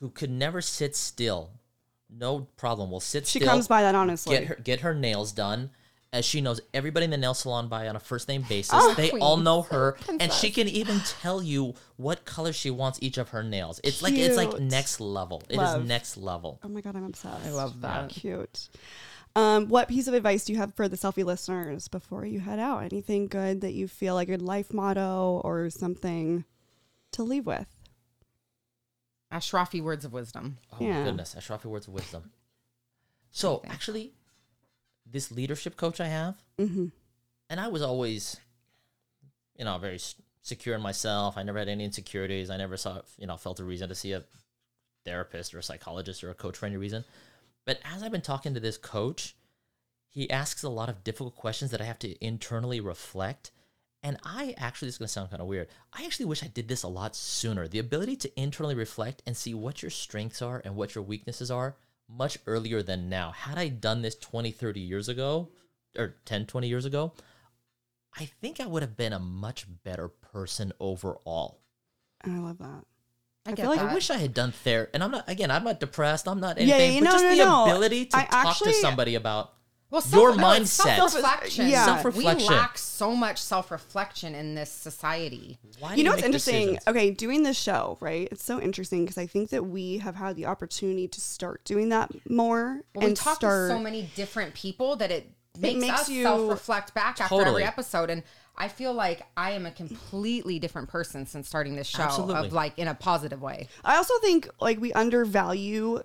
[0.00, 1.50] who could never sit still,
[2.10, 3.48] no problem, will sit She still.
[3.50, 4.36] comes by that honestly.
[4.36, 5.70] get her get her nails done.
[6.12, 8.94] As she knows everybody in the nail salon by on a first name basis, Oh,
[8.94, 9.22] they queen.
[9.22, 13.28] all know her, and she can even tell you what color she wants each of
[13.28, 13.80] her nails.
[13.84, 15.40] It's like it's like next level.
[15.48, 15.86] It is Love.
[15.86, 16.58] next level.
[16.64, 17.46] Oh my god, I'm obsessed.
[17.46, 18.08] I love that.
[18.10, 18.68] Cute.
[19.36, 22.58] Um, what piece of advice do you have for the Cellfie listeners before you head
[22.58, 22.82] out?
[22.82, 26.44] Anything good that you feel like a life motto or something
[27.12, 27.68] to leave with?
[29.32, 30.58] Ashrafi words of wisdom.
[30.72, 30.98] Oh Yeah.
[30.98, 32.32] my goodness, Ashrafi words of wisdom.
[33.30, 34.12] So actually,
[35.10, 36.86] this leadership coach I have, Mm-hmm.
[37.48, 38.38] and I was always,
[39.56, 39.98] you know, very
[40.42, 41.36] secure in myself.
[41.36, 42.50] I never had any insecurities.
[42.50, 44.24] I never saw, you know, felt a reason to see a
[45.04, 47.04] therapist or a psychologist or a coach for any reason.
[47.66, 49.34] But as I've been talking to this coach,
[50.08, 53.50] he asks a lot of difficult questions that I have to internally reflect.
[54.02, 55.68] And I actually, this is going to sound kind of weird.
[55.92, 57.68] I actually wish I did this a lot sooner.
[57.68, 61.50] The ability to internally reflect and see what your strengths are and what your weaknesses
[61.50, 61.76] are
[62.16, 63.30] much earlier than now.
[63.32, 65.48] Had I done this 20, 30 years ago,
[65.98, 67.12] or 10, 20 years ago,
[68.18, 71.60] I think I would have been a much better person overall.
[72.24, 72.84] I love that.
[73.46, 73.90] I, I get feel like- that.
[73.90, 74.90] I wish I had done therapy.
[74.94, 76.28] And I'm not, again, I'm not depressed.
[76.28, 76.94] I'm not Yeah, anything.
[76.94, 77.64] yeah, but no, just no, the no.
[77.64, 79.52] ability to I talk actually- to somebody about
[79.90, 80.96] Well, Your self- no, it's mindset.
[80.96, 81.68] self-reflection.
[81.68, 81.84] Yeah.
[81.84, 82.48] Self-reflection.
[82.48, 85.58] We lack so much self-reflection in this society.
[85.80, 86.54] why do you know you what's interesting?
[86.74, 86.84] decisions?
[86.86, 88.28] Okay, doing this show, right?
[88.30, 91.88] It's so interesting because I think that we have had the opportunity to start doing
[91.88, 93.70] that more Well, we and talk start.
[93.70, 97.64] to so many different people that it makes, makes us you- self-reflect back after every
[97.64, 98.10] episode.
[98.10, 98.22] And
[98.56, 102.46] I feel like I am a completely different person since starting this show, Absolutely.
[102.46, 103.66] of like in a positive way.
[103.82, 106.02] I also think like we undervalue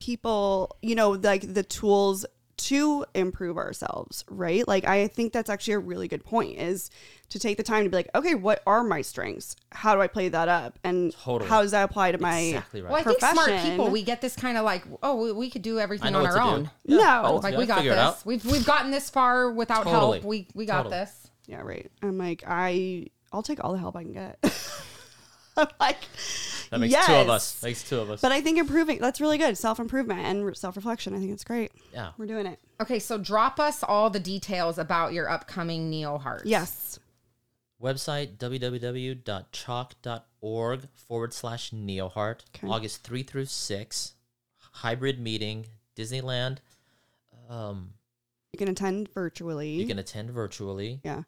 [0.00, 2.26] people, you know, like the tools
[2.58, 4.66] to improve ourselves, right?
[4.66, 6.90] Like I think that's actually a really good point is
[7.28, 9.56] to take the time to be like, okay, what are my strengths?
[9.72, 10.78] How do I play that up?
[10.84, 11.50] And Totally.
[11.50, 12.90] how does that apply to my Exactly right.
[12.90, 15.62] Well, I think smart people, we get this kind of like, oh, we, we could
[15.62, 16.70] do everything on our own.
[16.84, 17.02] Yeah, No.
[17.04, 17.58] I know what to Like do.
[17.58, 17.96] we got this.
[17.98, 18.24] out.
[18.26, 20.18] We've we've gotten this far without Totally.
[20.20, 20.24] help.
[20.24, 20.96] We we got Totally.
[20.98, 21.30] this.
[21.46, 21.90] Yeah, right.
[22.02, 24.38] I'm like, I I'll take all the help I can get.
[25.58, 25.98] I'm like
[26.70, 27.28] That makes two of yes.
[27.28, 27.62] us.
[27.62, 28.20] Makes two of us.
[28.20, 29.56] But I think improving that's really good.
[29.56, 31.14] Self improvement and self reflection.
[31.14, 31.72] I think it's great.
[31.92, 32.10] yeah.
[32.18, 32.58] We're doing it.
[32.80, 36.42] Okay, so drop us all the details about your upcoming NeoHeart.
[36.44, 36.98] Yes.
[37.82, 38.36] Website
[39.66, 42.40] www.choc.org forward slash neoheart.
[42.54, 42.66] Okay.
[42.68, 44.14] August 3 through 6.
[44.72, 45.66] Hybrid meeting,
[45.96, 46.58] Disneyland.
[47.48, 47.92] Um,
[48.52, 49.70] You can attend virtually.
[49.70, 51.00] you can attend virtually.
[51.04, 51.22] yeah.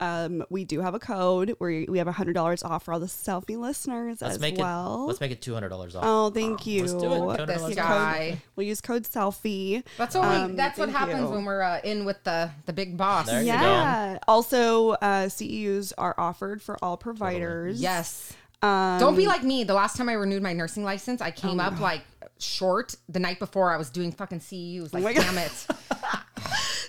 [0.00, 3.06] Um, we do have a code where we have hundred dollars off for all the
[3.06, 5.04] Cellfie listeners Let's as make well.
[5.04, 6.04] it let's make it two hundred dollars off.
[6.06, 6.80] oh, thank you.
[6.80, 7.46] Let's do it.
[7.46, 8.28] This Let's guy.
[8.30, 9.84] code- we'll use code Cellfie.
[9.98, 11.28] That's what we, Um, that's what happens you.
[11.28, 13.26] when we're uh, in with the the big boss.
[13.26, 13.52] There you go.
[13.52, 14.18] Yeah.
[14.26, 17.80] Also, uh, CEUs are offered for all providers.
[17.80, 18.32] Yes.
[18.62, 19.64] Um, Don't be like me.
[19.64, 22.02] The last time I renewed my nursing license, I came up like
[22.38, 24.92] short the night before I was doing fucking CEUs.
[24.92, 25.22] Like, my God.
[25.22, 25.66] damn it.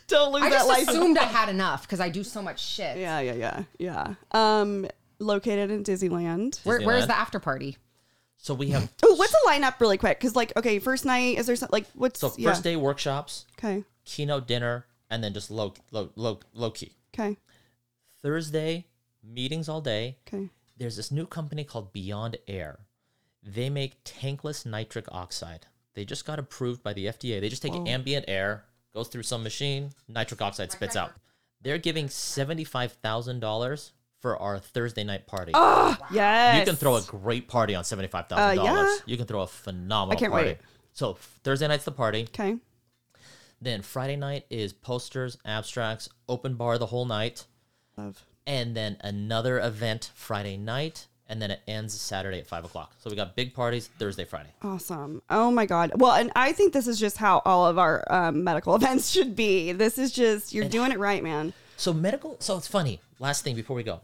[0.08, 0.90] don't lose I that just license.
[0.90, 2.98] assumed I had enough because I do so much shit.
[2.98, 4.14] Yeah, yeah, yeah, yeah.
[4.32, 4.88] Um,
[5.20, 6.64] located in Disneyland.
[6.66, 7.78] Where, where's the after party?
[8.38, 10.20] So we have Oh, what's the lineup really quick?
[10.20, 12.60] Because like, okay, first night is there some, like what's so first yeah.
[12.62, 16.94] day workshops, Okay, keynote dinner, and then just low low low low key.
[17.14, 17.38] okay,
[18.22, 18.86] Thursday,
[19.24, 20.18] meetings all day.
[20.28, 20.50] okay.
[20.78, 22.80] There's this new company called Beyond Air.
[23.44, 25.68] They make tankless nitric oxide.
[25.94, 27.40] They just got approved by the FDA.
[27.40, 28.64] They just take ambient air,
[28.94, 31.14] goes through some machine, nitric oxide spits out.
[31.62, 35.52] They're giving $75,000 for our Thursday night party.
[35.56, 38.32] Oh, Yes, You can throw a great party on $75,000.
[38.32, 38.98] Uh, yeah.
[39.06, 40.50] You can throw a phenomenal I can't party.
[40.50, 40.58] wait.
[40.94, 41.14] So
[41.44, 42.24] Thursday night's the party.
[42.24, 42.58] Okay,
[43.62, 47.46] Then Friday night is posters, abstracts, open bar the whole night.
[47.98, 48.24] love.
[48.46, 52.94] and then another event Friday night, and then it ends Saturday at five o'clock.
[53.00, 54.50] So we got big parties Thursday, Friday.
[54.62, 55.22] Awesome.
[55.30, 55.94] Oh my God.
[55.96, 59.36] Well, and I think this is just how all of our um, medical events should
[59.36, 59.72] be.
[59.72, 61.54] This is just, you're doing it right, man.
[61.78, 62.36] So medical.
[62.40, 63.00] So it's funny.
[63.18, 64.02] Last thing before we go.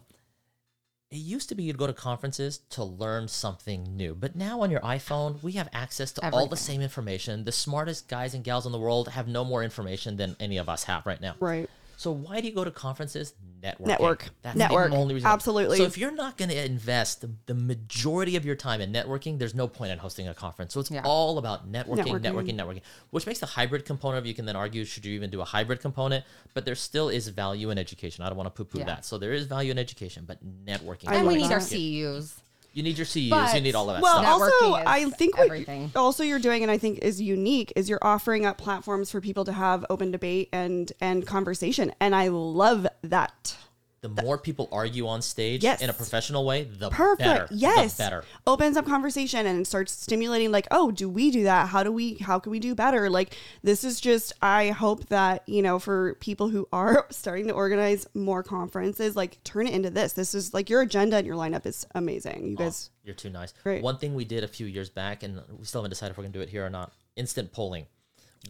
[1.10, 4.72] It used to be you'd go to conferences to learn something new, but now on
[4.72, 7.46] your iPhone we have access to all the same information.
[7.46, 10.68] The smartest guys and gals in the world have no more information than any of
[10.68, 11.36] us have right now.
[11.40, 11.70] Right.
[11.98, 13.34] So why do you go to conferences?
[13.62, 13.88] Networking.
[13.88, 14.30] Network.
[14.44, 14.92] That's Network.
[14.92, 15.28] the only reason.
[15.28, 15.78] Absolutely.
[15.78, 19.40] So if you're not going to invest the, the majority of your time in networking,
[19.40, 20.76] there's no point in hosting a conference.
[20.76, 21.02] So it's Yeah.
[21.04, 22.22] all about networking, Networking.
[22.22, 25.32] networking, networking, which makes the hybrid component of you can then argue should you even
[25.32, 26.24] do a hybrid component?
[26.54, 28.24] But there still is value in education.
[28.24, 28.86] I don't want to poo-poo Yeah.
[28.86, 29.04] that.
[29.06, 31.08] So there is value in education, but networking.
[31.10, 31.62] I And is we need our that.
[31.68, 32.34] CEUs.
[32.78, 33.32] You need your CEUs.
[33.32, 34.40] But- you need all of that Well, stuff.
[34.40, 38.46] also, I think what also you're doing, and I think is unique, is you're offering
[38.46, 43.58] up platforms for people to have open debate and and conversation, and I love that.
[44.02, 45.82] The more people argue on stage Yes.
[45.82, 47.20] in a professional way, the Perfect.
[47.20, 47.48] better.
[47.52, 47.98] yes.
[47.98, 48.24] The better.
[48.46, 51.70] Opens up conversation and starts stimulating like, oh, do we do that?
[51.70, 53.10] How do we how can we do better?
[53.10, 57.54] Like this is just I hope that, you know, for people who are starting to
[57.54, 60.14] organize more conferences, like turn it into this.
[60.14, 62.46] This is like your agenda and your lineup is amazing.
[62.52, 63.52] You guys You're too nice.
[63.64, 63.82] Great.
[63.82, 66.24] One thing we did a few years back, and we still haven't decided if we're
[66.26, 67.88] going to do it here or not instant polling.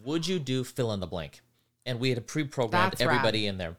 [0.03, 1.39] Would you do fill in the blank?
[1.85, 3.09] And we had pre programmed That's rad.
[3.15, 3.77] everybody in there.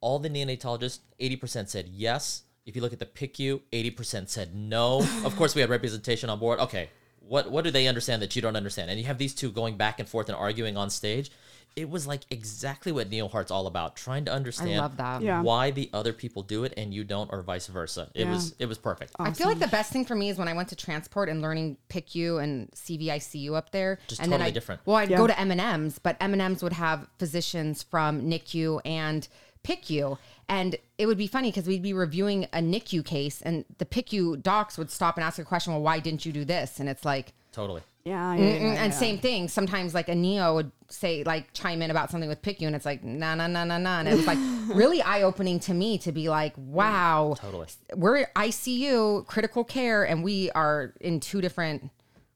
[0.00, 2.42] All the neonatologists, 80% said yes.
[2.66, 4.98] If you look at the PICU, 80% said no.
[5.24, 6.58] of course, we had representation on board.
[6.60, 8.90] Okay, what, what do they understand that you don't understand?
[8.90, 11.30] And you have these two going back and forth and arguing on stage.
[11.76, 15.22] It was like exactly what NeoHeart's all about, trying to understand love that.
[15.22, 15.42] Yeah.
[15.42, 18.08] why the other people do it and you don't, or vice versa.
[18.14, 18.32] It Yeah.
[18.32, 19.12] was it was perfect.
[19.18, 21.40] I feel like the best thing for me is when I went to transport and
[21.40, 24.00] learning PICU and CVICU up there.
[24.08, 24.80] Just and totally then I, different.
[24.86, 25.18] Well, I'd Yeah.
[25.18, 29.28] go to M and M's, but M and M's would have physicians from NICU and
[29.62, 30.18] PICU,
[30.48, 34.42] and it would be funny because we'd be reviewing a NICU case, and the PICU
[34.42, 35.72] docs would stop and ask a question.
[35.72, 36.80] Well, why didn't you do this?
[36.80, 37.32] And it's like.
[37.52, 37.82] Totally.
[38.04, 39.48] Yeah, yeah, yeah, Mm, and same thing.
[39.48, 42.86] Sometimes like a neo would say like chime in about something with PICU, and it's
[42.86, 44.38] like nah nah nah nah nah, and it was like
[44.74, 47.66] really eye opening to me to be like, wow, Totally.
[47.94, 51.90] we're ICU critical care, and we are in two different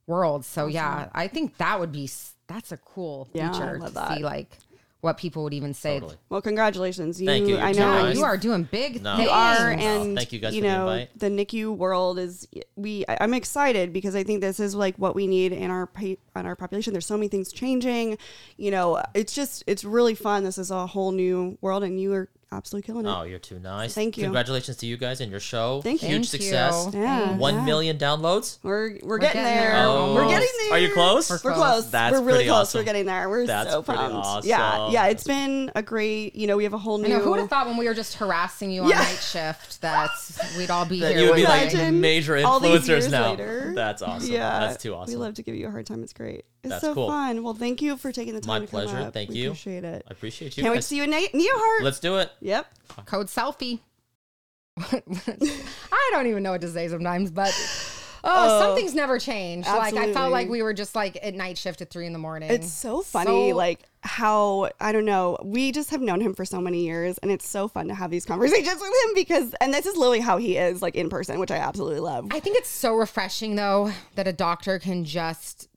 [0.06, 0.46] worlds.
[0.46, 2.10] So yeah, I think that would be
[2.48, 4.16] that's a cool feature love to that.
[4.18, 4.58] see like
[5.02, 5.98] what people would even say.
[5.98, 6.16] Totally.
[6.28, 7.20] Well, congratulations.
[7.20, 7.56] You, Thank you.
[7.56, 8.18] I You're know too.
[8.20, 9.16] You are doing big No.
[9.16, 9.24] things.
[9.26, 11.18] you are No, and thank you guys you for the know invite.
[11.18, 12.46] the NICU world is
[12.76, 15.86] we I- I'm excited because I think this is like what we need in our
[15.88, 18.16] pa- on our population there's so many things changing
[18.56, 22.12] you know it's just it's really fun this is a whole new world and you
[22.14, 23.08] are absolutely killing it.
[23.08, 23.94] Oh, you're too nice.
[23.94, 24.24] Thank you.
[24.24, 25.80] Congratulations to you guys and your show.
[25.82, 26.08] Thank you.
[26.08, 26.90] Huge success.
[26.92, 27.64] Yeah, One yeah.
[27.64, 28.58] million downloads.
[28.62, 29.72] We're we're, getting, getting there.
[29.72, 29.86] there.
[29.86, 30.14] Oh.
[30.14, 30.72] We're getting there.
[30.72, 31.30] Are you close?
[31.30, 31.56] We're We're close.
[31.56, 31.90] close.
[31.90, 32.68] That's We're really close.
[32.68, 32.78] awesome.
[32.80, 33.28] We're getting there.
[33.28, 34.46] We're That's so pretty pumped.
[34.46, 34.94] Yeah, awesome.
[34.94, 35.06] yeah.
[35.06, 36.34] It's been a great.
[36.36, 37.06] You know, we have a whole new.
[37.06, 38.98] I know who would have thought when we were just harassing you on Yeah.
[38.98, 40.10] night shift that
[40.58, 41.22] we'd all be That here.
[41.24, 43.30] you would be like major all these influencers years now.
[43.30, 43.72] later.
[43.74, 44.30] That's awesome.
[44.32, 45.14] Yeah, That's too awesome.
[45.14, 46.02] We love to give you a hard time.
[46.02, 46.44] It's great.
[46.64, 47.08] It's That's so cool.
[47.08, 47.42] fun.
[47.42, 48.62] Well, thank you for taking the time.
[48.62, 48.98] My to come pleasure.
[49.08, 49.12] up.
[49.12, 49.48] Thank We you.
[49.48, 50.04] Appreciate it.
[50.08, 50.62] I appreciate you.
[50.62, 51.82] Can't wait to see you in Ne- NeoHeart.
[51.82, 52.30] Let's do it.
[52.40, 52.66] Yep.
[53.06, 53.80] Code Cellfie.
[54.78, 57.50] I don't even know what to say sometimes, but
[58.24, 58.60] oh, oh.
[58.60, 59.66] some things never change.
[59.66, 62.18] Like I felt like we were just like at night shift at three in the
[62.18, 62.50] morning.
[62.50, 65.38] It's so funny, So- like how I don't know.
[65.44, 68.10] We just have known him for so many years, and it's so fun to have
[68.10, 71.38] these conversations with him because, and this is literally how he is, like in person,
[71.38, 72.26] which I absolutely love.
[72.30, 75.68] I think it's so refreshing though that a doctor can just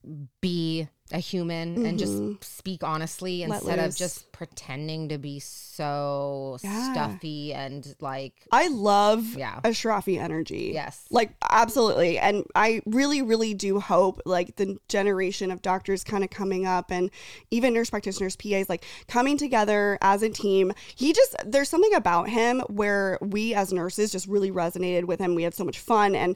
[0.41, 3.51] be a human and just speak honestly Mm-hmm.
[3.51, 6.93] Let instead of just pretending to be so Yeah.
[6.93, 9.59] stuffy and like I love Yeah.
[9.63, 10.71] Ashrafi energy.
[10.73, 11.05] Yes.
[11.11, 12.17] Like absolutely.
[12.17, 16.91] And I really, really do hope like the generation of doctors kind of coming up
[16.91, 17.11] and
[17.51, 20.71] even nurse practitioners, PAs, like coming together as a team.
[20.95, 25.35] He just there's something about him where we as nurses just really resonated with him.
[25.35, 26.35] We had so much fun and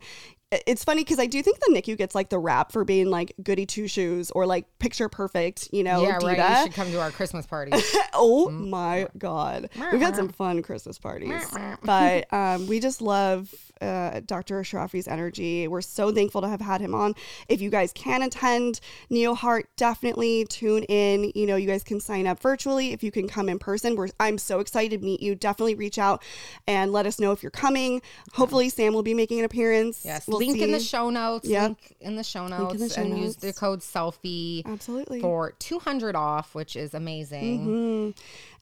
[0.51, 3.35] it's funny because I do think the NICU gets like the rap for being like
[3.43, 6.25] goody two shoes or like picture perfect, you know, yeah, diva.
[6.41, 6.57] right.
[6.59, 7.71] You should come to our Christmas party.
[8.21, 11.45] Oh my god, we've had some fun Christmas parties,
[11.83, 14.59] but um, we just love uh, Dr.
[14.61, 15.67] Ashrafi's energy.
[15.67, 17.13] We're so thankful to have had him on.
[17.47, 21.31] If you guys can attend NeoHeart, definitely tune in.
[21.35, 22.91] You know, you guys can sign up virtually.
[22.91, 25.35] If you can come in person, we're I'm so excited to meet you.
[25.35, 26.21] Definitely reach out
[26.67, 28.01] and let us know if you're coming.
[28.33, 30.03] Hopefully, Sam will be making an appearance.
[30.03, 30.27] Yes.
[30.27, 31.47] We'll link in the show notes.
[31.47, 31.63] Yep.
[31.63, 32.79] Link in the show notes.
[32.79, 35.21] the show and use the code Cellfie Absolutely.
[35.21, 37.67] for 200 off, which is amazing.
[37.67, 38.19] Mm-hmm.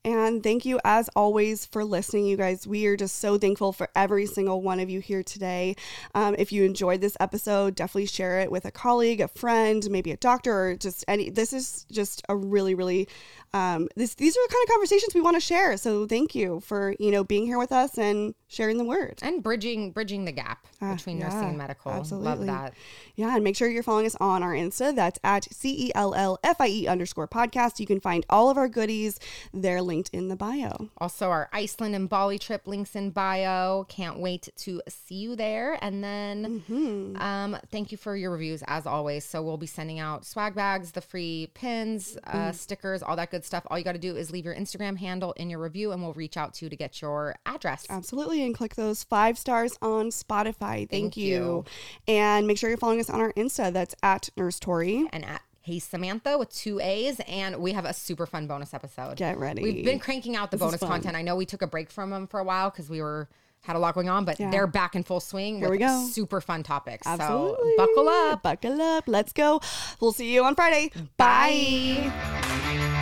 [0.08, 2.66] And thank you, as always, for listening, you guys.
[2.66, 5.76] We are just so thankful for every single one of you here today.
[6.16, 10.12] Um, if you enjoyed this episode, definitely share it with a colleague, a friend, maybe
[10.12, 11.30] a doctor, or just any.
[11.30, 13.10] This is just a really, really.
[13.54, 15.78] Um, this these are the kind of conversations we want to share.
[15.78, 19.20] So thank you for you know being here with us and sharing the word.
[19.22, 21.92] And bridging bridging the gap between nursing Ah, and medical.
[21.92, 22.30] absolutely.
[22.30, 22.74] Love that.
[23.16, 24.96] Yeah, and make sure you're following us on our Insta.
[24.96, 27.80] That's at C E L L F I E underscore podcast.
[27.80, 29.20] You can find all of our goodies.
[29.54, 30.90] They're linked in the bio.
[31.00, 33.86] Also, our Iceland and Bali trip links in bio.
[33.90, 35.78] Can't wait to see you there.
[35.82, 37.22] And then, Mm-hmm.
[37.22, 39.26] um, thank you for your reviews as always.
[39.26, 42.38] So we'll be sending out swag bags, the free pins, Mm-hmm.
[42.38, 43.66] uh, stickers, all that good stuff.
[43.70, 46.14] All you got to do is leave your Instagram handle in your review, and we'll
[46.14, 47.86] reach out to you to get your address.
[47.90, 48.44] Absolutely.
[48.44, 50.56] And click those five stars on Spotify.
[50.58, 51.26] Thank, Thank you.
[51.28, 51.66] you.
[52.08, 53.72] And make sure you're following us on our Insta.
[53.74, 55.08] That's at Nurse Tori.
[55.12, 59.18] and at Hey Samantha with two A's, and we have a super fun bonus episode.
[59.18, 59.62] Get ready.
[59.62, 61.18] We've been cranking out the This bonus content.
[61.18, 63.28] I know we took a break from them for a while because we were
[63.64, 66.08] had a lot going on, but they're back in full swing Here with we go.
[66.10, 67.06] super fun topics.
[67.06, 67.74] Absolutely.
[67.76, 68.44] So buckle up.
[68.44, 69.04] Buckle up.
[69.08, 69.60] Let's go.
[70.00, 70.90] We'll see you on Friday.
[71.18, 72.94] Bye.